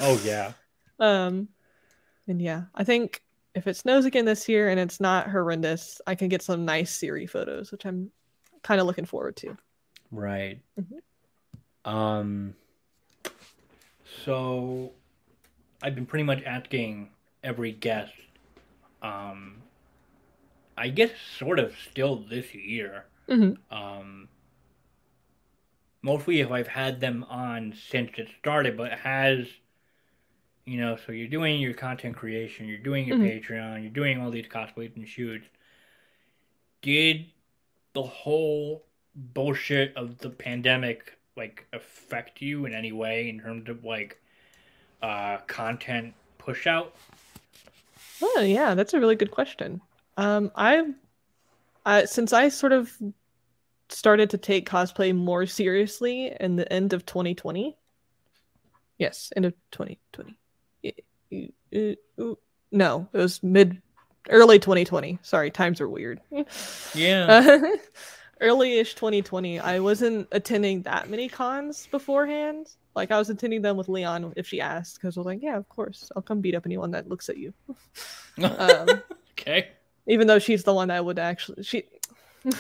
Oh, 0.01 0.21
yeah. 0.25 0.53
um 0.99 1.49
and 2.27 2.41
yeah 2.43 2.65
i 2.75 2.83
think 2.85 3.23
if 3.55 3.67
it 3.67 3.77
snows 3.77 4.05
again 4.07 4.25
this 4.25 4.49
year 4.49 4.69
and 4.69 4.81
it's 4.81 5.01
not 5.01 5.29
horrendous 5.31 6.01
i 6.07 6.15
can 6.15 6.29
get 6.29 6.43
some 6.43 6.65
nice 6.65 6.91
siri 6.91 7.27
photos 7.27 7.71
which 7.71 7.85
i'm 7.85 8.11
kind 8.63 8.81
of 8.81 8.87
looking 8.87 9.05
forward 9.07 9.37
to 9.37 9.57
Right. 10.11 10.61
Mhm. 10.81 11.91
Um. 11.91 12.55
So, 14.25 14.93
I've 15.83 15.95
been 15.95 16.07
pretty 16.07 16.25
much 16.25 16.43
asking 16.45 17.11
every 17.43 17.73
guest. 17.73 18.13
Um. 19.03 19.63
I 20.77 20.89
guess 20.89 21.11
sort 21.39 21.59
of 21.59 21.75
still 21.91 22.17
this 22.17 22.55
year. 22.55 23.05
Mhm. 23.29 23.59
Um. 23.71 24.29
Mostly 26.03 26.41
if 26.41 26.51
I've 26.51 26.69
had 26.69 27.01
them 27.01 27.25
on 27.25 27.75
since 27.91 28.11
it 28.17 28.29
started, 28.39 28.77
but 28.77 28.93
has. 28.93 29.47
You 30.65 30.79
know, 30.79 30.97
so 30.97 31.11
you're 31.11 31.27
doing 31.29 31.61
your 31.61 31.75
content 31.75 32.17
creation, 32.17 32.69
you're 32.69 32.79
doing 32.79 33.09
your 33.09 33.19
Mhm. 33.19 33.45
Patreon, 33.45 33.83
you're 33.83 33.91
doing 33.91 34.21
all 34.21 34.31
these 34.31 34.47
cosplays 34.47 34.95
and 34.95 35.09
shoots. 35.09 35.45
Did 36.83 37.33
the 37.95 38.03
whole 38.05 38.87
bullshit 39.15 39.95
of 39.97 40.19
the 40.19 40.31
pandemic 40.31 41.19
like 41.37 41.67
affect 41.73 42.41
you 42.41 42.67
in 42.67 42.75
any 42.75 42.93
way 42.93 43.29
in 43.29 43.41
terms 43.41 43.69
of 43.69 43.85
like 43.85 44.21
uh, 45.03 45.39
content 45.47 46.15
push 46.39 46.67
out? 46.67 46.95
Oh 48.23 48.41
yeah, 48.41 48.75
that's 48.75 48.95
a 48.95 49.01
really 49.01 49.17
good 49.17 49.31
question. 49.31 49.81
Um, 50.17 50.51
I, 50.55 50.93
I 51.85 52.05
since 52.05 52.33
I 52.33 52.49
sort 52.49 52.73
of 52.73 52.93
started 53.89 54.31
to 54.31 54.39
take 54.39 54.69
cosplay 54.69 55.15
more 55.15 55.47
seriously 55.47 56.35
in 56.41 56.57
the 56.57 56.71
end 56.73 56.93
of 56.93 57.05
2020. 57.07 57.77
Yes, 58.99 59.33
end 59.37 59.47
of 59.47 59.55
2020. 59.73 60.37
No, 62.71 63.09
it 63.13 63.19
was 63.19 63.43
mid, 63.43 63.83
early 64.31 64.59
2020. 64.59 65.19
Sorry, 65.23 65.51
times 65.51 65.81
are 65.81 65.89
weird. 65.89 66.21
Yeah. 66.95 67.59
Uh, 67.63 67.77
early-ish 68.43 68.95
2020. 68.95 69.61
I 69.61 69.79
wasn't 69.79 70.29
attending 70.33 70.83
that 70.83 71.09
many 71.09 71.29
cons 71.29 71.87
beforehand. 71.91 72.75
Like 72.95 73.11
I 73.11 73.19
was 73.19 73.31
attending 73.31 73.63
them 73.63 73.77
with 73.77 73.89
Leon 73.89 74.35
if 74.37 74.47
she 74.47 74.61
asked, 74.61 74.97
because 74.97 75.17
I 75.17 75.21
was 75.21 75.27
like, 75.27 75.43
yeah, 75.43 75.57
of 75.57 75.69
course, 75.69 76.11
I'll 76.15 76.23
come 76.23 76.41
beat 76.41 76.55
up 76.55 76.67
anyone 76.67 76.91
that 76.91 77.09
looks 77.09 77.29
at 77.29 77.39
you. 77.39 77.55
um, 78.43 78.89
okay. 79.33 79.69
Even 80.07 80.27
though 80.27 80.39
she's 80.39 80.65
the 80.65 80.75
one 80.75 80.89
that 80.89 81.05
would 81.05 81.19
actually 81.19 81.63
she. 81.63 81.85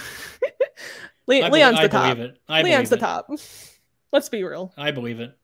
Le- 1.26 1.50
Leon's 1.50 1.80
the 1.80 1.88
top. 1.88 2.16
believe 2.16 2.30
it. 2.30 2.38
I 2.48 2.62
Leon's 2.62 2.90
the 2.90 2.96
top. 2.96 3.28
Let's 4.12 4.28
be 4.28 4.42
real. 4.44 4.72
I 4.76 4.90
believe 4.90 5.20
it. 5.20 5.36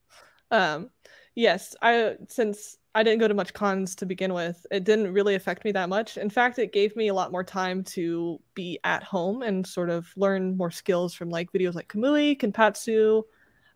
Um, 0.51 0.91
yes, 1.34 1.76
I 1.82 2.16
since 2.28 2.78
I 2.99 3.05
didn't 3.05 3.20
go 3.20 3.28
to 3.28 3.34
much 3.34 3.55
cons 3.55 3.94
to 3.94 4.07
begin 4.07 4.34
with, 4.34 4.66
it 4.72 4.82
didn't 4.82 5.12
really 5.12 5.36
affect 5.36 5.64
me 5.64 5.70
that 5.70 5.88
much. 5.88 6.16
In 6.16 6.28
fact, 6.28 6.59
it 6.59 6.72
gave 6.72 6.96
me 6.96 7.07
a 7.07 7.14
lot 7.14 7.30
more 7.30 7.44
time 7.44 7.84
to 7.94 8.40
be 8.55 8.80
at 8.82 9.05
home 9.05 9.42
and 9.42 9.64
sort 9.64 9.88
of 9.88 10.09
learn 10.16 10.57
more 10.57 10.72
skills 10.72 11.14
from 11.14 11.30
like 11.30 11.53
videos 11.53 11.76
like 11.76 11.86
Kamui, 11.86 12.36
Kinpatsu, 12.36 13.22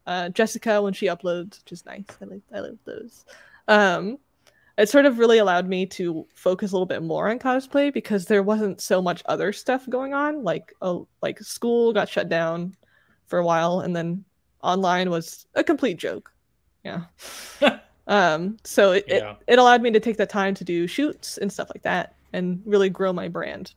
uh, 0.08 0.28
Jessica 0.30 0.82
when 0.82 0.92
she 0.92 1.06
uploads, 1.06 1.62
which 1.62 1.70
is 1.70 1.86
nice. 1.86 2.04
I 2.20 2.24
like 2.24 2.40
I 2.52 2.58
love 2.58 2.78
those. 2.84 3.24
Um, 3.68 4.18
it 4.76 4.88
sort 4.88 5.06
of 5.06 5.20
really 5.20 5.38
allowed 5.38 5.68
me 5.68 5.86
to 5.86 6.26
focus 6.34 6.72
a 6.72 6.74
little 6.74 6.84
bit 6.84 7.04
more 7.04 7.30
on 7.30 7.38
cosplay 7.38 7.94
because 7.94 8.24
there 8.24 8.42
wasn't 8.42 8.80
so 8.80 9.00
much 9.00 9.22
other 9.26 9.52
stuff 9.52 9.88
going 9.88 10.14
on. 10.14 10.42
Like 10.42 10.74
oh, 10.82 11.06
like 11.22 11.38
school 11.38 11.92
got 11.92 12.08
shut 12.08 12.28
down 12.28 12.76
for 13.26 13.38
a 13.38 13.44
while, 13.44 13.78
and 13.78 13.94
then 13.94 14.24
online 14.64 15.10
was 15.10 15.46
a 15.54 15.62
complete 15.62 15.98
joke. 15.98 16.32
Yeah. 16.84 17.04
um. 18.12 18.56
So 18.64 18.92
it, 18.92 19.04
Yeah. 19.08 19.32
it 19.32 19.36
it 19.54 19.58
allowed 19.58 19.82
me 19.82 19.90
to 19.90 20.00
take 20.00 20.16
the 20.16 20.26
time 20.26 20.54
to 20.54 20.64
do 20.64 20.86
shoots 20.86 21.38
and 21.38 21.52
stuff 21.52 21.68
like 21.74 21.82
that, 21.82 22.14
and 22.32 22.62
really 22.64 22.88
grow 22.90 23.12
my 23.12 23.28
brand. 23.28 23.74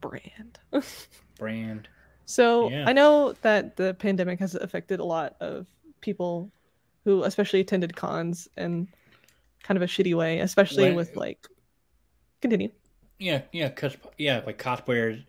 Brand. 0.00 0.58
Brand. 1.38 1.88
So 2.26 2.70
Yeah. 2.70 2.84
I 2.88 2.92
know 2.92 3.32
that 3.42 3.76
the 3.76 3.94
pandemic 3.94 4.38
has 4.40 4.54
affected 4.54 5.00
a 5.00 5.04
lot 5.04 5.36
of 5.40 5.66
people 6.00 6.50
who 7.04 7.22
especially 7.24 7.60
attended 7.60 7.94
cons 7.96 8.48
in 8.56 8.88
kind 9.62 9.76
of 9.76 9.82
a 9.82 9.86
shitty 9.86 10.14
way, 10.14 10.38
especially 10.40 10.84
When- 10.84 10.94
with 10.96 11.16
like 11.16 11.46
continue. 12.40 12.70
Yeah, 13.18 13.42
yeah, 13.52 13.68
cause 13.70 13.96
yeah, 14.18 14.42
like 14.44 14.58
cosplayers. 14.58 15.24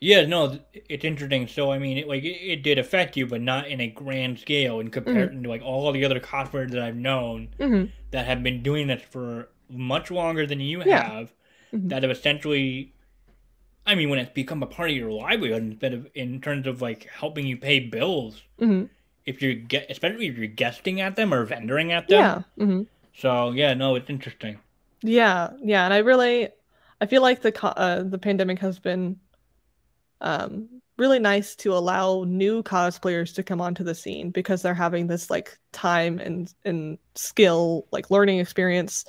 Yeah, 0.00 0.24
no, 0.24 0.58
it's 0.72 1.04
interesting. 1.04 1.46
So 1.46 1.70
I 1.70 1.78
mean, 1.78 1.98
it, 1.98 2.08
like 2.08 2.22
it, 2.24 2.28
it 2.42 2.62
did 2.62 2.78
affect 2.78 3.16
you, 3.16 3.26
but 3.26 3.40
not 3.42 3.68
in 3.68 3.80
a 3.80 3.88
grand 3.88 4.38
scale 4.38 4.80
in 4.80 4.90
comparison 4.90 5.42
to 5.42 5.48
like 5.48 5.62
all 5.62 5.92
the 5.92 6.04
other 6.04 6.20
cosplayers 6.20 6.70
that 6.70 6.82
I've 6.82 6.96
known 6.96 7.48
hmm 7.58 7.84
that 8.12 8.26
have 8.26 8.42
been 8.42 8.62
doing 8.62 8.86
this 8.88 9.02
for 9.02 9.50
much 9.68 10.10
longer 10.10 10.46
than 10.46 10.60
you 10.60 10.82
Yeah. 10.82 11.02
have. 11.02 11.32
Mhm. 11.72 11.88
That 11.90 12.02
have 12.02 12.10
essentially, 12.10 12.94
I 13.86 13.94
mean, 13.94 14.10
when 14.10 14.18
it's 14.20 14.32
become 14.32 14.62
a 14.62 14.66
part 14.66 14.90
of 14.90 14.96
your 14.96 15.12
livelihood 15.12 15.62
instead 15.62 15.94
of 15.94 16.08
in 16.14 16.40
terms 16.40 16.66
of 16.66 16.82
like 16.82 17.04
helping 17.08 17.46
you 17.46 17.56
pay 17.58 17.80
bills. 17.80 18.42
hmm 18.58 18.84
If 19.26 19.42
you 19.42 19.54
get, 19.54 19.90
especially 19.90 20.28
if 20.28 20.38
you're 20.38 20.46
guesting 20.48 21.00
at 21.00 21.16
them 21.16 21.34
or 21.34 21.46
vendoring 21.46 21.90
at 21.92 22.08
them. 22.08 22.20
Yeah. 22.20 22.42
hmm 22.58 22.82
So 23.14 23.52
yeah, 23.52 23.74
no, 23.74 23.96
it's 23.96 24.10
interesting. 24.10 24.58
Yeah. 25.02 25.50
Yeah. 25.62 25.84
And 25.84 25.94
I 25.94 25.98
really, 25.98 26.48
I 27.00 27.06
feel 27.06 27.22
like 27.22 27.42
the 27.42 27.52
uh, 27.64 28.02
the 28.02 28.18
pandemic 28.18 28.58
has 28.60 28.78
been 28.78 29.18
um 30.20 30.68
really 30.96 31.18
nice 31.18 31.56
to 31.56 31.72
allow 31.72 32.24
new 32.24 32.62
cosplayers 32.62 33.34
to 33.34 33.42
come 33.42 33.60
onto 33.60 33.82
the 33.82 33.94
scene 33.94 34.30
because 34.30 34.60
they're 34.60 34.74
having 34.74 35.06
this 35.06 35.30
like 35.30 35.58
time 35.72 36.18
and 36.18 36.52
and 36.64 36.98
skill 37.14 37.86
like 37.90 38.10
learning 38.10 38.38
experience 38.38 39.04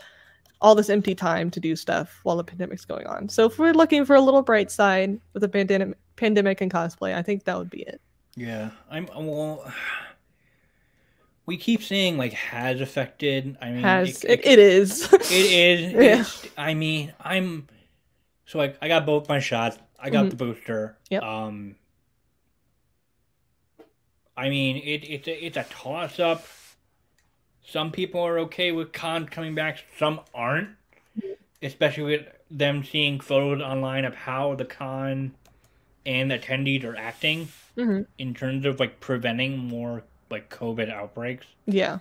all 0.61 0.75
this 0.75 0.89
empty 0.89 1.15
time 1.15 1.49
to 1.49 1.59
do 1.59 1.75
stuff 1.75 2.19
while 2.23 2.37
the 2.37 2.43
pandemic's 2.43 2.85
going 2.85 3.07
on 3.07 3.27
so 3.27 3.45
if 3.45 3.59
we're 3.59 3.73
looking 3.73 4.05
for 4.05 4.15
a 4.15 4.21
little 4.21 4.41
bright 4.41 4.71
side 4.71 5.19
with 5.33 5.41
the 5.41 5.49
pandemic 5.49 5.97
pandemic 6.15 6.61
and 6.61 6.71
cosplay 6.71 7.13
i 7.15 7.21
think 7.21 7.43
that 7.43 7.57
would 7.57 7.69
be 7.69 7.81
it 7.81 7.99
Yeah, 8.35 8.71
I'm 8.89 9.07
well. 9.07 9.71
We 11.45 11.57
keep 11.57 11.83
saying 11.83 12.17
like 12.17 12.33
has 12.33 12.79
affected. 12.79 13.57
I 13.61 13.71
mean, 13.71 13.81
has 13.81 14.23
it, 14.23 14.39
it, 14.39 14.45
it 14.45 14.59
is 14.59 15.11
it 15.11 15.31
is. 15.31 15.93
Yeah. 16.47 16.49
I 16.57 16.73
mean, 16.73 17.13
I'm. 17.19 17.67
So 18.51 18.57
like, 18.57 18.77
I 18.81 18.89
got 18.89 19.05
both 19.05 19.29
my 19.29 19.39
shots. 19.39 19.77
I 19.97 20.09
got 20.09 20.25
Mhm. 20.25 20.29
the 20.31 20.35
booster. 20.35 20.97
Yep. 21.09 21.23
Um. 21.23 21.75
I 24.35 24.49
mean, 24.49 24.75
it, 24.77 25.05
it's 25.09 25.27
a, 25.27 25.45
it's 25.45 25.55
a 25.57 25.63
toss 25.69 26.19
up. 26.19 26.45
Some 27.65 27.91
people 27.93 28.19
are 28.21 28.39
okay 28.39 28.73
with 28.73 28.91
cons 28.91 29.29
coming 29.29 29.55
back. 29.55 29.79
Some 29.97 30.19
aren't, 30.33 30.69
especially 31.61 32.03
with 32.17 32.27
them 32.49 32.83
seeing 32.83 33.21
photos 33.21 33.61
online 33.61 34.03
of 34.03 34.15
how 34.15 34.55
the 34.55 34.65
con 34.65 35.33
and 36.05 36.31
attendees 36.31 36.83
are 36.83 36.97
acting 36.97 37.47
Mhm. 37.77 38.05
in 38.17 38.33
terms 38.33 38.65
of 38.65 38.79
like 38.81 38.99
preventing 38.99 39.57
more 39.57 40.03
like 40.29 40.49
COVID 40.49 40.91
outbreaks. 40.91 41.45
yeah 41.67 41.99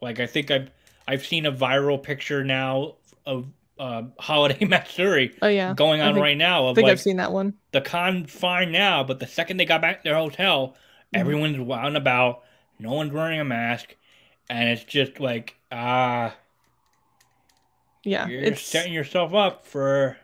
Like 0.00 0.20
I 0.20 0.26
think 0.26 0.50
I've 0.52 0.70
I've 1.08 1.24
seen 1.26 1.44
a 1.46 1.52
viral 1.52 2.00
picture 2.00 2.44
now 2.44 2.96
of 3.26 3.46
uh, 3.78 4.02
Holiday 4.18 4.64
Matsuri 4.66 5.34
oh 5.42 5.48
yeah 5.48 5.74
going 5.74 6.00
on 6.00 6.14
think- 6.14 6.22
right 6.22 6.36
now 6.36 6.68
I 6.68 6.74
think 6.74 6.84
like, 6.84 6.92
I've 6.92 7.00
seen 7.00 7.16
that 7.16 7.32
one 7.32 7.54
the 7.72 7.80
con's 7.80 8.30
fine 8.30 8.70
now, 8.72 9.02
but 9.02 9.18
the 9.18 9.26
second 9.26 9.56
they 9.56 9.64
got 9.64 9.80
back 9.80 10.02
to 10.02 10.08
their 10.08 10.16
hotel, 10.18 10.76
Mhm. 11.14 11.20
everyone's 11.20 11.58
wound 11.58 11.96
about, 11.96 12.42
no 12.78 12.92
one's 12.92 13.12
wearing 13.12 13.40
a 13.40 13.44
mask, 13.44 13.96
and 14.50 14.68
it's 14.68 14.84
just 14.84 15.20
like 15.20 15.56
ah, 15.72 16.34
yeah 18.04 18.26
you're 18.28 18.42
it's 18.42 18.62
setting 18.62 18.92
yourself 18.92 19.32
up 19.34 19.66
for 19.66 20.16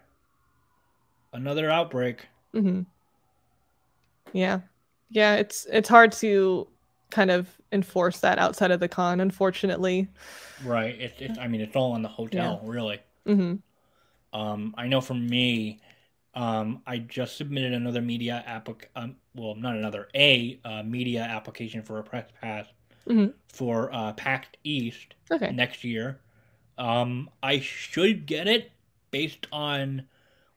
another 1.33 1.71
outbreak. 1.71 2.27
hmm 2.53 2.83
Yeah, 4.33 4.61
yeah. 5.11 5.37
It's 5.37 5.67
it's 5.71 5.89
hard 5.89 6.13
to 6.13 6.69
kind 7.11 7.31
of 7.31 7.49
enforce 7.73 8.21
that 8.21 8.39
outside 8.39 8.71
of 8.71 8.81
the 8.81 8.89
con, 8.89 9.21
unfortunately. 9.21 10.09
Right. 10.65 10.95
It's, 11.01 11.15
it's 11.21 11.39
I 11.39 11.49
mean 11.49 11.61
it's 11.61 11.77
all 11.77 11.93
on 11.93 12.03
the 12.03 12.09
hotel, 12.09 12.61
really. 12.65 12.99
Hmm 13.29 13.62
Um, 14.33 14.74
I 14.76 14.89
know 14.89 15.01
for 15.01 15.14
me, 15.14 15.81
um, 16.35 16.83
I 16.87 16.99
just 16.99 17.37
submitted 17.37 17.72
another 17.72 18.03
media 18.03 18.45
applic 18.47 18.85
um, 18.97 19.16
well, 19.35 19.55
not 19.55 19.76
another, 19.76 20.09
a 20.14 20.61
uh, 20.64 20.83
media 20.83 21.22
application 21.22 21.83
for 21.83 21.99
a 21.99 22.03
press 22.05 22.29
pass 22.41 22.66
Mhm. 23.07 23.35
for 23.49 23.93
uh, 23.95 24.12
PAX 24.14 24.49
East 24.64 25.14
Okay. 25.31 25.53
next 25.53 25.85
year. 25.85 26.20
Um, 26.79 27.31
I 27.43 27.61
should 27.61 28.26
get 28.26 28.49
it 28.49 28.72
based 29.11 29.47
on 29.53 30.05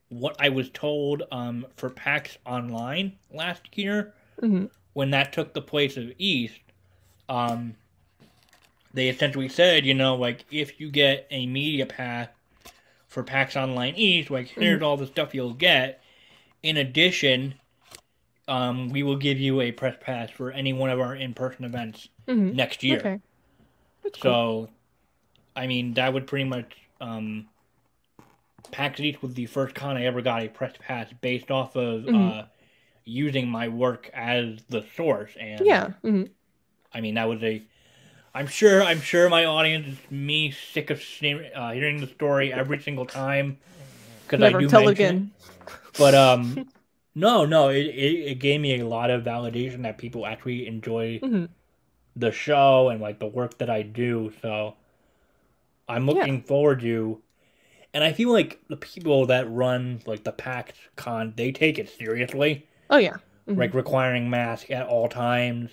what 0.10 0.36
I 0.40 0.50
was 0.50 0.70
told 0.72 1.24
um, 1.32 1.68
for 1.78 1.90
PAX 1.90 2.38
Online 2.46 3.18
last 3.32 3.78
year 3.78 4.14
hmm 4.42 4.66
when 4.94 5.12
that 5.12 5.34
took 5.34 5.54
the 5.54 5.62
place 5.62 5.98
of 5.98 6.12
East, 6.20 6.62
um, 7.30 7.76
they 8.94 9.10
essentially 9.10 9.50
said, 9.50 9.86
you 9.86 9.94
know, 9.94 10.16
like 10.16 10.46
if 10.52 10.80
you 10.80 10.90
get 10.90 11.28
a 11.32 11.46
media 11.48 11.86
pass 11.86 12.30
for 13.12 13.24
PAX 13.24 13.56
Online 13.58 13.94
East, 13.96 14.32
like 14.32 14.48
here's 14.48 14.82
all 14.82 14.98
the 14.98 15.08
stuff 15.08 15.36
you'll 15.36 15.54
get. 15.54 16.02
In 16.64 16.78
addition, 16.78 17.56
um, 18.48 18.90
we 18.90 19.04
will 19.04 19.18
give 19.18 19.40
you 19.40 19.62
a 19.62 19.72
press 19.72 19.96
pass 20.02 20.30
for 20.32 20.52
any 20.52 20.74
one 20.74 20.90
of 20.90 21.00
our 21.00 21.16
in-person 21.16 21.66
events 21.66 22.10
hmm 22.28 22.50
next 22.52 22.84
year. 22.84 23.00
Okay. 23.00 23.20
That's 24.04 24.20
cool. 24.20 24.32
So, 24.32 24.70
I 25.56 25.68
mean, 25.68 25.94
that 25.96 26.14
would 26.14 26.28
pretty 26.28 26.46
much 26.46 26.76
um, 27.02 27.48
PAX 28.72 29.00
East 29.00 29.22
was 29.22 29.34
the 29.34 29.46
first 29.46 29.76
con 29.76 29.98
I 29.98 30.06
ever 30.06 30.22
got 30.22 30.44
a 30.44 30.48
press 30.50 30.74
pass 30.80 31.08
based 31.22 31.52
off 31.52 31.76
of 31.76 32.04
Mhm. 32.04 32.16
uh, 32.16 32.46
using 33.06 33.50
my 33.50 33.68
work 33.68 34.10
as 34.14 34.64
the 34.70 34.84
source, 34.96 35.36
and 35.40 35.66
Yeah. 35.66 35.90
hmm 36.04 36.24
I 36.94 37.02
mean 37.02 37.16
that 37.16 37.28
was 37.28 37.44
a. 37.44 37.62
I'm 38.34 38.48
sure. 38.48 38.82
I'm 38.84 39.02
sure 39.02 39.30
my 39.30 39.46
audience 39.46 39.88
is 39.88 40.12
me 40.12 40.52
sick 40.52 40.90
of 40.90 41.00
uh, 41.00 41.72
hearing 41.72 42.02
the 42.02 42.08
story 42.08 42.54
every 42.54 42.80
single 42.82 43.06
time 43.06 43.58
because 44.26 44.44
I 44.44 44.52
Never 44.52 44.54
do 44.54 44.70
tell 44.70 44.88
mention 44.88 45.12
it. 45.12 45.22
again. 45.22 45.34
But 45.98 46.16
um, 46.16 46.64
no, 47.16 47.46
no, 47.46 47.70
it, 47.70 47.88
it 47.88 48.32
it 48.32 48.36
gave 48.40 48.62
me 48.62 48.80
a 48.80 48.88
lot 48.88 49.12
of 49.12 49.24
validation 49.24 49.84
that 49.84 49.98
people 50.00 50.26
actually 50.28 50.68
enjoy 50.68 51.24
hmm 51.24 51.46
the 52.16 52.32
show 52.32 52.90
and 52.90 53.02
like 53.02 53.20
the 53.20 53.28
work 53.28 53.58
that 53.60 53.70
I 53.70 53.84
do. 53.84 54.34
So 54.42 54.78
I'm 55.88 56.06
Yeah. 56.08 56.28
looking 56.28 56.42
forward 56.42 56.80
to. 56.82 57.22
And 57.94 58.04
I 58.04 58.14
feel 58.14 58.32
like 58.32 58.62
the 58.70 58.78
people 58.78 59.28
that 59.28 59.52
run 59.52 60.02
like 60.08 60.24
the 60.26 60.34
PAX 60.34 60.74
con, 60.98 61.34
they 61.38 61.52
take 61.52 61.80
it 61.80 61.90
seriously, 61.90 62.68
Oh 62.90 62.98
yeah. 62.98 63.18
Mhm. 63.48 63.58
like 63.58 63.74
requiring 63.76 64.30
mask 64.30 64.72
at 64.72 64.88
all 64.88 65.10
times, 65.10 65.72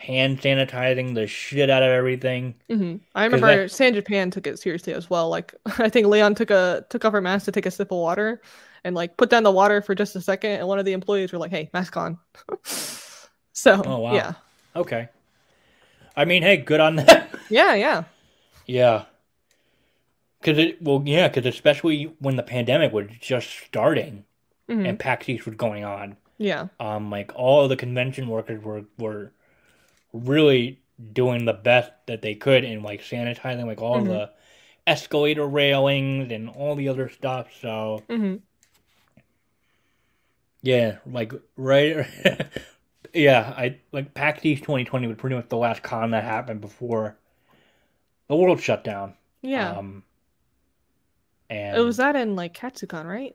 hand 0.00 0.40
sanitizing 0.40 1.14
the 1.14 1.26
shit 1.26 1.68
out 1.70 1.82
of 1.82 1.90
everything. 1.90 2.54
hmm 2.68 2.96
I 3.14 3.24
remember 3.26 3.68
San 3.68 3.94
Japan 3.94 4.30
took 4.30 4.46
it 4.46 4.58
seriously 4.58 4.94
as 4.94 5.10
well. 5.10 5.28
Like 5.28 5.54
I 5.78 5.88
think 5.88 6.06
Leon 6.06 6.34
took 6.34 6.50
a 6.50 6.84
took 6.88 7.04
off 7.04 7.12
her 7.12 7.20
mask 7.20 7.44
to 7.44 7.52
take 7.52 7.66
a 7.66 7.70
sip 7.70 7.92
of 7.92 7.98
water, 7.98 8.40
and 8.84 8.94
like 8.94 9.16
put 9.16 9.28
down 9.30 9.42
the 9.42 9.50
water 9.52 9.82
for 9.82 9.94
just 9.94 10.16
a 10.16 10.20
second, 10.20 10.52
and 10.52 10.66
one 10.68 10.78
of 10.78 10.84
the 10.86 10.92
employees 10.94 11.32
were 11.32 11.38
like, 11.38 11.50
"Hey, 11.50 11.68
mask 11.74 11.96
on." 11.96 12.18
so 13.52 13.82
Oh, 13.84 13.98
wow. 13.98 14.14
yeah, 14.14 14.32
Okay. 14.74 15.08
I 16.16 16.24
mean, 16.24 16.42
hey, 16.42 16.56
good 16.56 16.80
on 16.80 16.96
that. 16.96 17.30
yeah, 17.50 17.74
yeah. 17.74 18.04
yeah. 18.66 19.04
Cause 20.42 20.56
it 20.56 20.80
well, 20.80 21.02
yeah, 21.04 21.28
because 21.28 21.44
especially 21.44 22.14
when 22.18 22.36
the 22.36 22.42
pandemic 22.42 22.92
was 22.92 23.08
just 23.20 23.48
starting 23.66 24.24
hmm 24.68 24.86
and 24.86 24.98
PAX 24.98 25.28
East 25.28 25.44
was 25.44 25.56
going 25.56 25.84
on, 25.84 26.16
Yeah. 26.38 26.68
um, 26.78 27.10
like 27.10 27.32
all 27.34 27.62
of 27.64 27.68
the 27.68 27.76
convention 27.76 28.28
workers 28.28 28.62
were 28.62 28.84
were 28.98 29.32
really 30.12 30.80
doing 31.12 31.44
the 31.44 31.52
best 31.52 31.92
that 32.06 32.22
they 32.22 32.34
could 32.34 32.64
and 32.64 32.82
like 32.82 33.02
sanitizing 33.02 33.66
like 33.66 33.80
all 33.80 34.02
Mhm. 34.02 34.08
the 34.08 34.30
escalator 34.86 35.46
railings 35.46 36.32
and 36.32 36.48
all 36.50 36.74
the 36.74 36.88
other 36.88 37.08
stuff. 37.08 37.48
So 37.60 38.02
hmm 38.08 38.36
yeah, 40.62 40.98
like 41.06 41.32
right, 41.56 42.06
yeah, 43.14 43.54
I 43.56 43.78
like 43.92 44.14
PAX 44.14 44.44
East 44.44 44.64
2020 44.64 45.06
was 45.06 45.16
pretty 45.16 45.36
much 45.36 45.48
the 45.48 45.56
last 45.56 45.82
con 45.82 46.10
that 46.10 46.24
happened 46.24 46.60
before 46.60 47.16
the 48.28 48.36
world 48.36 48.60
shut 48.60 48.84
down. 48.84 49.14
Yeah. 49.42 49.76
Um, 49.78 50.04
and 51.48 51.76
it 51.76 51.84
was 51.84 51.96
that 51.98 52.16
in 52.16 52.36
like 52.36 52.54
Katsucon, 52.54 53.04
right? 53.06 53.34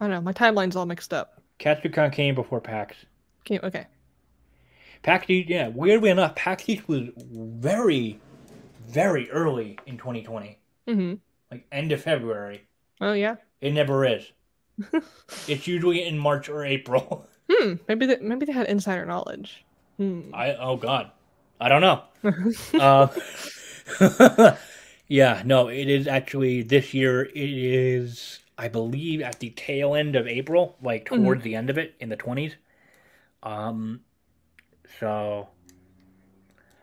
I 0.00 0.04
don't 0.04 0.10
know. 0.10 0.20
My 0.20 0.32
timeline's 0.32 0.76
all 0.76 0.86
mixed 0.86 1.12
up. 1.14 1.40
Katsucon 1.58 2.12
came 2.12 2.34
before 2.34 2.60
PAX. 2.60 2.96
Okay. 3.42 3.58
Okay. 3.66 3.86
PAX 5.02 5.28
East, 5.30 5.48
yeah, 5.48 5.68
weirdly 5.68 6.10
enough, 6.10 6.34
PAX 6.36 6.68
East 6.68 6.88
was 6.88 7.08
very, 7.16 8.20
very 8.80 9.30
early 9.30 9.78
in 9.86 9.98
2020, 9.98 10.58
hmm 10.88 11.14
like 11.50 11.66
end 11.72 11.92
of 11.92 12.02
February. 12.02 12.66
Oh 13.00 13.12
yeah. 13.12 13.36
It 13.60 13.72
never 13.72 14.04
is. 14.06 14.32
it's 15.46 15.66
usually 15.66 16.04
in 16.06 16.18
March 16.18 16.48
or 16.48 16.64
April. 16.64 17.26
Hmm. 17.50 17.74
Maybe 17.88 18.06
they, 18.06 18.16
maybe 18.20 18.46
they 18.46 18.52
had 18.52 18.66
insider 18.68 19.04
knowledge. 19.04 19.64
Hmm. 19.98 20.30
I 20.32 20.54
oh 20.54 20.76
god, 20.76 21.10
I 21.60 21.68
don't 21.68 21.82
know. 21.82 22.04
Uh, 22.78 23.08
yeah, 25.08 25.42
no, 25.44 25.68
it 25.68 25.88
is 25.88 26.06
actually 26.06 26.62
this 26.62 26.94
year. 26.94 27.24
It 27.24 27.34
is, 27.36 28.40
I 28.56 28.68
believe, 28.68 29.20
at 29.20 29.40
the 29.40 29.50
tail 29.50 29.94
end 29.94 30.16
of 30.16 30.26
April, 30.26 30.76
like 30.82 31.04
Mm-hmm. 31.10 31.24
towards 31.24 31.42
the 31.42 31.54
end 31.56 31.68
of 31.70 31.78
it 31.78 31.94
in 32.00 32.08
the 32.08 32.16
twenties. 32.16 32.56
Um, 33.42 34.00
so 35.00 35.48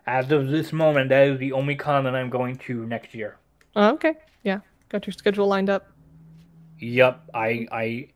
as 0.05 0.29
of 0.31 0.49
this 0.49 0.73
moment, 0.73 1.07
that 1.09 1.25
is 1.27 1.39
the 1.39 1.53
only 1.53 1.75
con 1.75 2.03
that 2.03 2.13
I'm 2.15 2.29
going 2.29 2.57
to 2.57 2.85
next 2.85 3.13
year. 3.13 3.37
Oh, 3.75 3.93
okay. 3.93 4.15
Yeah. 4.43 4.59
Got 4.89 5.05
your 5.07 5.13
schedule 5.13 5.47
lined 5.47 5.69
up. 5.69 5.87
Yep, 6.79 7.29
I 7.33 7.67
I 7.71 8.07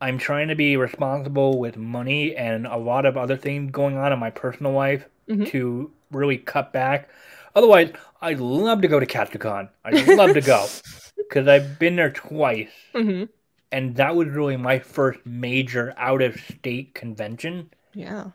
I'm 0.00 0.18
trying 0.18 0.48
to 0.48 0.56
be 0.56 0.76
responsible 0.76 1.58
with 1.58 1.76
money 1.76 2.36
and 2.36 2.66
a 2.66 2.76
lot 2.76 3.06
of 3.06 3.16
other 3.16 3.36
things 3.36 3.72
going 3.72 3.96
on 3.98 4.12
in 4.12 4.18
my 4.18 4.30
personal 4.30 4.72
life 4.72 5.06
Mhm. 5.28 5.52
to 5.52 5.92
really 6.12 6.38
cut 6.38 6.72
back. 6.72 7.08
Otherwise, 7.54 7.92
I'd 8.20 8.40
love 8.40 8.82
to 8.82 8.88
go 8.88 9.00
to 9.00 9.06
Katsucon. 9.06 9.70
I'd 9.84 9.98
love 9.98 10.34
to 10.34 10.42
go 10.42 10.68
because 11.16 11.48
I've 11.48 11.78
been 11.78 11.96
there 11.96 12.10
twice, 12.12 12.72
hmm 12.94 13.24
and 13.72 13.96
that 13.96 14.14
was 14.16 14.28
really 14.28 14.56
my 14.56 14.78
first 14.78 15.24
major 15.24 15.94
out 15.96 16.22
of 16.22 16.36
state 16.40 16.94
convention. 16.94 17.70
Yeah. 17.94 18.30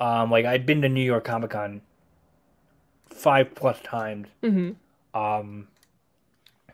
Um, 0.00 0.30
like 0.30 0.44
I'd 0.44 0.66
been 0.66 0.82
to 0.82 0.88
New 0.88 1.02
York 1.04 1.24
Comic 1.24 1.50
Con 1.50 1.82
five 3.10 3.54
plus 3.54 3.80
times. 3.82 4.28
hmm 4.42 4.70
Um, 5.14 5.68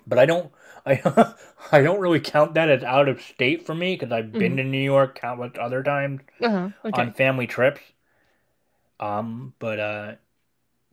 but 0.07 0.19
I 0.19 0.27
don't, 0.27 0.53
I, 0.87 1.35
I 1.73 1.81
don't 1.83 2.01
really 2.01 2.21
count 2.21 2.55
that 2.55 2.69
as 2.71 2.83
out 2.83 3.09
of 3.09 3.21
state 3.21 3.65
for 3.67 3.75
me 3.75 3.97
because 3.97 4.13
I've 4.13 4.33
been 4.33 4.53
Mhm. 4.53 4.57
to 4.57 4.65
New 4.65 4.83
York 4.83 5.15
countless 5.19 5.53
other 5.59 5.83
times 5.83 6.21
Uh 6.43 6.49
huh. 6.49 6.69
Okay. 6.85 7.03
on 7.03 7.13
family 7.13 7.47
trips. 7.47 7.81
Um, 9.01 9.55
but 9.59 9.81
uh, 9.81 10.13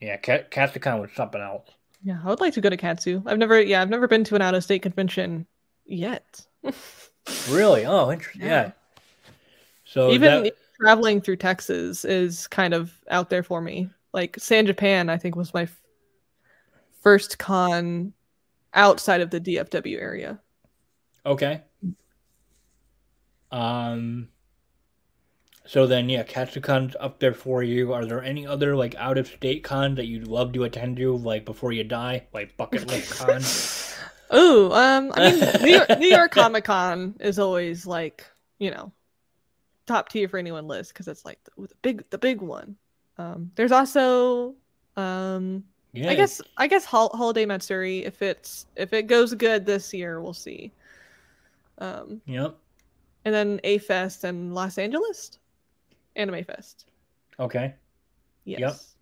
yeah, 0.02 0.18
Cat 0.18 0.52
Katsucon 0.52 1.02
was 1.02 1.12
something 1.16 1.42
else. 1.42 1.70
Yeah, 2.04 2.20
I 2.24 2.28
would 2.30 2.40
like 2.40 2.54
to 2.56 2.62
go 2.62 2.70
to 2.70 2.78
Katsu. 2.78 3.22
I've 3.26 3.38
never, 3.38 3.62
yeah, 3.62 3.82
I've 3.82 3.90
never 3.90 4.08
been 4.08 4.24
to 4.26 4.36
an 4.36 4.42
out 4.42 4.56
of 4.56 4.64
state 4.64 4.82
convention 4.82 5.46
yet. 5.86 6.46
Really? 7.50 7.86
Oh, 7.86 8.12
interesting. 8.12 8.48
Yeah. 8.48 8.64
Yeah. 8.64 8.72
So 9.86 10.12
even 10.12 10.44
that, 10.44 10.54
traveling 10.82 11.22
through 11.22 11.38
Texas 11.38 12.06
is 12.06 12.48
kind 12.48 12.74
of 12.74 12.92
out 13.10 13.30
there 13.30 13.44
for 13.44 13.62
me. 13.62 13.90
Like 14.14 14.36
San 14.40 14.66
Japan, 14.66 15.10
I 15.10 15.18
think 15.18 15.36
was 15.36 15.54
my 15.54 15.64
f- 15.64 15.82
first 17.02 17.38
con 17.40 18.14
outside 18.74 19.22
of 19.22 19.30
the 19.30 19.40
DFW 19.42 20.00
area. 20.00 20.40
okay. 21.26 21.62
Um. 23.52 24.30
So 25.66 25.86
then, 25.88 26.10
yeah, 26.10 26.24
Katsucon's 26.24 26.96
up 27.00 27.20
there 27.20 27.34
for 27.34 27.64
you. 27.64 27.94
Are 27.94 28.06
there 28.06 28.24
any 28.24 28.46
other 28.48 28.76
like 28.76 28.96
out 28.96 29.18
of 29.18 29.28
state 29.28 29.64
cons 29.64 29.96
that 29.98 30.08
you'd 30.08 30.28
love 30.28 30.54
to 30.54 30.64
attend 30.64 30.98
to, 30.98 31.16
like 31.18 31.46
before 31.46 31.72
you 31.72 31.84
die, 31.84 32.28
like 32.34 32.58
bucket 32.58 32.88
list 32.88 33.12
cons? 33.20 33.78
Oh, 34.30 34.72
um, 34.72 35.12
I 35.16 35.32
mean, 35.32 35.40
New 35.62 35.70
York, 35.76 35.90
New 36.00 36.08
York 36.08 36.32
Comic 36.32 36.64
Con 36.66 37.16
is 37.20 37.38
always 37.40 37.86
like, 37.86 38.26
you 38.60 38.72
know, 38.72 38.92
top 39.92 40.10
tier 40.10 40.28
for 40.28 40.38
anyone 40.38 40.68
list 40.68 40.94
because 40.94 41.08
it's 41.08 41.26
like 41.26 41.40
the, 41.44 41.68
the 41.68 41.76
big, 41.82 42.10
the 42.10 42.18
big 42.18 42.42
one. 42.42 42.76
Um, 43.18 43.52
there's 43.56 43.72
also, 43.72 44.56
um, 44.98 45.64
I 45.96 46.16
guess, 46.16 46.42
I 46.58 46.68
guess 46.68 46.86
Hol- 46.86 47.12
Holiday 47.14 47.46
Matsuri. 47.46 48.06
If 48.06 48.22
it's 48.22 48.66
if 48.76 48.94
it 48.94 49.08
goes 49.08 49.34
good 49.34 49.66
this 49.66 49.94
year, 49.94 50.22
we'll 50.22 50.34
see. 50.34 50.72
Um, 51.80 52.22
Yep. 52.26 52.56
and 53.26 53.34
then 53.34 53.60
A 53.64 53.78
Fest 53.80 54.24
and 54.24 54.54
Los 54.54 54.78
Angeles, 54.78 55.38
Anime 56.16 56.44
Fest. 56.44 56.86
Okay. 57.40 57.74
Yes. 58.46 58.96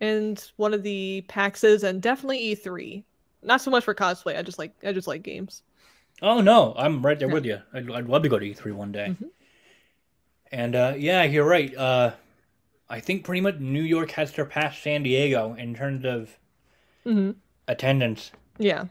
And 0.00 0.42
one 0.56 0.72
of 0.74 0.82
the 0.82 1.24
PAXs 1.28 1.82
and 1.84 2.00
definitely 2.00 2.38
E3. 2.56 3.04
Not 3.42 3.60
so 3.60 3.70
much 3.70 3.84
for 3.84 3.94
cosplay. 3.94 4.36
I 4.38 4.42
just 4.42 4.58
like 4.58 4.72
I 4.84 4.92
just 4.92 5.06
like 5.08 5.22
games. 5.22 5.62
Oh 6.22 6.40
no, 6.40 6.74
I'm 6.76 7.04
right 7.04 7.18
there 7.18 7.28
Yeah. 7.28 7.34
with 7.34 7.44
you. 7.46 7.58
I'd, 7.72 7.90
I'd 7.90 8.06
love 8.08 8.22
to 8.22 8.28
go 8.28 8.38
to 8.38 8.44
E3 8.46 8.72
one 8.72 8.92
day. 8.92 9.08
Mhm. 9.20 9.30
And 10.52 10.74
uh, 10.74 10.94
yeah, 10.96 11.22
you're 11.24 11.44
right. 11.46 11.74
Uh, 11.76 12.12
I 12.88 13.00
think 13.00 13.24
pretty 13.24 13.40
much 13.40 13.58
New 13.58 13.82
York 13.82 14.10
has 14.12 14.32
surpassed 14.32 14.82
San 14.82 15.02
Diego 15.04 15.54
in 15.54 15.74
terms 15.74 16.04
of 16.04 16.36
hmm 17.04 17.30
attendance. 17.68 18.32
Yeah. 18.58 18.86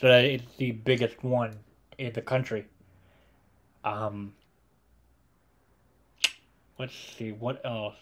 So 0.00 0.08
that 0.08 0.24
it's 0.24 0.56
the 0.56 0.72
biggest 0.72 1.22
one 1.22 1.58
in 1.98 2.12
the 2.12 2.22
country. 2.22 2.66
Um, 3.84 4.34
let's 6.78 6.94
see 6.94 7.32
what 7.32 7.64
else. 7.64 7.96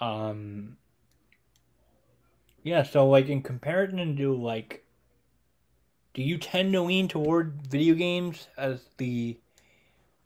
Um, 0.00 0.76
yeah. 2.62 2.82
So 2.82 3.08
like 3.08 3.28
in 3.28 3.42
comparison 3.42 4.16
to 4.16 4.34
like, 4.34 4.84
do 6.14 6.22
you 6.22 6.38
tend 6.38 6.72
to 6.72 6.82
lean 6.82 7.08
toward 7.08 7.66
video 7.68 7.94
games 7.94 8.48
as 8.56 8.80
the 8.96 9.38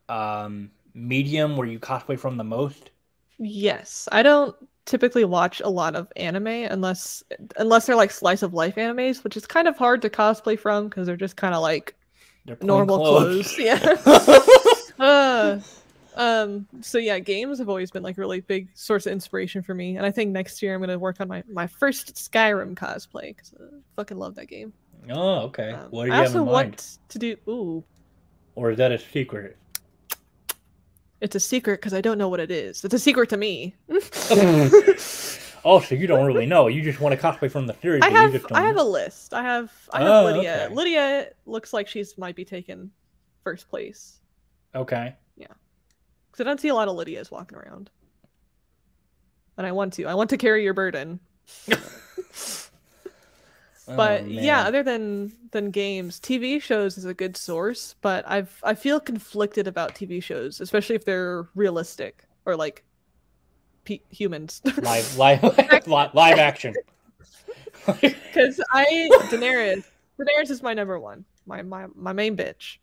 um 0.07 0.71
medium 0.95 1.57
where 1.57 1.67
you 1.67 1.79
cosplay 1.79 2.17
from 2.19 2.37
the 2.37 2.43
most? 2.43 2.89
Yes. 3.37 4.07
I 4.11 4.23
don't 4.23 4.55
typically 4.85 5.25
watch 5.25 5.61
a 5.61 5.69
lot 5.69 5.95
of 5.95 6.11
anime 6.15 6.47
unless 6.47 7.23
unless 7.57 7.85
they're 7.85 7.95
like 7.95 8.11
slice 8.11 8.41
of 8.41 8.53
life 8.53 8.75
animes, 8.75 9.23
which 9.23 9.37
is 9.37 9.45
kind 9.45 9.67
of 9.67 9.77
hard 9.77 10.01
to 10.03 10.09
cosplay 10.09 10.57
from 10.57 10.85
because 10.87 11.05
they're 11.05 11.17
just 11.17 11.35
kind 11.35 11.53
of 11.53 11.61
like 11.61 11.95
normal 12.61 12.97
clothes. 12.97 13.55
Yeah. 13.59 13.97
uh, 14.99 15.59
um 16.15 16.65
so 16.81 16.97
yeah 16.97 17.19
games 17.19 17.59
have 17.59 17.69
always 17.69 17.91
been 17.91 18.03
like 18.03 18.17
really 18.17 18.39
big 18.41 18.69
source 18.73 19.05
of 19.05 19.11
inspiration 19.11 19.61
for 19.61 19.73
me 19.73 19.97
and 19.97 20.05
i 20.05 20.11
think 20.11 20.31
next 20.31 20.61
year 20.61 20.73
i'm 20.73 20.81
to 20.87 20.97
work 20.97 21.19
on 21.19 21.27
my 21.27 21.43
my 21.49 21.67
first 21.67 22.15
skyrim 22.15 22.73
cosplay 22.73 23.35
because 23.35 23.53
i 23.59 23.63
fucking 23.97 24.17
love 24.17 24.35
that 24.35 24.45
game 24.47 24.71
oh, 25.09 25.39
okay. 25.41 25.71
Um, 25.71 25.87
what 25.89 26.05
do 26.05 26.11
you 26.11 26.13
i 26.13 26.17
have 26.17 26.27
also 26.27 26.39
in 26.39 26.45
mind? 26.45 26.53
want 26.53 26.97
to 27.09 27.19
do 27.19 27.35
ooh 27.49 27.83
Or 28.55 28.71
is 28.71 28.77
that 28.77 28.91
a 28.91 28.97
secret? 28.97 29.57
It's 31.21 31.35
a 31.35 31.39
secret 31.39 31.79
because 31.79 31.93
i 31.93 32.01
don't 32.01 32.17
know 32.17 32.27
what 32.29 32.39
it 32.39 32.51
is 32.51 32.83
it's 32.83 32.93
a 32.93 32.99
secret 32.99 33.29
to 33.29 33.37
me 33.37 33.75
oh, 35.67 35.79
so 35.79 35.95
you 35.95 36.05
don't 36.07 36.25
really 36.25 36.45
know. 36.45 36.67
You 36.67 36.81
just 36.83 36.99
want 36.99 37.19
to 37.19 37.21
cosplay 37.27 37.49
from 37.49 37.65
the 37.67 37.75
series. 37.81 38.03
i 38.03 38.09
have 38.09 38.31
just 38.31 38.47
don't 38.47 38.57
i 38.57 38.61
have 38.63 38.77
a 38.77 38.83
list 38.83 39.33
i 39.33 39.41
have 39.41 39.71
i 39.93 39.99
have 40.01 40.09
Oh, 40.09 40.25
lydia 40.25 40.65
okay. 40.65 40.75
lydia 40.75 41.29
looks 41.45 41.73
like 41.73 41.87
she's 41.87 42.17
might 42.17 42.35
be 42.35 42.45
taking 42.45 42.91
first 43.43 43.69
place 43.69 44.19
Okay. 44.75 45.15
Yeah. 45.37 45.47
Because 46.31 46.41
i 46.41 46.47
don't 46.47 46.59
see 46.59 46.67
a 46.67 46.75
lot 46.75 46.87
of 46.87 46.95
lydias 46.95 47.31
walking 47.31 47.57
around 47.57 47.89
and 49.57 49.65
i 49.65 49.71
want 49.71 49.93
to 49.93 50.03
i 50.05 50.13
want 50.13 50.29
to 50.31 50.37
carry 50.37 50.63
your 50.63 50.73
burden 50.73 51.19
Oh, 53.87 53.95
but 53.95 54.21
Oh, 54.23 54.25
yeah 54.25 54.63
other 54.63 54.81
than 54.81 55.31
than 55.51 55.69
games 55.69 56.19
tv 56.19 56.59
shows 56.59 56.97
is 56.97 57.05
a 57.05 57.13
good 57.13 57.37
source 57.37 57.95
but 58.01 58.23
i've 58.27 58.59
i 58.63 58.73
feel 58.73 58.99
conflicted 58.99 59.67
about 59.67 59.93
tv 59.93 60.23
shows 60.23 60.59
especially 60.59 60.95
if 60.95 61.05
they're 61.05 61.47
realistic 61.53 62.23
or 62.45 62.55
like 62.55 62.83
pe- 63.85 64.01
humans. 64.09 64.61
live, 64.81 65.17
live, 65.17 65.43
live, 65.87 66.13
live 66.13 66.39
action. 66.39 66.73
Because 68.01 68.59
I 68.71 69.09
Daenerys, 69.29 69.83
Daenerys 70.19 70.49
is 70.49 70.63
my 70.63 70.73
number 70.73 70.99
one, 70.99 71.23
my 71.45 71.61
my 71.61 71.85
my 71.93 72.13
main 72.13 72.35
bitch. 72.35 72.77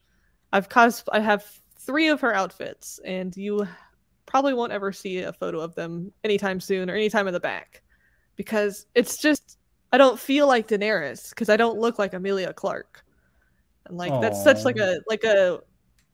I've 0.53 0.69
cos 0.69 1.03
I 1.11 1.19
have 1.19 1.45
three 1.81 2.07
of 2.07 2.21
her 2.21 2.33
outfits, 2.33 3.01
and 3.05 3.37
you 3.37 3.67
probably 4.27 4.55
won't 4.55 4.71
ever 4.71 4.93
see 4.93 5.19
a 5.19 5.33
photo 5.33 5.59
of 5.59 5.75
them 5.75 6.13
anytime 6.23 6.61
soon 6.61 6.89
or 6.89 6.95
anytime 6.95 7.27
in 7.27 7.35
the 7.35 7.41
back, 7.41 7.83
because 8.37 8.87
it's 8.95 9.19
just 9.19 9.59
I 9.93 9.99
don't 9.99 10.19
feel 10.19 10.47
like 10.47 10.69
Daenerys 10.69 11.31
because 11.31 11.49
I 11.49 11.57
don't 11.57 11.79
look 11.79 11.99
like 11.99 12.15
Emilia 12.15 12.53
Clarke, 12.53 13.05
and 13.87 13.97
like 13.99 14.19
that's 14.21 14.43
such 14.43 14.65
like 14.65 14.79
a 14.79 15.01
like 15.09 15.25
a 15.25 15.61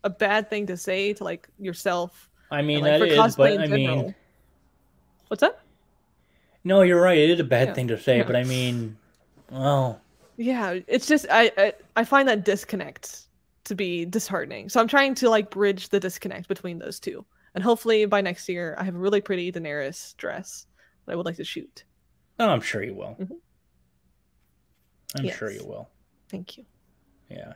a 0.05 0.11
bad 0.11 0.51
thing 0.51 0.67
to 0.67 0.77
say 0.77 1.13
to 1.15 1.25
like 1.25 1.49
yourself. 1.59 2.29
I 2.51 2.63
mean, 2.63 2.85
and, 2.87 3.01
like, 3.01 3.11
that 3.11 3.27
is, 3.27 3.37
but 3.37 3.59
I 3.59 3.67
mean. 3.67 4.15
What's 5.29 5.43
that? 5.43 5.61
no, 6.65 6.83
you're 6.83 7.01
right. 7.01 7.19
It 7.19 7.31
is 7.31 7.41
a 7.41 7.45
bad 7.45 7.69
Yeah, 7.69 7.75
thing 7.75 7.89
to 7.89 7.99
say, 7.99 8.19
yeah. 8.19 8.25
but 8.25 8.37
I 8.37 8.45
mean, 8.45 8.97
well, 9.51 10.01
Yeah, 10.37 10.79
it's 10.87 11.07
just 11.07 11.27
I, 11.31 11.51
I 11.57 11.73
I 11.97 12.05
find 12.05 12.29
that 12.29 12.45
disconnect 12.45 13.23
to 13.65 13.75
be 13.75 14.05
disheartening. 14.05 14.69
So 14.69 14.81
I'm 14.81 14.89
trying 14.89 15.15
to 15.17 15.29
like 15.29 15.51
bridge 15.51 15.89
the 15.91 16.01
disconnect 16.01 16.49
between 16.49 16.79
those 16.79 16.99
two. 17.01 17.25
And 17.55 17.63
hopefully 17.65 18.07
by 18.07 18.21
next 18.21 18.49
year 18.49 18.75
I 18.79 18.85
have 18.85 18.95
a 18.95 18.99
really 18.99 19.21
pretty 19.21 19.51
Daenerys 19.53 20.17
dress 20.17 20.67
that 21.07 21.13
I 21.13 21.17
would 21.17 21.27
like 21.27 21.37
to 21.37 21.45
shoot. 21.45 21.85
no, 22.39 22.49
I'm 22.49 22.61
sure 22.61 22.83
you 22.83 22.95
will. 22.95 23.17
Mhm. 23.21 23.39
I'm 25.17 25.29
sure 25.31 25.51
you 25.51 25.65
will. 25.65 25.89
Thank 26.29 26.59
you. 26.59 26.65
Yeah. 27.31 27.55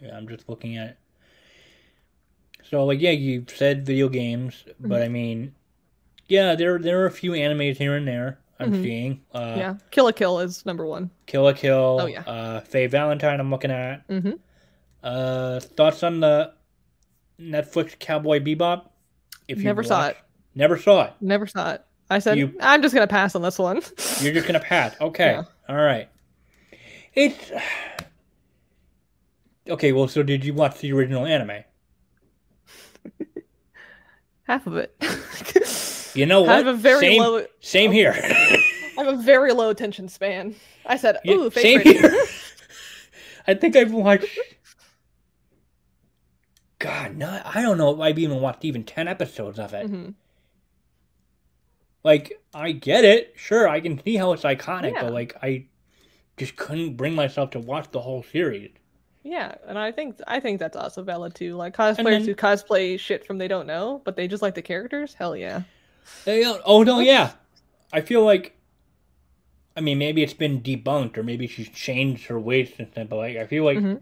Yeah, 0.00 0.16
I'm 0.16 0.28
just 0.28 0.48
looking 0.48 0.76
at 0.76 0.88
it. 0.90 0.96
So 2.68 2.84
like 2.84 3.00
yeah, 3.00 3.12
you 3.12 3.44
said 3.48 3.86
video 3.86 4.08
games, 4.08 4.64
but 4.80 5.00
Mhm. 5.00 5.04
I 5.04 5.08
mean 5.08 5.54
yeah, 6.28 6.54
there 6.56 6.78
there 6.78 7.00
are 7.02 7.06
a 7.06 7.10
few 7.10 7.32
animes 7.32 7.76
here 7.76 7.94
and 7.94 8.06
there 8.06 8.38
I'm 8.58 8.72
Mhm. 8.72 8.82
seeing. 8.82 9.20
Uh 9.32 9.54
yeah. 9.56 9.74
Kill 9.92 10.04
la 10.06 10.12
Kill 10.12 10.40
is 10.40 10.66
number 10.66 10.84
one. 10.86 11.10
Kill 11.26 11.44
la 11.44 11.52
Kill, 11.52 11.98
Oh, 12.02 12.06
yeah. 12.06 12.22
uh 12.22 12.60
Faye 12.60 12.86
Valentine 12.88 13.38
I'm 13.40 13.50
looking 13.50 13.70
at. 13.70 14.06
Mm-hmm. 14.08 14.32
Uh 15.02 15.60
thoughts 15.60 16.02
on 16.02 16.20
the 16.20 16.52
Netflix 17.40 17.96
Cowboy 17.98 18.40
Bebop? 18.40 18.88
If 19.46 19.58
you 19.58 19.64
Never 19.64 19.82
saw 19.84 20.08
it. 20.08 20.16
Never 20.54 20.76
saw 20.78 21.04
it. 21.04 21.12
Never 21.20 21.46
saw 21.46 21.72
it. 21.74 21.84
I 22.10 22.18
said 22.18 22.38
You- 22.38 22.56
I'm 22.60 22.82
just 22.82 22.94
gonna 22.94 23.06
pass 23.06 23.34
on 23.36 23.42
this 23.42 23.58
one. 23.58 23.80
You're 24.20 24.32
just 24.34 24.46
gonna 24.46 24.58
pass. 24.60 24.96
Okay. 25.00 25.32
Yeah. 25.32 25.44
All 25.68 25.76
right. 25.76 26.08
It's 27.16 27.50
okay. 29.68 29.92
Well, 29.92 30.06
so 30.08 30.22
did 30.22 30.44
you 30.44 30.54
watch 30.54 30.78
the 30.80 30.92
original 30.92 31.26
anime? 31.26 31.64
Half 34.44 34.66
of 34.66 34.76
it. 34.76 34.94
You 36.14 36.24
know 36.26 36.44
I 36.44 36.46
what? 36.46 36.56
have 36.56 36.66
a 36.66 36.74
very 36.74 37.00
same, 37.00 37.20
low 37.22 37.44
Same 37.60 37.92
here. 37.92 38.12
I 38.98 39.04
have 39.04 39.18
a 39.18 39.22
very 39.22 39.52
low 39.52 39.70
attention 39.70 40.08
span. 40.08 40.54
I 40.86 40.96
said, 40.96 41.18
Yeah, 41.24 41.34
ooh, 41.34 41.50
same 41.50 41.80
favorite. 41.80 41.86
here. 42.00 42.24
I 43.46 43.54
think 43.54 43.76
I've 43.76 43.92
watched. 43.92 44.26
God, 46.78 47.16
no, 47.16 47.40
I 47.44 47.62
don't 47.62 47.78
know 47.78 47.94
if 47.94 48.00
I've 48.00 48.18
even 48.18 48.40
watched 48.40 48.64
even 48.64 48.84
ten 48.84 49.08
episodes 49.08 49.58
of 49.58 49.72
it. 49.74 49.86
hmm 49.86 50.10
Like, 52.04 52.40
I 52.54 52.72
get 52.72 53.04
it. 53.04 53.32
Sure, 53.36 53.68
I 53.68 53.80
can 53.80 54.02
see 54.02 54.16
how 54.16 54.32
it's 54.32 54.42
iconic, 54.44 54.92
Yeah. 54.94 55.02
but 55.04 55.12
like, 55.12 55.36
I 55.42 55.66
just 56.36 56.56
couldn't 56.56 56.96
bring 56.96 57.14
myself 57.14 57.50
to 57.50 57.58
watch 57.60 57.90
the 57.90 58.00
whole 58.00 58.22
series. 58.22 58.70
Yeah, 59.22 59.54
and 59.66 59.78
I 59.78 59.90
think 59.90 60.20
I 60.26 60.38
think 60.40 60.60
that's 60.60 60.76
also 60.76 61.02
valid 61.02 61.34
too. 61.34 61.56
Like 61.56 61.74
cosplayers 61.76 62.04
then- 62.04 62.24
who 62.24 62.34
cosplay 62.34 62.98
shit 62.98 63.26
from 63.26 63.38
they 63.38 63.48
don't 63.48 63.66
know, 63.66 64.00
but 64.04 64.14
they 64.16 64.28
just 64.28 64.42
like 64.42 64.54
the 64.54 64.62
characters. 64.62 65.14
Hell 65.14 65.36
yeah. 65.36 65.62
They 66.24 66.42
don't- 66.42 66.62
oh 66.64 66.82
no, 66.84 67.00
yeah. 67.00 67.32
I 67.92 68.00
feel 68.02 68.24
like, 68.24 68.56
I 69.76 69.80
mean, 69.80 69.98
maybe 69.98 70.22
it's 70.22 70.32
been 70.34 70.60
debunked, 70.60 71.16
or 71.18 71.22
maybe 71.22 71.46
she's 71.48 71.68
changed 71.68 72.26
her 72.26 72.38
ways 72.38 72.72
since 72.76 72.90
then. 72.94 73.06
But 73.08 73.16
like, 73.16 73.36
I 73.36 73.46
feel 73.46 73.64
like 73.64 73.78
Mhm. 73.78 74.00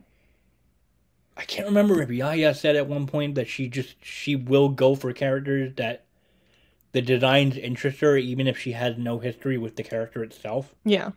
I 1.37 1.43
can't 1.45 1.67
remember 1.69 2.01
if 2.03 2.11
Yaya 2.11 2.55
said 2.55 2.77
at 2.77 2.87
one 2.87 3.07
point 3.07 3.35
that 3.35 3.49
she 3.49 3.69
just 3.69 3.97
she 4.05 4.37
will 4.37 4.69
go 4.69 4.95
for 4.95 5.13
characters 5.13 5.73
that 5.77 6.05
the 6.93 7.03
designs 7.03 7.57
interest 7.57 8.01
her, 8.01 8.17
even 8.17 8.47
if 8.47 8.57
she 8.59 8.73
has 8.73 8.97
no 8.99 9.19
history 9.19 9.59
with 9.59 9.75
the 9.77 9.83
character 9.83 10.23
itself. 10.23 10.75
Yeah. 10.85 11.11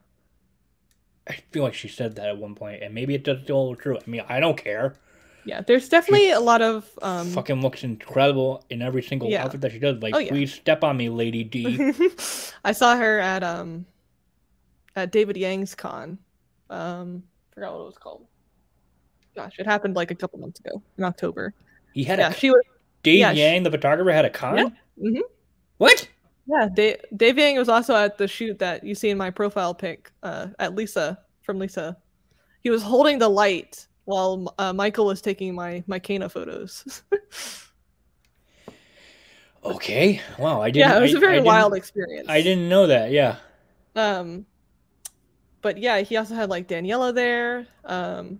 I 1.29 1.35
feel 1.51 1.63
like 1.63 1.73
she 1.73 1.87
said 1.87 2.15
that 2.15 2.27
at 2.27 2.37
one 2.37 2.55
point, 2.55 2.81
and 2.83 2.93
maybe 2.93 3.13
it 3.15 3.23
does 3.23 3.41
still 3.43 3.55
hold 3.57 3.79
true. 3.79 3.97
I 3.97 4.09
mean, 4.09 4.23
I 4.29 4.39
don't 4.39 4.57
care. 4.57 4.95
Yeah. 5.45 5.61
There's 5.61 5.87
definitely 5.89 6.31
a 6.31 6.39
lot 6.39 6.61
of 6.61 6.89
um 7.01 7.27
Fucking 7.31 7.61
looks 7.61 7.83
incredible 7.83 8.65
in 8.69 8.81
every 8.81 9.01
single 9.01 9.29
Yeah. 9.29 9.43
outfit 9.45 9.61
that 9.61 9.71
she 9.71 9.79
does. 9.79 10.01
Like, 10.01 10.13
Oh, 10.15 10.17
yeah. 10.19 10.29
please 10.29 10.53
step 10.53 10.83
on 10.83 10.97
me, 10.97 11.09
Lady 11.09 11.43
D. 11.43 11.93
I 12.65 12.71
saw 12.73 12.97
her 12.97 13.19
at 13.19 13.43
um 13.43 13.85
at 14.95 15.11
David 15.11 15.37
Yang's 15.37 15.73
con. 15.75 16.17
Um 16.69 17.23
forgot 17.53 17.73
what 17.73 17.81
it 17.81 17.85
was 17.85 17.97
called. 17.97 18.25
Gosh, 19.35 19.55
it 19.59 19.65
happened 19.65 19.95
like 19.95 20.11
a 20.11 20.15
couple 20.15 20.39
months 20.39 20.59
ago 20.59 20.81
in 20.97 21.03
October. 21.03 21.53
He 21.93 22.03
had 22.03 22.19
Yeah, 22.19 22.29
a 22.29 22.33
she 22.33 22.49
was 22.51 22.61
Dave 23.03 23.19
yeah, 23.19 23.33
she- 23.33 23.39
Yang, 23.39 23.63
the 23.63 23.71
photographer, 23.71 24.11
had 24.11 24.25
a 24.25 24.29
con. 24.29 24.75
Mhm. 25.01 25.21
What? 25.77 26.07
Yeah, 26.47 26.69
Dave, 26.73 26.97
Dave 27.15 27.37
Yang 27.37 27.57
was 27.57 27.69
also 27.69 27.95
at 27.95 28.17
the 28.17 28.27
shoot 28.27 28.59
that 28.59 28.83
you 28.83 28.95
see 28.95 29.09
in 29.09 29.17
my 29.17 29.29
profile 29.29 29.73
pic 29.75 30.11
uh 30.23 30.47
at 30.59 30.75
Lisa 30.75 31.19
from 31.43 31.59
Lisa. 31.59 31.97
He 32.61 32.69
was 32.69 32.81
holding 32.83 33.19
the 33.19 33.29
light 33.29 33.87
while 34.05 34.53
uh, 34.57 34.73
Michael 34.73 35.05
was 35.05 35.21
taking 35.21 35.53
my 35.55 35.83
my 35.87 35.99
Kana 35.99 36.29
photos. 36.29 37.01
Okay. 39.63 40.21
Wow. 40.39 40.61
I 40.61 40.71
didn't. 40.71 40.89
yeah, 40.89 40.97
it 40.97 41.01
was 41.01 41.13
I- 41.13 41.17
a 41.17 41.19
very 41.19 41.41
wild 41.41 41.73
experience. 41.75 42.27
I 42.29 42.41
didn't 42.41 42.69
know 42.69 42.87
that. 42.87 43.11
Yeah. 43.11 43.35
Um, 43.95 44.45
but 45.61 45.77
yeah, 45.77 45.99
he 46.01 46.15
also 46.15 46.35
had 46.35 46.49
like 46.49 46.67
Daniela 46.67 47.13
there. 47.13 47.67
Um, 47.83 48.39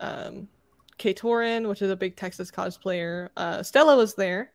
um, 0.00 0.48
Kay 0.96 1.12
Torin, 1.12 1.68
which 1.68 1.82
is 1.82 1.90
a 1.90 1.96
big 1.96 2.16
Texas 2.16 2.50
cosplayer. 2.50 3.28
Uh, 3.36 3.62
Stella 3.62 3.96
was 3.96 4.14
there. 4.14 4.52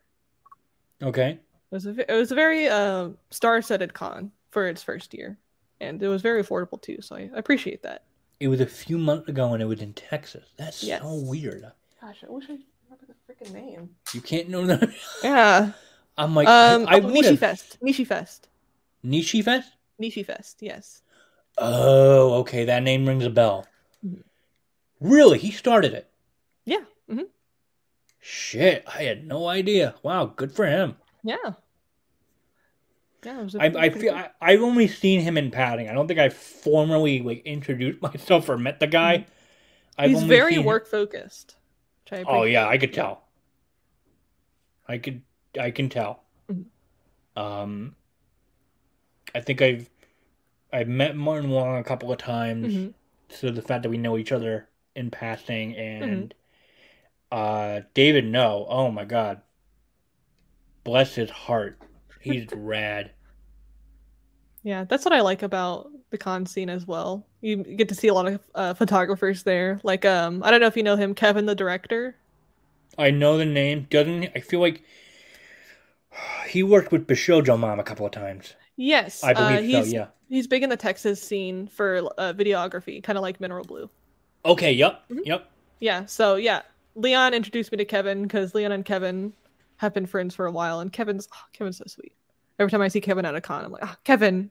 Okay. 1.01 1.39
It 1.73 1.77
was 1.77 1.85
a 1.87 2.11
it 2.13 2.15
was 2.15 2.31
a 2.31 2.35
very 2.35 2.67
uh, 2.67 3.09
star-studded 3.31 3.95
con 3.95 4.31
for 4.51 4.67
its 4.67 4.83
first 4.83 5.11
year, 5.11 5.39
and 5.81 6.03
it 6.03 6.07
was 6.07 6.21
very 6.21 6.43
affordable 6.43 6.79
too. 6.79 6.99
So 7.01 7.15
I 7.15 7.31
appreciate 7.33 7.81
that. 7.81 8.03
It 8.39 8.47
was 8.47 8.61
a 8.61 8.65
few 8.67 8.99
months 8.99 9.27
ago, 9.27 9.53
and 9.53 9.63
it 9.63 9.65
was 9.65 9.81
in 9.81 9.93
Texas. 9.93 10.45
That's 10.55 10.83
Yes. 10.83 11.01
so 11.01 11.15
weird. 11.15 11.65
Gosh, 11.99 12.23
I 12.23 12.31
wish 12.31 12.43
I 12.47 12.59
remember 12.83 13.07
the 13.07 13.15
freaking 13.25 13.53
name. 13.55 13.89
You 14.13 14.21
can't 14.21 14.49
know 14.49 14.67
that. 14.67 14.87
Yeah. 15.23 15.71
I'm 16.15 16.35
like, 16.35 16.47
um, 16.47 16.85
I, 16.87 16.97
I 16.97 16.99
oh, 16.99 17.07
would 17.07 17.15
Nishi 17.15 17.29
have 17.29 17.39
Fest. 17.39 17.79
Nishi 17.83 18.05
Fest. 18.05 18.49
Nishi 19.03 19.43
Fest. 19.43 19.71
Nishi 19.99 20.23
Fest. 20.23 20.57
Yes. 20.61 21.01
Oh, 21.57 22.33
okay. 22.41 22.65
That 22.65 22.83
name 22.83 23.07
rings 23.07 23.25
a 23.25 23.31
bell. 23.31 23.65
Mhm. 24.05 24.21
Really? 24.99 25.39
He 25.39 25.49
started 25.49 25.93
it. 25.93 26.07
Yeah. 26.65 26.85
hmm 27.09 27.21
Shit, 28.19 28.83
I 28.87 29.03
had 29.03 29.25
no 29.25 29.47
idea. 29.47 29.95
Wow, 30.03 30.27
good 30.27 30.51
for 30.51 30.67
him. 30.67 30.97
Yeah. 31.23 31.53
Yeah. 33.25 33.39
It 33.39 33.43
was 33.43 33.55
a 33.55 33.61
I, 33.61 33.65
I 33.85 33.89
feel. 33.89 34.13
I, 34.13 34.29
I've 34.41 34.61
only 34.61 34.87
seen 34.87 35.21
him 35.21 35.37
in 35.37 35.51
passing. 35.51 35.89
I 35.89 35.93
don't 35.93 36.07
think 36.07 36.19
I 36.19 36.29
formally 36.29 37.21
like 37.21 37.41
introduced 37.45 38.01
myself 38.01 38.49
or 38.49 38.57
met 38.57 38.79
the 38.79 38.87
guy. 38.87 39.25
I've 39.97 40.09
Mm-hmm. 40.09 40.09
He's 40.15 40.23
only 40.23 40.35
very 40.35 40.51
seen 40.53 40.59
him- 40.61 40.65
work 40.65 40.87
focused. 40.87 41.55
Oh 42.27 42.43
yeah, 42.43 42.67
I 42.67 42.77
could 42.77 42.93
tell. 42.93 43.23
I 44.87 44.97
could 44.99 45.21
I 45.59 45.71
can 45.71 45.89
tell. 45.89 46.23
Mhm. 46.51 46.65
Um 47.35 47.95
I 49.33 49.39
think 49.41 49.61
I've 49.61 49.89
I've 50.71 50.87
met 50.87 51.15
Martin 51.15 51.49
Wong 51.49 51.77
a 51.77 51.83
couple 51.83 52.11
of 52.11 52.17
times. 52.19 52.73
hmm 52.73 52.87
So 53.29 53.49
the 53.49 53.61
fact 53.61 53.83
that 53.83 53.89
we 53.89 53.97
know 53.97 54.17
each 54.17 54.31
other 54.31 54.67
in 54.95 55.09
passing 55.09 55.75
and 55.75 56.33
Mm-hmm. 57.31 57.37
uh 57.39 57.81
David 57.95 58.25
no, 58.25 58.65
oh 58.69 58.91
my 58.91 59.05
god. 59.05 59.41
Bless 60.83 61.15
his 61.15 61.29
heart. 61.29 61.79
He's 62.23 62.47
rad. 62.53 63.11
Yeah, 64.63 64.85
that's 64.85 65.03
what 65.03 65.13
I 65.13 65.21
like 65.21 65.43
about 65.43 65.91
the 66.09 66.17
con 66.17 66.45
scene 66.45 66.69
as 66.69 66.87
well. 66.87 67.25
You 67.41 67.57
get 67.57 67.89
to 67.89 67.95
see 67.95 68.07
a 68.07 68.13
lot 68.13 68.27
of 68.27 68.39
uh, 68.55 68.73
photographers 68.73 69.43
there. 69.43 69.79
Like, 69.83 70.05
um, 70.05 70.41
I 70.43 70.51
don't 70.51 70.61
know 70.61 70.67
if 70.67 70.77
you 70.77 70.83
know 70.83 70.95
him, 70.95 71.13
Kevin, 71.15 71.45
the 71.45 71.55
director. 71.55 72.15
I 72.97 73.11
know 73.11 73.37
the 73.37 73.45
name. 73.45 73.87
Doesn't 73.89 74.21
he- 74.21 74.29
I 74.35 74.39
feel 74.39 74.59
like 74.61 74.83
he 76.47 76.63
worked 76.63 76.91
with 76.91 77.07
Bishojo 77.07 77.59
Mom 77.59 77.79
a 77.79 77.83
couple 77.83 78.05
of 78.05 78.11
times. 78.11 78.53
Yes, 78.75 79.23
I 79.23 79.33
uh, 79.33 79.49
believe 79.49 79.69
he's 79.69 79.89
so, 79.89 79.95
yeah. 79.95 80.07
he's 80.29 80.47
big 80.47 80.63
in 80.63 80.69
the 80.69 80.77
Texas 80.77 81.21
scene 81.21 81.67
for 81.67 81.97
uh, 82.17 82.33
videography, 82.33 83.03
kind 83.03 83.17
of 83.17 83.21
like 83.21 83.39
Mineral 83.39 83.65
Blue. 83.65 83.89
Okay, 84.45 84.71
yep. 84.73 85.03
Mhm. 85.09 85.25
Yep. 85.25 85.49
Yeah, 85.79 86.05
so 86.05 86.35
yeah, 86.35 86.61
Leon 86.95 87.33
introduced 87.33 87.71
me 87.71 87.77
to 87.77 87.85
Kevin 87.85 88.23
because 88.23 88.55
Leon 88.55 88.71
and 88.71 88.85
Kevin 88.85 89.33
have 89.83 89.93
been 89.93 90.05
friends 90.07 90.33
for 90.33 90.45
a 90.45 90.51
while, 90.51 90.79
and 90.79 90.91
Kevin's 90.91 91.27
oh, 91.33 91.45
Kevin's 91.53 91.77
so 91.77 91.83
sweet. 91.87 92.13
Every 92.59 92.71
time 92.71 92.81
I 92.81 92.87
see 92.87 93.01
Kevin 93.01 93.25
at 93.25 93.35
a 93.35 93.41
con, 93.41 93.65
I'm 93.65 93.71
like, 93.71 93.83
ah, 93.83 93.97
Kevin, 94.03 94.49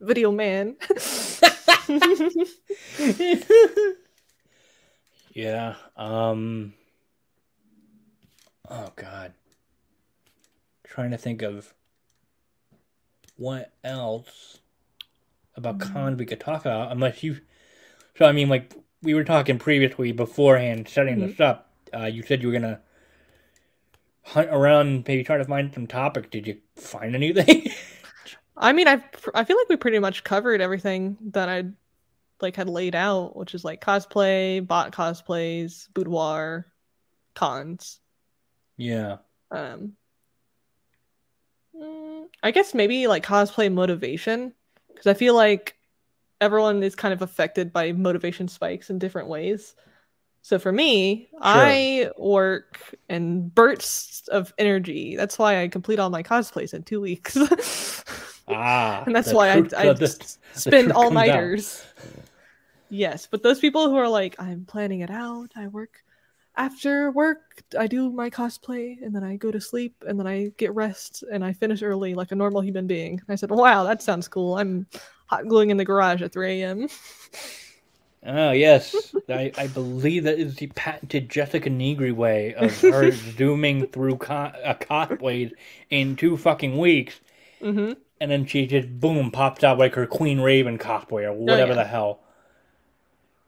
video 0.00 0.30
man. 0.30 0.76
yeah. 5.32 5.74
Um 5.96 6.74
Oh 8.68 8.90
god. 8.96 9.32
Trying 10.84 11.10
to 11.12 11.18
think 11.18 11.42
of 11.42 11.72
what 13.36 13.72
else 13.84 14.58
about 15.56 15.78
Mm. 15.78 15.92
cons 15.92 16.18
we 16.18 16.26
could 16.26 16.40
talk 16.40 16.62
about, 16.62 16.92
unless 16.92 17.22
you. 17.22 17.40
So 18.16 18.24
I 18.26 18.32
mean, 18.32 18.48
like 18.48 18.74
we 19.02 19.14
were 19.14 19.24
talking 19.24 19.58
previously 19.58 20.12
beforehand, 20.12 20.88
setting 20.88 21.16
Mm-hmm. 21.16 21.26
this 21.28 21.40
up. 21.40 21.70
Uh, 21.94 22.06
you 22.06 22.22
said 22.22 22.42
you 22.42 22.48
were 22.48 22.52
gonna 22.54 22.80
hunt 24.26 24.50
around, 24.50 25.06
maybe 25.06 25.22
try 25.24 25.36
to 25.38 25.44
find 25.44 25.72
some 25.72 25.86
topic. 25.86 26.30
Did 26.30 26.46
you 26.46 26.58
find 26.76 27.14
anything? 27.14 27.70
I 28.56 28.72
mean, 28.72 28.88
I 28.88 29.02
I 29.34 29.44
feel 29.44 29.56
like 29.56 29.68
we 29.68 29.76
pretty 29.76 29.98
much 29.98 30.24
covered 30.24 30.60
everything 30.60 31.16
that 31.32 31.48
I 31.48 31.64
like 32.40 32.56
had 32.56 32.68
laid 32.68 32.94
out, 32.94 33.36
which 33.36 33.54
is 33.54 33.64
like 33.64 33.80
cosplay, 33.80 34.66
bot 34.66 34.92
cosplays, 34.92 35.88
boudoir, 35.94 36.66
cons. 37.34 38.00
yeah. 38.76 39.18
Um, 39.50 39.92
mm, 41.74 42.26
I 42.42 42.50
guess 42.50 42.74
maybe 42.74 43.06
like 43.06 43.24
cosplay 43.24 43.72
motivation, 43.72 44.52
because 44.88 45.06
I 45.06 45.14
feel 45.14 45.34
like 45.34 45.76
everyone 46.40 46.82
is 46.82 46.94
kind 46.94 47.14
of 47.14 47.22
affected 47.22 47.72
by 47.72 47.92
motivation 47.92 48.48
spikes 48.48 48.90
in 48.90 48.98
different 48.98 49.28
ways. 49.28 49.74
So 50.46 50.60
for 50.60 50.70
me, 50.70 51.28
I 51.40 52.08
work 52.16 52.94
in 53.08 53.48
bursts 53.48 54.28
of 54.28 54.54
energy. 54.58 55.16
That's 55.16 55.40
why 55.40 55.60
I 55.60 55.66
complete 55.66 55.98
all 55.98 56.08
my 56.08 56.22
cosplays 56.22 56.72
in 56.72 56.84
two 56.84 57.00
weeks. 57.00 57.36
Ah, 58.48 59.02
and 59.04 59.16
that's 59.16 59.32
why 59.32 59.50
I, 59.50 59.56
I 59.76 59.92
the- 59.92 60.36
spend 60.52 60.92
all 60.92 61.10
nighters. 61.10 61.84
Yes, 62.90 63.26
but 63.28 63.42
those 63.42 63.58
people 63.58 63.88
who 63.88 63.96
are 63.96 64.08
like, 64.08 64.36
I'm 64.38 64.64
planning 64.66 65.00
it 65.00 65.10
out. 65.10 65.48
I 65.56 65.66
work 65.66 66.04
after 66.56 67.10
work. 67.10 67.64
I 67.76 67.88
do 67.88 68.12
my 68.12 68.30
cosplay, 68.30 69.02
and 69.02 69.12
then 69.12 69.24
I 69.24 69.34
go 69.34 69.50
to 69.50 69.60
sleep, 69.60 70.04
and 70.06 70.16
then 70.16 70.28
I 70.28 70.52
get 70.58 70.72
rest, 70.76 71.24
and 71.32 71.44
I 71.44 71.54
finish 71.54 71.82
early 71.82 72.14
like 72.14 72.30
a 72.30 72.36
normal 72.36 72.60
human 72.62 72.86
being. 72.86 73.20
I 73.28 73.34
said, 73.34 73.50
Wow, 73.50 73.82
that 73.82 74.00
sounds 74.00 74.28
cool. 74.28 74.56
I'm 74.56 74.86
hot 75.26 75.48
gluing 75.48 75.70
in 75.70 75.76
the 75.76 75.84
garage 75.84 76.22
at 76.22 76.32
3 76.32 76.62
a.m. 76.62 76.88
Oh 78.26 78.50
yes, 78.50 79.14
I, 79.28 79.54
I 79.56 79.68
believe 79.68 80.24
that 80.24 80.38
is 80.38 80.56
the 80.56 80.66
patented 80.68 81.30
Jessica 81.30 81.70
Nigri 81.70 82.14
way 82.14 82.52
of 82.54 82.82
her 82.82 83.10
zooming 83.36 83.86
through 83.86 84.18
co- 84.18 84.34
uh, 84.34 84.74
cosplays 84.74 85.54
in 85.90 86.16
two 86.16 86.36
fucking 86.36 86.76
weeks, 86.76 87.20
hmm 87.60 87.92
and 88.20 88.30
then 88.30 88.46
she 88.46 88.66
just 88.66 89.00
boom 89.00 89.30
pops 89.30 89.64
out 89.64 89.78
like 89.78 89.94
her 89.94 90.06
Queen 90.06 90.40
Raven 90.40 90.78
cosplay 90.78 91.24
or 91.24 91.32
whatever 91.32 91.72
yeah. 91.72 91.74
the 91.74 91.84
hell. 91.84 92.20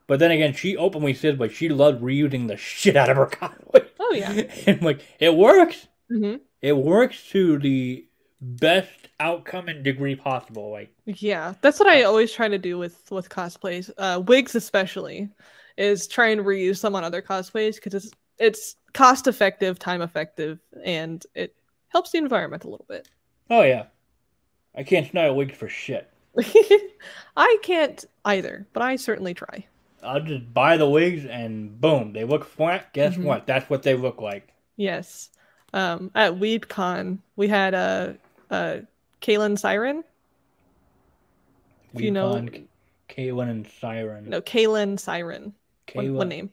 But 0.07 0.19
then 0.21 0.31
again, 0.31 0.55
she 0.55 0.77
openly 0.77 1.15
says 1.15 1.39
like 1.39 1.53
she 1.53 1.69
loves 1.69 2.01
reusing 2.01 2.49
the 2.49 2.57
shit 2.57 2.97
out 2.97 3.11
of 3.11 3.17
her 3.17 3.27
cosplay, 3.27 3.89
Oh 4.01 4.13
yeah. 4.15 4.33
and 4.67 4.83
like 4.83 5.03
it 5.19 5.35
works. 5.35 5.87
hmm 6.09 6.37
It 6.63 6.77
works 6.77 7.29
to 7.31 7.59
the 7.59 8.08
best 8.41 9.09
outcome 9.21 9.69
and 9.69 9.83
degree 9.83 10.15
possible. 10.15 10.71
Like 10.71 10.91
Yeah, 11.07 11.55
that's 11.61 11.79
what 11.79 11.89
I 11.89 12.03
always 12.03 12.33
try 12.33 12.49
to 12.49 12.59
do 12.59 12.79
with 12.79 13.11
with 13.11 13.29
cosplays, 13.29 13.91
uh, 13.99 14.21
wigs 14.27 14.55
especially, 14.55 15.29
is 15.77 16.07
try 16.07 16.29
and 16.29 16.43
reuse 16.43 16.81
them 16.83 16.95
on 16.95 17.05
other 17.05 17.23
cosplays 17.23 17.77
because 17.77 17.95
it's 17.95 18.11
it's 18.39 18.77
cost 18.93 19.27
effective, 19.27 19.79
time 19.79 20.03
effective, 20.03 20.61
and 20.85 21.25
it 21.35 21.55
helps 21.89 22.13
the 22.13 22.19
environment 22.19 22.65
a 22.65 22.69
little 22.69 22.87
bit. 22.89 23.09
oh 23.51 23.63
yeah, 23.63 23.87
I 24.75 24.83
can't 24.85 25.09
snide 25.11 25.31
wigs 25.31 25.57
for 25.57 25.69
shit. 25.69 26.11
I 27.37 27.59
can't 27.63 28.05
either, 28.25 28.67
but 28.73 28.83
I 28.83 28.97
certainly 28.97 29.35
try. 29.35 29.67
I'll 30.03 30.21
just 30.21 30.53
buy 30.55 30.77
the 30.77 30.89
wigs 30.89 31.25
and 31.25 31.81
boom, 31.81 32.13
they 32.13 32.23
look 32.25 32.45
flat. 32.45 32.93
Guess 32.93 33.17
Mhm. 33.17 33.25
what? 33.25 33.47
That's 33.47 33.69
what 33.69 33.83
they 33.83 33.95
look 33.95 34.21
like. 34.21 34.49
Yes. 34.77 35.31
Um, 35.75 36.13
at 36.15 36.35
WeebCon, 36.35 37.19
we 37.35 37.49
had 37.49 37.75
a 37.75 38.17
uh, 38.51 38.79
Kaylin 39.21 39.59
Siren. 39.59 40.05
If 41.95 42.01
you 42.01 42.11
know- 42.11 42.43
Kaylin 43.09 43.49
and 43.51 43.67
Siren. 43.81 44.29
No, 44.29 44.41
Kaylin 44.43 44.99
Siren. 45.01 45.55
One, 45.95 46.15
one 46.15 46.29
name. 46.29 46.51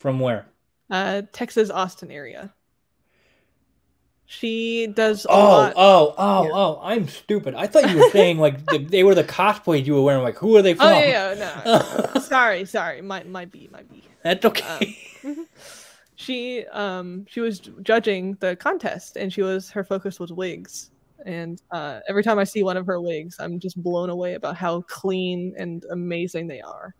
from 0.00 0.18
where? 0.20 0.46
Uh, 0.90 1.22
Texas 1.32 1.70
Austin 1.70 2.10
area. 2.10 2.52
She 4.26 4.86
does 4.88 5.26
Oh, 5.28 5.72
oh, 5.76 6.14
oh, 6.18 6.44
Yeah. 6.44 6.50
oh! 6.52 6.80
I'm 6.82 7.08
stupid. 7.08 7.54
I 7.54 7.66
thought 7.66 7.88
you 7.90 7.98
were 7.98 8.10
saying 8.10 8.38
like 8.38 8.64
the, 8.66 8.78
they 8.78 9.04
were 9.04 9.14
the 9.14 9.22
cosplays 9.22 9.86
you 9.86 9.94
were 9.94 10.02
wearing. 10.02 10.22
Like, 10.24 10.36
who 10.38 10.56
are 10.56 10.62
they 10.62 10.74
from? 10.74 10.86
Oh 10.88 10.98
yeah, 10.98 11.34
yeah, 11.34 12.02
no. 12.14 12.20
sorry, 12.20 12.64
sorry. 12.64 13.00
My 13.02 13.22
might 13.22 13.52
be, 13.52 13.68
might 13.70 13.88
be. 13.88 14.02
That's 14.22 14.44
okay. 14.46 14.98
She 16.16 16.66
um 16.66 17.26
she 17.28 17.40
was 17.40 17.60
judging 17.82 18.36
the 18.40 18.56
contest 18.56 19.16
and 19.16 19.32
she 19.32 19.42
was 19.42 19.70
her 19.70 19.84
focus 19.84 20.20
was 20.20 20.32
wigs. 20.32 20.90
And 21.26 21.60
uh, 21.70 22.00
every 22.06 22.22
time 22.22 22.38
I 22.38 22.44
see 22.44 22.62
one 22.62 22.76
of 22.76 22.86
her 22.86 23.00
wigs, 23.00 23.36
I'm 23.38 23.58
just 23.58 23.82
blown 23.82 24.10
away 24.10 24.34
about 24.34 24.56
how 24.56 24.82
clean 24.82 25.54
and 25.56 25.84
amazing 25.90 26.48
they 26.48 26.60
are. 26.60 26.94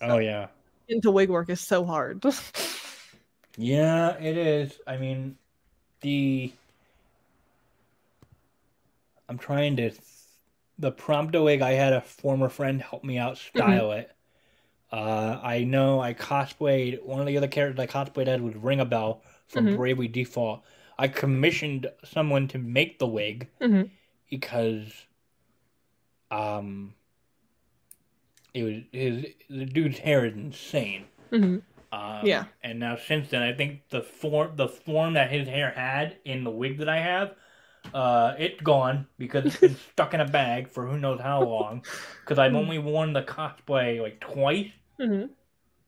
oh 0.00 0.18
yeah, 0.18 0.48
Into 0.88 1.10
wig 1.10 1.28
work 1.28 1.50
is 1.50 1.60
so 1.60 1.84
hard. 1.84 2.24
yeah, 3.56 4.16
it 4.18 4.38
is. 4.38 4.78
I 4.86 4.96
mean, 4.96 5.36
the 6.00 6.52
I'm 9.28 9.38
trying 9.38 9.76
to 9.76 9.90
the 10.78 10.92
prompto 10.92 11.44
wig. 11.44 11.60
I 11.60 11.72
had 11.72 11.92
a 11.92 12.00
former 12.00 12.48
friend 12.48 12.80
help 12.80 13.04
me 13.04 13.18
out 13.18 13.38
style 13.38 13.92
it. 13.92 14.10
Uh, 14.96 15.38
I 15.42 15.62
know 15.64 16.00
I 16.00 16.14
cosplayed 16.14 17.02
one 17.02 17.20
of 17.20 17.26
the 17.26 17.36
other 17.36 17.48
characters 17.48 17.78
I 17.78 17.86
cosplayed 17.86 18.28
as 18.28 18.40
was 18.40 18.54
Ringabel 18.54 19.20
from 19.46 19.66
Mhm. 19.66 19.76
Bravely 19.76 20.08
Default. 20.08 20.62
I 20.98 21.06
commissioned 21.08 21.90
someone 22.02 22.48
to 22.48 22.58
make 22.58 22.98
the 22.98 23.06
wig 23.06 23.48
Mhm. 23.60 23.90
because 24.30 25.04
um 26.30 26.94
it 28.54 28.62
was 28.62 28.74
his 28.90 29.26
the 29.50 29.66
dude's 29.66 29.98
hair 29.98 30.24
is 30.24 30.32
insane. 30.34 31.04
Mhm. 31.30 31.60
Um, 31.92 32.20
Yeah. 32.26 32.46
And 32.62 32.78
now 32.80 32.96
since 32.96 33.28
then, 33.28 33.42
I 33.42 33.52
think 33.52 33.86
the 33.90 34.00
form 34.00 34.56
the 34.56 34.66
form 34.68 35.12
that 35.12 35.30
his 35.30 35.46
hair 35.46 35.72
had 35.72 36.16
in 36.24 36.42
the 36.42 36.50
wig 36.50 36.78
that 36.78 36.88
I 36.88 37.00
have, 37.00 37.34
uh, 37.92 38.34
it's 38.38 38.62
gone 38.62 39.08
because 39.18 39.44
it's 39.44 39.58
been 39.60 39.76
stuck 39.92 40.14
in 40.14 40.20
a 40.22 40.26
bag 40.26 40.68
for 40.68 40.86
who 40.86 40.98
knows 40.98 41.20
how 41.20 41.42
long. 41.42 41.84
Because 42.22 42.38
I've 42.38 42.54
only 42.54 42.78
worn 42.78 43.12
the 43.12 43.22
cosplay 43.22 44.00
like 44.00 44.20
twice 44.20 44.70
Mhm. 45.00 45.30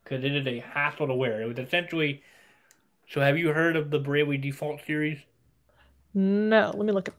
because 0.04 0.24
it 0.24 0.34
is 0.34 0.46
a 0.46 0.60
hassle 0.60 1.06
to 1.06 1.14
wear. 1.14 1.40
It 1.42 1.46
was 1.46 1.58
essentially. 1.58 2.22
So 3.08 3.20
have 3.20 3.38
you 3.38 3.52
heard 3.52 3.76
of 3.76 3.90
the 3.90 3.98
Bravely 3.98 4.36
Default 4.38 4.84
series? 4.86 5.18
No, 6.14 6.72
let 6.74 6.84
me 6.86 6.92
look 6.92 7.08
at. 7.08 7.14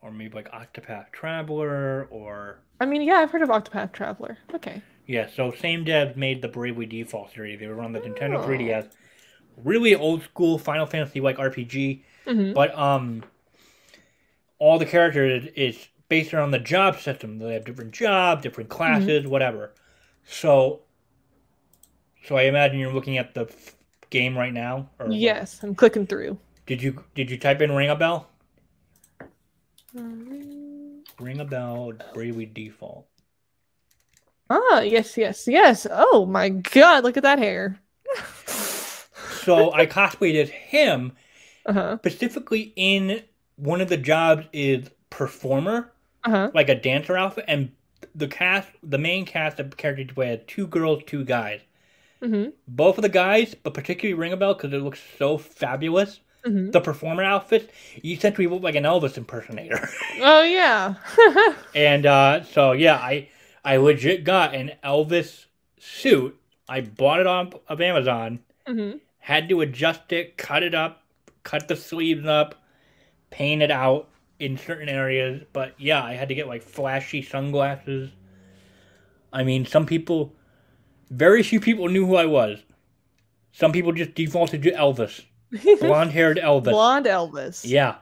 Or 0.00 0.12
maybe 0.12 0.34
like 0.34 0.50
Octopath 0.52 1.10
Traveler, 1.12 2.06
or 2.10 2.60
I 2.80 2.86
mean, 2.86 3.02
yeah, 3.02 3.14
I've 3.16 3.30
heard 3.30 3.42
of 3.42 3.48
Octopath 3.48 3.92
Traveler. 3.92 4.38
Okay. 4.54 4.80
yeah. 5.06 5.28
So 5.34 5.50
same 5.50 5.84
devs 5.84 6.16
made 6.16 6.40
the 6.40 6.48
Bravely 6.48 6.86
Default 6.86 7.32
series. 7.34 7.58
They 7.58 7.66
were 7.66 7.80
on 7.80 7.92
the 7.92 8.00
Nintendo 8.00 8.36
Oh. 8.42 8.46
3DS. 8.46 8.86
Really 9.64 9.94
old 9.96 10.22
school 10.22 10.56
Final 10.58 10.86
Fantasy 10.86 11.20
like 11.20 11.36
RPG. 11.38 12.02
hmm 12.26 12.52
But 12.52 12.76
um, 12.78 13.24
all 14.60 14.78
the 14.78 14.86
characters 14.86 15.48
is 15.56 15.88
based 16.08 16.32
around 16.34 16.50
the 16.52 16.58
job 16.58 16.98
system. 16.98 17.38
They 17.38 17.54
have 17.54 17.64
different 17.64 17.92
jobs, 17.92 18.42
different 18.42 18.70
classes, 18.70 19.26
whatever. 19.26 19.72
So, 20.24 20.80
so 22.24 22.36
I 22.36 22.42
imagine 22.42 22.78
you're 22.78 22.92
looking 22.92 23.18
at 23.18 23.34
the 23.34 23.42
f- 23.42 23.76
game 24.10 24.36
right 24.36 24.52
now. 24.52 24.90
Or 24.98 25.08
Yes, 25.10 25.62
I'm 25.62 25.74
clicking 25.74 26.06
through. 26.06 26.38
Did 26.66 26.82
you 26.82 27.04
did 27.14 27.30
you 27.30 27.38
type 27.38 27.60
in 27.62 27.70
Ringabel? 27.70 28.26
Um, 29.96 31.02
Ringabel. 31.18 32.12
Bravely 32.14 32.46
default. 32.46 33.06
Ah, 34.50 34.80
yes, 34.80 35.16
yes, 35.16 35.46
yes. 35.46 35.86
Oh 35.90 36.26
my 36.26 36.48
god, 36.48 37.04
look 37.04 37.16
at 37.16 37.22
that 37.22 37.38
hair. 37.38 37.78
So 39.42 39.72
I 39.72 39.86
cosplayed 39.86 40.34
as 40.34 40.50
him. 40.50 41.12
Uh 41.64 41.72
huh. 41.72 41.96
Specifically, 42.00 42.74
in 42.76 43.22
one 43.56 43.80
of 43.80 43.88
the 43.88 43.96
jobs 43.96 44.46
is 44.52 44.90
performer, 45.08 45.90
Uh 46.24 46.30
huh. 46.30 46.50
like 46.54 46.68
a 46.68 46.74
dancer 46.74 47.16
outfit, 47.16 47.44
and 47.48 47.70
the 48.14 48.28
cast, 48.28 48.68
the 48.82 48.98
main 48.98 49.24
cast 49.24 49.60
of 49.60 49.76
characters 49.76 50.08
play 50.14 50.28
had 50.28 50.48
two 50.48 50.66
girls, 50.66 51.02
two 51.06 51.24
guys. 51.24 51.60
Mm-hmm. 52.20 52.50
both 52.66 52.98
of 52.98 53.02
the 53.02 53.08
guys, 53.08 53.54
but 53.54 53.74
particularly 53.74 54.20
Ringabel 54.20 54.56
because 54.56 54.72
it 54.72 54.82
looks 54.82 55.00
so 55.18 55.38
fabulous. 55.38 56.18
Mm-hmm. 56.44 56.72
The 56.72 56.80
performer 56.80 57.22
outfit, 57.22 57.70
you 58.02 58.16
essentially 58.16 58.48
look 58.48 58.60
like 58.60 58.74
an 58.74 58.82
Elvis 58.82 59.16
impersonator. 59.16 59.88
Oh 60.20 60.42
yeah. 60.42 60.94
and 61.76 62.06
uh, 62.06 62.42
so 62.42 62.72
yeah, 62.72 62.96
I 62.96 63.28
I 63.64 63.76
legit 63.76 64.24
got 64.24 64.52
an 64.52 64.72
Elvis 64.82 65.44
suit. 65.78 66.36
I 66.68 66.80
bought 66.80 67.20
it 67.20 67.28
off 67.28 67.54
of 67.68 67.80
Amazon. 67.80 68.40
mm-hmm. 68.66 68.98
Had 69.20 69.48
to 69.50 69.60
adjust 69.60 70.12
it, 70.12 70.36
cut 70.36 70.64
it 70.64 70.74
up, 70.74 71.02
cut 71.44 71.68
the 71.68 71.76
sleeves 71.76 72.26
up, 72.26 72.56
paint 73.30 73.62
it 73.62 73.70
out 73.70 74.08
in 74.38 74.56
certain 74.56 74.88
areas. 74.88 75.42
But 75.52 75.74
yeah, 75.78 76.02
I 76.02 76.14
had 76.14 76.28
to 76.28 76.34
get 76.34 76.46
like 76.46 76.62
flashy 76.62 77.22
sunglasses. 77.22 78.10
I 79.32 79.42
mean, 79.42 79.66
some 79.66 79.86
people, 79.86 80.34
very 81.10 81.42
few 81.42 81.60
people 81.60 81.88
knew 81.88 82.06
who 82.06 82.16
I 82.16 82.26
was. 82.26 82.58
Some 83.52 83.72
people 83.72 83.92
just 83.92 84.14
defaulted 84.14 84.62
to 84.62 84.72
Elvis. 84.72 85.24
blonde 85.80 86.12
haired 86.12 86.38
Elvis. 86.38 86.70
Blonde 86.70 87.06
Elvis. 87.06 87.62
Yeah. 87.64 87.96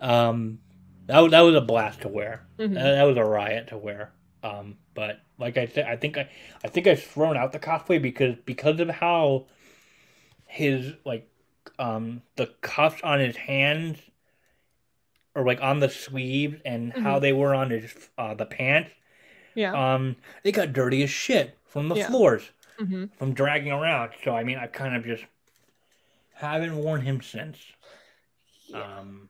Um, 0.00 0.58
that 1.06 1.20
was, 1.20 1.30
that 1.32 1.40
was 1.40 1.54
a 1.54 1.60
blast 1.60 2.02
to 2.02 2.08
wear. 2.08 2.46
Mhm. 2.58 2.74
That, 2.74 2.92
that 2.92 3.02
was 3.02 3.16
a 3.16 3.24
riot 3.24 3.68
to 3.68 3.78
wear. 3.78 4.12
Um, 4.42 4.76
but 4.94 5.20
like 5.38 5.58
I 5.58 5.66
said, 5.66 5.86
I 5.86 5.96
think 5.96 6.16
I, 6.16 6.28
I 6.64 6.68
think 6.68 6.86
I've 6.86 7.02
thrown 7.02 7.36
out 7.36 7.52
the 7.52 7.58
cosplay 7.58 8.00
because 8.00 8.36
because 8.44 8.80
of 8.80 8.88
how 8.88 9.46
his 10.46 10.94
like 11.04 11.28
um 11.78 12.22
the 12.36 12.46
cuffs 12.60 13.00
on 13.02 13.20
his 13.20 13.36
hands 13.36 13.98
or 15.34 15.44
like 15.44 15.60
on 15.62 15.80
the 15.80 15.88
sleeves 15.88 16.56
and 16.64 16.92
how 16.92 17.18
Mhm. 17.18 17.20
they 17.22 17.32
were 17.32 17.54
on 17.54 17.70
his 17.70 17.92
uh 18.18 18.34
the 18.34 18.46
pants 18.46 18.90
Yeah. 19.54 19.72
um 19.94 20.16
they 20.42 20.52
got 20.52 20.72
dirty 20.72 21.02
as 21.02 21.10
shit 21.10 21.56
from 21.66 21.88
the 21.88 21.96
Yeah. 21.96 22.08
floors 22.08 22.50
hmm 22.78 23.04
from 23.18 23.34
dragging 23.34 23.72
around. 23.72 24.12
So 24.24 24.34
I 24.34 24.42
mean, 24.44 24.58
I 24.58 24.66
kind 24.66 24.96
of 24.96 25.04
just 25.04 25.24
haven't 26.34 26.76
worn 26.76 27.02
him 27.02 27.20
since. 27.20 27.58
Um, 28.72 29.28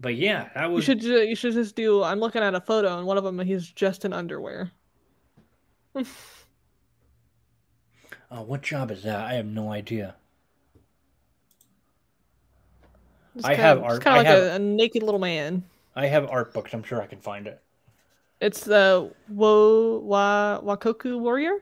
but 0.00 0.14
yeah, 0.14 0.48
that 0.54 0.70
was. 0.70 0.86
You 0.88 0.94
should 0.94 1.00
ju- 1.02 1.28
you 1.28 1.36
should 1.36 1.52
just 1.52 1.76
do. 1.76 2.02
I'm 2.02 2.20
looking 2.20 2.42
at 2.42 2.54
a 2.54 2.60
photo, 2.60 2.96
and 2.96 3.06
one 3.06 3.18
of 3.18 3.24
them 3.24 3.38
he's 3.40 3.70
just 3.70 4.04
in 4.06 4.12
underwear. 4.14 4.70
Oh, 5.94 6.04
what 8.42 8.62
job 8.62 8.90
is 8.90 9.02
that? 9.02 9.20
I 9.20 9.34
have 9.34 9.46
no 9.46 9.70
idea. 9.72 10.14
I 13.44 13.54
kinda- 13.54 13.62
have 13.62 13.82
art- 13.82 14.00
kind 14.02 14.16
of 14.18 14.24
like 14.24 14.26
have- 14.26 14.52
a, 14.52 14.56
a 14.56 14.58
naked 14.58 15.02
little 15.02 15.20
man. 15.20 15.64
I 15.96 16.06
have 16.06 16.28
art 16.30 16.54
books. 16.54 16.72
I'm 16.72 16.82
sure 16.82 17.02
I 17.02 17.06
can 17.06 17.20
find 17.20 17.46
it. 17.46 17.60
It's 18.40 18.64
the 18.64 19.12
Wo 19.28 19.98
Wa 19.98 20.60
Wakoku 20.62 21.18
Warrior. 21.20 21.58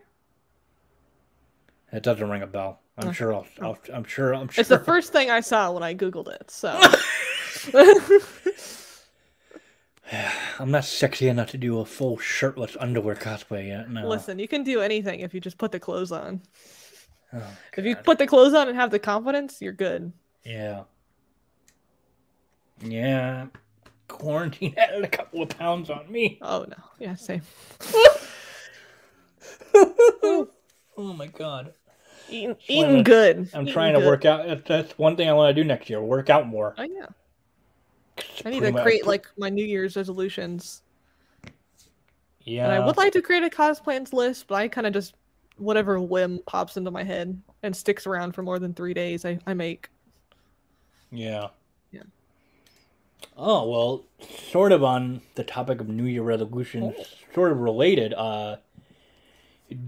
It 1.92 2.02
doesn't 2.02 2.28
ring 2.28 2.42
a 2.42 2.46
bell. 2.46 2.80
I'm 2.98 3.08
Oh. 3.08 3.12
sure. 3.12 3.34
I'll, 3.34 3.46
I'll. 3.60 3.78
I'm 3.92 4.04
sure. 4.04 4.34
I'm 4.34 4.48
sure. 4.48 4.60
It's 4.60 4.68
the 4.68 4.78
first 4.78 5.12
thing 5.12 5.30
I 5.30 5.40
saw 5.40 5.72
when 5.72 5.82
I 5.82 5.94
googled 5.94 6.28
it. 6.28 6.50
So. 6.50 6.78
I'm 10.58 10.70
not 10.70 10.84
sexy 10.84 11.28
enough 11.28 11.50
to 11.50 11.58
do 11.58 11.80
a 11.80 11.84
full 11.84 12.18
shirtless 12.18 12.76
underwear 12.80 13.14
cosplay 13.14 13.68
yet. 13.68 13.90
No. 13.90 14.08
Listen, 14.08 14.38
you 14.38 14.48
can 14.48 14.64
do 14.64 14.80
anything 14.80 15.20
if 15.20 15.34
you 15.34 15.40
just 15.40 15.58
put 15.58 15.70
the 15.70 15.78
clothes 15.80 16.12
on. 16.12 16.40
Oh, 17.32 17.42
If 17.76 17.84
you 17.84 17.94
put 17.94 18.18
the 18.18 18.26
clothes 18.26 18.54
on 18.54 18.68
and 18.68 18.76
have 18.76 18.90
the 18.90 18.98
confidence, 18.98 19.60
you're 19.60 19.74
good. 19.74 20.12
Yeah. 20.44 20.84
Yeah. 22.82 23.46
Quarantine 24.08 24.74
added 24.78 25.04
a 25.04 25.08
couple 25.08 25.42
of 25.42 25.48
pounds 25.50 25.90
on 25.90 26.10
me. 26.10 26.38
Oh 26.42 26.64
no, 26.68 26.76
yeah, 26.98 27.14
same. 27.14 27.42
oh 29.74 30.48
my 30.96 31.26
god. 31.26 31.74
Eating, 32.30 32.56
wanna- 32.68 33.02
good. 33.02 33.48
I'm 33.54 33.62
Eating 33.62 33.72
trying 33.72 33.94
to 33.94 34.00
good. 34.00 34.06
work 34.06 34.24
out. 34.24 34.46
That's, 34.46 34.62
that's 34.66 34.98
one 34.98 35.16
thing 35.16 35.28
I 35.28 35.32
want 35.32 35.54
to 35.54 35.62
do 35.62 35.66
next 35.66 35.88
year. 35.88 36.00
Work 36.02 36.30
out 36.30 36.46
more. 36.46 36.74
Oh 36.76 36.82
yeah, 36.82 37.06
I 38.44 38.50
need 38.50 38.60
to 38.60 38.72
much- 38.72 38.82
create 38.82 39.06
like 39.06 39.26
my 39.36 39.48
New 39.48 39.64
Year's 39.64 39.96
resolutions, 39.96 40.82
Yeah. 42.42 42.64
and 42.64 42.72
I 42.72 42.84
would 42.84 42.96
like 42.96 43.12
to 43.14 43.22
create 43.22 43.44
a 43.44 43.48
cosplans 43.50 44.12
list, 44.12 44.46
but 44.48 44.56
I 44.56 44.68
kind 44.68 44.86
of 44.86 44.92
just 44.92 45.14
whatever 45.56 45.98
whim 46.00 46.40
pops 46.46 46.76
into 46.76 46.90
my 46.90 47.02
head 47.02 47.40
and 47.62 47.74
sticks 47.74 48.06
around 48.06 48.32
for 48.32 48.42
more 48.42 48.58
than 48.58 48.74
three 48.74 48.94
days. 48.94 49.24
I, 49.24 49.38
I 49.46 49.54
make. 49.54 49.88
Yeah. 51.10 51.48
Oh 53.36 53.68
well, 53.68 54.04
sort 54.50 54.72
of 54.72 54.84
on 54.84 55.22
the 55.34 55.44
topic 55.44 55.80
of 55.80 55.88
New 55.88 56.04
Year 56.04 56.22
resolutions, 56.22 56.94
Oh. 56.98 57.04
sort 57.34 57.52
of 57.52 57.58
related. 57.60 58.12
Uh, 58.14 58.56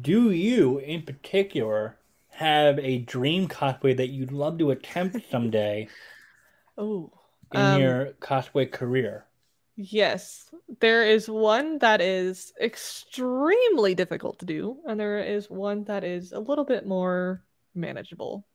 do 0.03 0.31
you, 0.31 0.79
in 0.79 1.03
particular, 1.03 1.97
have 2.31 2.79
a 2.79 2.99
dream 2.99 3.49
cosplay 3.49 3.97
that 3.97 4.09
you'd 4.09 4.33
love 4.33 4.59
to 4.59 4.71
attempt 4.71 5.19
someday 5.31 5.89
Oh, 6.77 7.13
in 7.53 7.61
Um, 7.61 7.81
your 7.81 8.07
cosplay 8.21 8.71
career? 8.71 9.27
Yes, 9.77 10.51
there 10.81 11.05
is 11.05 11.29
one 11.29 11.79
that 11.79 12.01
is 12.01 12.53
extremely 12.61 13.95
difficult 13.95 14.39
to 14.41 14.47
do, 14.47 14.79
and 14.87 15.01
there 15.01 15.21
is 15.21 15.49
one 15.49 15.85
that 15.85 16.05
is 16.05 16.33
a 16.33 16.39
little 16.41 16.65
bit 16.65 16.87
more 16.87 17.43
manageable. 17.75 18.47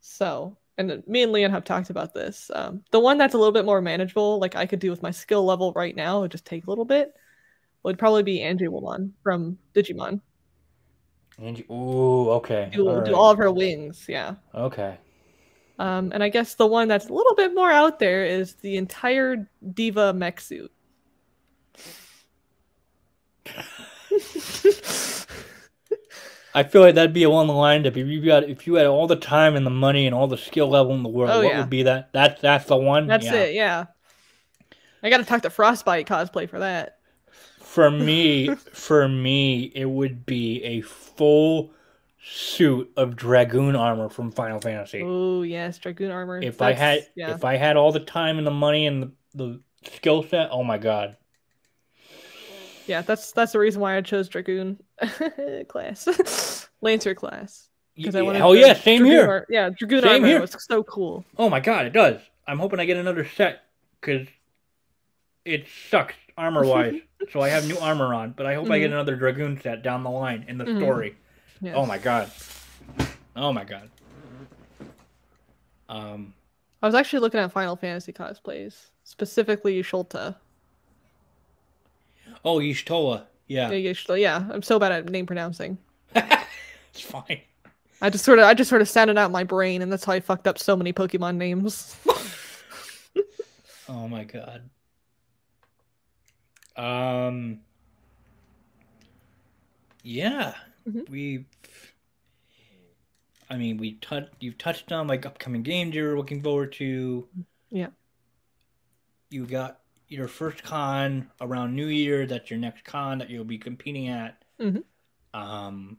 So, 0.00 0.56
and 0.80 1.06
me 1.06 1.22
and 1.22 1.32
Leon 1.32 1.50
have 1.50 1.64
talked 1.64 1.90
about 1.90 2.14
this. 2.14 2.50
Um, 2.54 2.82
the 2.90 3.00
one 3.00 3.18
that's 3.18 3.34
a 3.34 3.38
little 3.38 3.52
bit 3.52 3.64
more 3.64 3.80
manageable, 3.80 4.38
like 4.38 4.56
I 4.56 4.66
could 4.66 4.80
do 4.80 4.90
with 4.90 5.02
my 5.02 5.10
skill 5.10 5.44
level 5.44 5.72
right 5.74 5.94
now, 5.94 6.18
it 6.18 6.20
would 6.22 6.30
just 6.30 6.46
take 6.46 6.66
a 6.66 6.70
little 6.70 6.84
bit, 6.84 7.14
would 7.82 7.98
probably 7.98 8.22
be 8.22 8.42
Angie 8.42 8.68
from 9.22 9.58
Digimon. 9.74 10.20
You, 11.38 11.64
ooh, 11.70 12.30
okay. 12.32 12.70
Do, 12.72 12.88
all 12.88 13.00
do 13.02 13.14
all 13.14 13.30
of 13.30 13.38
her 13.38 13.50
wings, 13.50 14.06
yeah. 14.08 14.34
Okay. 14.54 14.98
Um, 15.78 16.10
and 16.12 16.22
I 16.22 16.28
guess 16.28 16.54
the 16.54 16.66
one 16.66 16.88
that's 16.88 17.08
a 17.08 17.12
little 17.12 17.34
bit 17.34 17.54
more 17.54 17.70
out 17.70 17.98
there 17.98 18.26
is 18.26 18.54
the 18.56 18.76
entire 18.76 19.48
D.Va 19.72 20.12
mech 20.12 20.40
suit. 20.40 20.70
I 26.54 26.64
feel 26.64 26.80
like 26.82 26.96
that'd 26.96 27.12
be 27.12 27.22
along 27.22 27.46
the 27.46 27.52
line 27.52 27.86
if 27.86 27.96
you 27.96 28.24
got 28.24 28.44
if 28.44 28.66
you 28.66 28.74
had 28.74 28.86
all 28.86 29.06
the 29.06 29.16
time 29.16 29.54
and 29.56 29.64
the 29.64 29.70
money 29.70 30.06
and 30.06 30.14
all 30.14 30.26
the 30.26 30.36
skill 30.36 30.68
level 30.68 30.94
in 30.94 31.02
the 31.02 31.08
world, 31.08 31.30
Oh, 31.30 31.42
what 31.42 31.48
yeah. 31.48 31.60
would 31.60 31.70
be 31.70 31.84
that? 31.84 32.10
That's 32.12 32.40
that's 32.40 32.64
the 32.66 32.76
one. 32.76 33.06
That's 33.06 33.24
Yeah. 33.24 33.34
it, 33.34 33.54
yeah. 33.54 33.84
I 35.02 35.10
gotta 35.10 35.24
talk 35.24 35.42
to 35.42 35.50
Frostbite 35.50 36.06
cosplay 36.06 36.48
for 36.48 36.58
that. 36.58 36.98
For 37.60 37.90
me, 37.90 38.48
for 38.54 39.08
me, 39.08 39.70
it 39.74 39.84
would 39.86 40.26
be 40.26 40.62
a 40.64 40.80
full 40.82 41.72
suit 42.22 42.90
of 42.96 43.16
dragoon 43.16 43.76
armor 43.76 44.08
from 44.08 44.30
Final 44.32 44.60
Fantasy. 44.60 45.02
Oh 45.04 45.42
yes, 45.42 45.78
Dragoon 45.78 46.10
armor. 46.10 46.40
if 46.42 46.60
I 46.60 46.72
had, 46.72 47.06
yeah. 47.14 47.34
if 47.34 47.44
I 47.44 47.56
had 47.56 47.76
all 47.76 47.92
the 47.92 48.00
time 48.00 48.38
and 48.38 48.46
the 48.46 48.50
money 48.50 48.86
and 48.86 49.02
the, 49.02 49.12
the 49.34 49.60
skill 49.94 50.22
set, 50.22 50.48
oh 50.50 50.62
my 50.64 50.78
god! 50.78 51.16
Yeah, 52.90 53.02
that's 53.02 53.32
that's 53.32 53.52
the 53.52 53.58
reason 53.58 53.80
why 53.80 53.96
I 53.96 54.00
chose 54.02 54.28
Dragoon 54.28 54.78
class, 55.68 56.68
Lancer 56.82 57.14
class. 57.14 57.68
Because 57.96 58.14
I 58.16 58.22
wanted 58.22 58.38
Hell 58.38 58.56
yeah, 58.56 58.74
same 58.74 59.00
Dragoon 59.00 59.06
here. 59.06 59.28
ar- 59.28 59.46
yeah, 59.48 59.70
Dragoon 59.70 60.02
Same 60.02 60.12
armor 60.12 60.26
here. 60.26 60.40
was 60.40 60.56
so 60.58 60.82
cool. 60.82 61.24
Oh 61.38 61.48
my 61.48 61.60
god, 61.60 61.86
it 61.86 61.92
does. 61.92 62.20
I'm 62.46 62.58
hoping 62.58 62.80
I 62.80 62.84
get 62.84 62.96
another 62.96 63.24
set 63.24 63.62
because 64.00 64.26
it 65.44 65.66
sucks 65.90 66.14
armor 66.36 66.64
wise. 66.66 67.00
so 67.32 67.40
I 67.40 67.48
have 67.50 67.66
new 67.68 67.78
armor 67.78 68.12
on, 68.14 68.32
but 68.36 68.46
I 68.46 68.54
hope 68.54 68.70
I 68.70 68.78
get 68.78 68.90
Mhm. 68.90 68.94
another 68.94 69.16
dragoon 69.16 69.60
set 69.60 69.82
down 69.82 70.02
the 70.02 70.10
line 70.10 70.44
in 70.48 70.58
the 70.58 70.64
Mhm. 70.64 70.78
story. 70.78 71.16
Yes. 71.60 71.74
Oh 71.76 71.86
my 71.86 71.98
god. 71.98 72.30
Oh 73.36 73.52
my 73.52 73.64
god. 73.64 73.88
Um. 75.88 76.34
I 76.82 76.86
was 76.86 76.94
actually 76.94 77.18
looking 77.20 77.40
at 77.40 77.52
Final 77.52 77.76
Fantasy 77.76 78.12
cosplays, 78.12 78.88
specifically 79.04 79.82
Shulta. 79.82 80.36
Oh, 82.44 82.58
Y'shtola. 82.58 83.26
Yeah, 83.46 83.70
Yeah, 83.70 83.92
yeah, 84.08 84.14
yeah, 84.14 84.44
I'm 84.52 84.62
so 84.62 84.78
bad 84.78 84.92
at 84.92 85.08
name 85.08 85.26
pronouncing. 85.26 85.76
it's 86.14 87.00
fine. 87.00 87.40
I 88.00 88.08
just 88.08 88.24
sort 88.24 88.38
of 88.38 88.44
I 88.46 88.54
just 88.54 88.70
sort 88.70 88.80
of 88.80 88.88
sounded 88.88 89.18
out 89.18 89.30
my 89.30 89.44
brain, 89.44 89.82
and 89.82 89.90
that's 89.92 90.04
how 90.04 90.12
I 90.12 90.20
fucked 90.20 90.46
up 90.46 90.58
so 90.58 90.76
many 90.76 90.92
Pokemon 90.92 91.36
names. 91.36 91.96
Oh 93.88 94.06
my 94.06 94.22
god. 94.22 94.70
Um. 96.76 97.58
Yeah, 100.04 100.54
Mhm. 100.88 101.08
we. 101.10 101.44
I 103.50 103.56
mean, 103.56 103.78
we 103.78 103.94
touched. 103.94 104.30
You've 104.38 104.58
touched 104.58 104.92
on 104.92 105.08
like 105.08 105.26
upcoming 105.26 105.64
games 105.64 105.96
you're 105.96 106.16
looking 106.16 106.40
forward 106.40 106.70
to. 106.74 107.26
Yeah. 107.70 107.88
You 109.28 109.44
got 109.44 109.80
your 110.10 110.28
first 110.28 110.62
con 110.62 111.30
around 111.40 111.74
New 111.74 111.86
Year. 111.86 112.26
That's 112.26 112.50
your 112.50 112.58
next 112.58 112.84
con 112.84 113.18
that 113.18 113.30
you'll 113.30 113.44
be 113.44 113.58
competing 113.58 114.08
at. 114.08 114.42
Mhm. 114.60 114.82
Um. 115.32 115.96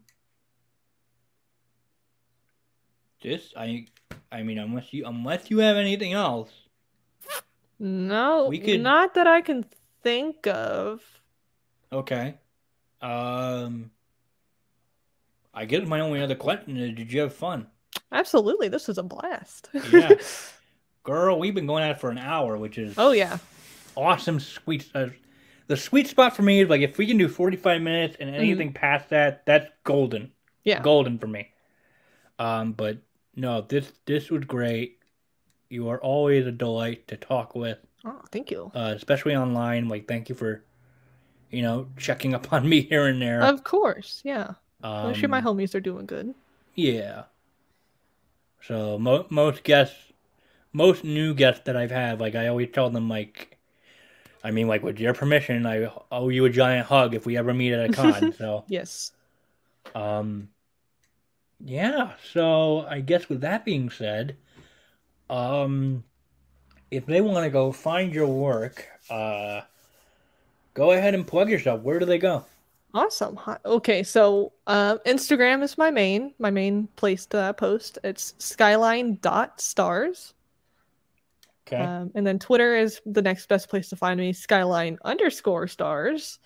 This 3.22 3.54
I. 3.56 3.86
I 4.32 4.44
mean, 4.44 4.58
unless 4.60 4.94
you 4.94 5.06
unless 5.06 5.50
you 5.52 5.60
have 5.60 5.78
anything 5.78 6.14
else. 6.14 6.50
no, 7.80 8.48
We 8.48 8.60
could- 8.60 8.82
not 8.82 9.14
that 9.16 9.28
I 9.28 9.42
can 9.42 9.66
think 10.04 10.48
of. 10.48 11.02
Okay. 11.92 12.36
Um. 13.02 13.92
I 15.54 15.66
guess 15.66 15.86
my 15.88 16.00
only 16.00 16.22
other 16.22 16.36
question 16.36 16.78
is: 16.78 16.96
Did 16.96 17.12
you 17.12 17.22
have 17.22 17.34
fun, 17.34 17.68
Absolutely, 18.12 18.68
this 18.70 18.88
was 18.88 18.98
a 18.98 19.04
blast. 19.04 19.70
Yeah. 19.92 20.14
girl? 21.04 21.40
We've 21.40 21.54
been 21.56 21.66
going 21.68 21.84
at 21.84 21.92
it 21.92 22.00
for 22.00 22.10
an 22.10 22.18
hour, 22.18 22.58
which 22.58 22.78
is 22.78 22.96
oh 22.98 23.12
yeah. 23.12 23.38
Awesome. 23.96 24.40
Sweet. 24.40 24.90
Uh, 24.94 25.08
the 25.68 25.78
sweet 25.78 26.08
spot 26.08 26.36
for 26.36 26.42
me 26.42 26.62
is 26.62 26.70
like 26.70 26.82
if 26.82 26.98
we 26.98 27.08
can 27.08 27.18
do 27.18 27.28
forty-five 27.28 27.82
minutes 27.82 28.18
and 28.20 28.34
anything 28.36 28.74
past 28.74 29.10
that, 29.10 29.46
that's 29.46 29.68
golden. 29.84 30.24
Mm-hmm. 30.24 30.32
Yeah. 30.64 30.82
golden 30.82 31.18
for 31.18 31.28
me. 31.28 31.50
Um, 32.40 32.74
but 32.74 32.98
no, 33.36 33.62
this 33.62 33.92
this 34.06 34.30
was 34.30 34.44
great. 34.46 35.00
You 35.70 35.90
are 35.90 36.00
always 36.02 36.46
a 36.46 36.52
delight 36.52 37.08
to 37.08 37.16
talk 37.18 37.56
with, 37.56 37.78
Oh, 38.04 38.22
thank 38.32 38.52
you. 38.52 38.72
uh, 38.76 38.94
especially 38.96 39.36
online. 39.36 39.88
Like, 39.88 40.06
thank 40.08 40.28
you 40.28 40.36
for, 40.36 40.66
you 41.50 41.62
know, 41.62 41.88
checking 41.98 42.34
up 42.34 42.52
on 42.52 42.68
me 42.70 42.82
here 42.82 43.08
and 43.08 43.22
there. 43.22 43.42
Of 43.42 43.64
course, 43.64 44.22
yeah. 44.26 44.56
Um, 44.84 45.08
I'm 45.08 45.14
sure 45.14 45.30
my 45.30 45.40
homies 45.42 45.74
are 45.74 45.80
doing 45.80 46.06
good. 46.08 46.34
Yeah. 46.76 47.24
So 48.62 48.98
mo- 49.00 49.28
most 49.30 49.64
guests, 49.64 49.96
most 50.74 51.04
new 51.04 51.34
guests 51.34 51.62
that 51.66 51.76
I've 51.78 51.92
had, 51.92 52.20
like 52.20 52.36
I 52.36 52.48
always 52.48 52.70
tell 52.72 52.90
them, 52.90 53.08
like, 53.10 53.58
I 54.44 54.52
mean, 54.52 54.68
like 54.68 54.84
with 54.84 55.00
your 55.00 55.14
permission, 55.14 55.66
I 55.66 55.92
owe 56.12 56.30
you 56.30 56.46
a 56.46 56.50
giant 56.50 56.88
hug 56.88 57.14
if 57.14 57.26
we 57.26 57.38
ever 57.38 57.54
meet 57.54 57.74
at 57.74 57.90
a 57.90 57.94
con. 57.94 58.34
so 58.38 58.66
Yes. 58.68 59.12
um, 59.94 60.50
yeah. 61.64 62.14
So 62.34 62.86
I 62.88 63.02
guess 63.02 63.30
with 63.30 63.42
that 63.42 63.66
being 63.66 63.90
said, 63.90 64.36
um, 65.30 66.04
if 66.90 67.06
they 67.06 67.22
want 67.22 67.44
to 67.46 67.50
go 67.50 67.72
find 67.72 68.14
your 68.14 68.28
work, 68.28 68.88
uh, 69.10 69.62
go 70.74 70.92
ahead 70.92 71.14
and 71.14 71.26
plug 71.26 71.50
yourself. 71.50 71.82
Where 71.82 72.00
do 72.00 72.06
they 72.06 72.18
go? 72.18 72.44
Awesome. 72.94 73.40
Okay, 73.66 74.04
so 74.04 74.52
um, 74.68 75.00
Instagram 75.06 75.64
is 75.64 75.78
my 75.78 75.92
main 75.92 76.34
my 76.40 76.52
main 76.52 76.88
place 76.98 77.26
to 77.28 77.54
post. 77.58 78.00
It's 78.04 78.34
skyline 78.40 79.18
dot 79.22 79.62
stars. 79.62 80.34
Okay. 81.68 81.82
Um, 81.82 82.12
and 82.16 82.26
then 82.26 82.40
Twitter 82.40 82.76
is 82.76 83.02
the 83.06 83.22
next 83.22 83.48
best 83.48 83.70
place 83.70 83.90
to 83.90 83.96
find 83.96 84.20
me. 84.20 84.34
Skyline 84.34 84.98
underscore 85.04 85.68
stars. 85.68 86.40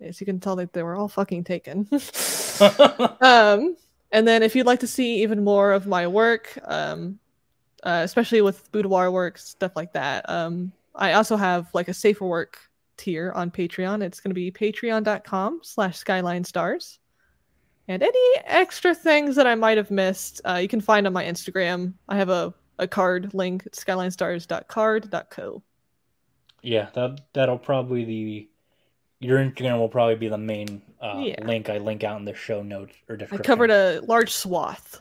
As 0.00 0.20
you 0.20 0.24
can 0.24 0.40
tell, 0.40 0.56
that 0.56 0.72
they 0.72 0.82
were 0.82 0.96
all 0.96 1.08
fucking 1.08 1.44
taken. 1.44 1.86
um, 3.20 3.76
and 4.12 4.26
then 4.26 4.42
if 4.42 4.56
you'd 4.56 4.66
like 4.66 4.80
to 4.80 4.86
see 4.86 5.22
even 5.22 5.44
more 5.44 5.72
of 5.72 5.86
my 5.86 6.06
work, 6.06 6.58
um, 6.64 7.18
uh, 7.82 8.00
especially 8.04 8.42
with 8.42 8.70
boudoir 8.72 9.10
work, 9.10 9.38
stuff 9.38 9.72
like 9.76 9.92
that, 9.92 10.28
um, 10.28 10.72
I 10.94 11.12
also 11.12 11.36
have 11.36 11.68
like 11.74 11.88
a 11.88 11.94
safer 11.94 12.26
work 12.26 12.58
tier 12.96 13.32
on 13.32 13.50
Patreon. 13.50 14.02
It's 14.02 14.20
going 14.20 14.30
to 14.30 14.34
be 14.34 14.50
patreon.com 14.50 15.60
slash 15.62 15.98
skyline 15.98 16.44
stars. 16.44 16.98
And 17.88 18.02
any 18.02 18.42
extra 18.44 18.94
things 18.94 19.36
that 19.36 19.46
I 19.46 19.54
might 19.54 19.76
have 19.76 19.90
missed, 19.90 20.40
uh, 20.44 20.54
you 20.54 20.68
can 20.68 20.80
find 20.80 21.06
on 21.06 21.12
my 21.12 21.24
Instagram. 21.24 21.94
I 22.08 22.16
have 22.16 22.28
a, 22.28 22.54
a 22.80 22.88
card 22.88 23.32
link, 23.34 23.68
skylinestars.card.co. 23.72 25.62
yeah, 26.62 26.88
that 26.94 27.20
that'll 27.32 27.58
probably 27.58 28.04
the 28.04 28.48
your 29.20 29.38
Instagram 29.38 29.78
will 29.78 29.88
probably 29.88 30.16
be 30.16 30.28
the 30.28 30.38
main 30.38 30.82
uh, 31.00 31.20
Yeah. 31.24 31.44
link 31.44 31.68
I 31.68 31.78
link 31.78 32.02
out 32.04 32.18
in 32.18 32.24
the 32.24 32.34
show 32.34 32.62
notes 32.62 32.94
or 33.08 33.16
different. 33.16 33.44
I 33.44 33.46
covered 33.46 33.70
a 33.70 34.00
large 34.00 34.32
swath. 34.32 35.00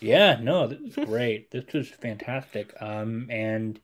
Yeah, 0.00 0.38
no, 0.40 0.66
this 0.68 0.80
is 0.96 1.04
great. 1.04 1.50
this 1.50 1.64
is 1.74 1.88
fantastic. 1.88 2.72
Um, 2.80 3.26
and 3.30 3.80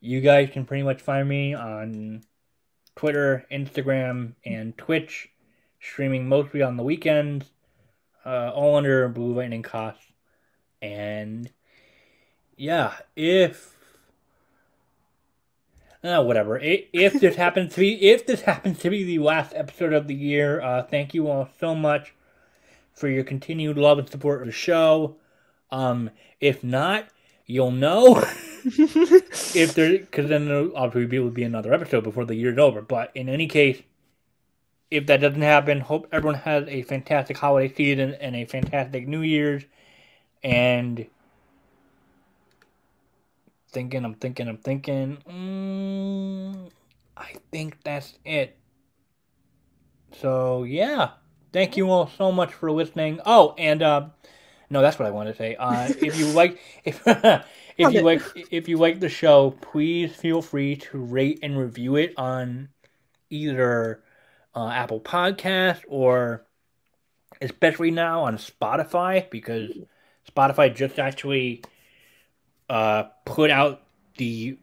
you 0.00 0.20
guys 0.20 0.50
can 0.52 0.64
pretty 0.64 0.82
much 0.82 1.00
find 1.02 1.28
me 1.28 1.54
on 1.54 2.22
Twitter, 2.96 3.44
Instagram, 3.52 4.34
and 4.44 4.76
Twitch, 4.76 5.28
streaming 5.80 6.28
mostly 6.28 6.62
on 6.62 6.76
the 6.76 6.82
weekends, 6.82 7.46
uh, 8.26 8.50
all 8.52 8.74
under 8.76 9.08
Blue 9.08 9.34
Lightning 9.34 9.62
Costs. 9.62 10.04
And 10.82 11.50
yeah, 12.58 12.96
if 13.16 13.76
uh, 16.02 16.22
whatever, 16.22 16.58
if 16.60 17.20
this 17.20 17.36
happens 17.36 17.74
to 17.74 17.80
be 17.80 18.10
if 18.10 18.26
this 18.26 18.42
happens 18.42 18.78
to 18.80 18.90
be 18.90 19.04
the 19.04 19.18
last 19.20 19.52
episode 19.54 19.92
of 19.92 20.06
the 20.08 20.14
year, 20.14 20.60
uh, 20.60 20.82
thank 20.82 21.14
you 21.14 21.28
all 21.28 21.48
so 21.58 21.74
much 21.74 22.14
for 22.92 23.08
your 23.08 23.24
continued 23.24 23.78
love 23.78 23.98
and 23.98 24.10
support 24.10 24.40
of 24.40 24.46
the 24.46 24.52
show. 24.52 25.16
Um, 25.70 26.10
if 26.40 26.64
not, 26.64 27.08
you'll 27.46 27.70
know 27.70 28.18
if 28.64 29.74
there, 29.74 29.98
because 29.98 30.28
then 30.28 30.46
there'll 30.46 30.76
obviously 30.76 31.18
will 31.18 31.30
be 31.30 31.44
another 31.44 31.72
episode 31.72 32.04
before 32.04 32.24
the 32.24 32.34
year's 32.34 32.58
over. 32.58 32.82
But 32.82 33.12
in 33.14 33.28
any 33.28 33.46
case, 33.46 33.82
if 34.90 35.06
that 35.06 35.20
doesn't 35.20 35.42
happen, 35.42 35.80
hope 35.80 36.08
everyone 36.12 36.40
has 36.40 36.66
a 36.68 36.82
fantastic 36.82 37.36
holiday 37.36 37.72
season 37.72 38.14
and 38.14 38.34
a 38.34 38.44
fantastic 38.46 39.06
New 39.06 39.20
Year's. 39.20 39.64
And 40.42 41.06
thinking, 43.70 44.04
I'm 44.04 44.14
thinking, 44.14 44.48
I'm 44.48 44.58
thinking. 44.58 45.18
Mm, 45.28 46.70
I 47.16 47.34
think 47.50 47.82
that's 47.82 48.18
it. 48.24 48.56
So 50.20 50.64
yeah, 50.64 51.10
thank 51.52 51.76
you 51.76 51.90
all 51.90 52.08
so 52.08 52.32
much 52.32 52.52
for 52.52 52.72
listening. 52.72 53.20
Oh, 53.24 53.54
and 53.58 53.82
uh, 53.82 54.08
no, 54.70 54.80
that's 54.82 54.98
what 54.98 55.06
I 55.06 55.10
wanted 55.10 55.32
to 55.32 55.38
say. 55.38 55.56
Uh, 55.56 55.88
if 56.00 56.18
you 56.18 56.26
like, 56.28 56.58
if 56.84 57.02
if 57.78 57.92
you 57.92 58.02
like, 58.02 58.22
if 58.50 58.68
you 58.68 58.78
like 58.78 59.00
the 59.00 59.08
show, 59.08 59.52
please 59.60 60.14
feel 60.14 60.42
free 60.42 60.76
to 60.76 60.98
rate 60.98 61.40
and 61.42 61.58
review 61.58 61.96
it 61.96 62.14
on 62.16 62.70
either 63.30 64.02
uh, 64.54 64.68
Apple 64.68 65.00
Podcast 65.00 65.82
or 65.88 66.44
especially 67.40 67.90
now 67.90 68.24
on 68.24 68.36
Spotify 68.36 69.28
because 69.30 69.70
Spotify 70.30 70.74
just 70.74 70.98
actually 70.98 71.62
uh, 72.68 73.04
put 73.24 73.50
out 73.50 73.82
the 74.16 74.58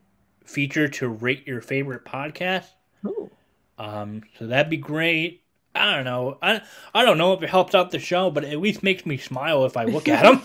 feature 0.45 0.87
to 0.87 1.07
rate 1.07 1.47
your 1.47 1.61
favorite 1.61 2.05
podcast. 2.05 2.67
Ooh. 3.05 3.29
Um, 3.77 4.23
so 4.37 4.47
that'd 4.47 4.69
be 4.69 4.77
great. 4.77 5.41
I 5.73 5.93
don't 5.93 6.05
know. 6.05 6.37
I 6.41 6.61
I 6.93 7.03
don't 7.03 7.17
know 7.17 7.33
if 7.33 7.43
it 7.43 7.49
helps 7.49 7.75
out 7.75 7.91
the 7.91 7.99
show, 7.99 8.31
but 8.31 8.45
it 8.45 8.53
at 8.53 8.61
least 8.61 8.81
makes 8.81 9.05
me 9.05 9.17
smile 9.17 9.65
if 9.65 9.75
I 9.75 9.83
look 9.83 10.07
at 10.07 10.23
them. 10.23 10.41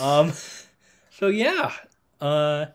um, 0.00 0.32
so 1.10 1.28
yeah. 1.28 1.72
Uh, 2.20 2.66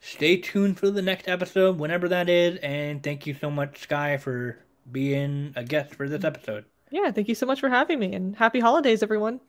stay 0.00 0.36
tuned 0.36 0.78
for 0.78 0.90
the 0.90 1.00
next 1.00 1.28
episode, 1.28 1.78
whenever 1.78 2.08
that 2.08 2.28
is, 2.28 2.58
and 2.58 3.02
thank 3.02 3.26
you 3.26 3.34
so 3.34 3.50
much, 3.50 3.78
Sky, 3.78 4.18
for 4.18 4.58
being 4.90 5.52
a 5.56 5.64
guest 5.64 5.94
for 5.94 6.08
this 6.08 6.24
episode. 6.24 6.64
Yeah, 6.90 7.10
thank 7.10 7.28
you 7.28 7.34
so 7.34 7.46
much 7.46 7.60
for 7.60 7.70
having 7.70 7.98
me 7.98 8.12
and 8.12 8.36
happy 8.36 8.60
holidays, 8.60 9.02
everyone. 9.02 9.40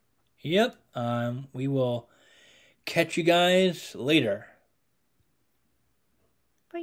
Yep. 0.41 0.75
Um, 0.95 1.47
we 1.51 1.67
will 1.67 2.09
catch 2.85 3.17
you 3.17 3.23
guys 3.23 3.95
later. 3.95 4.47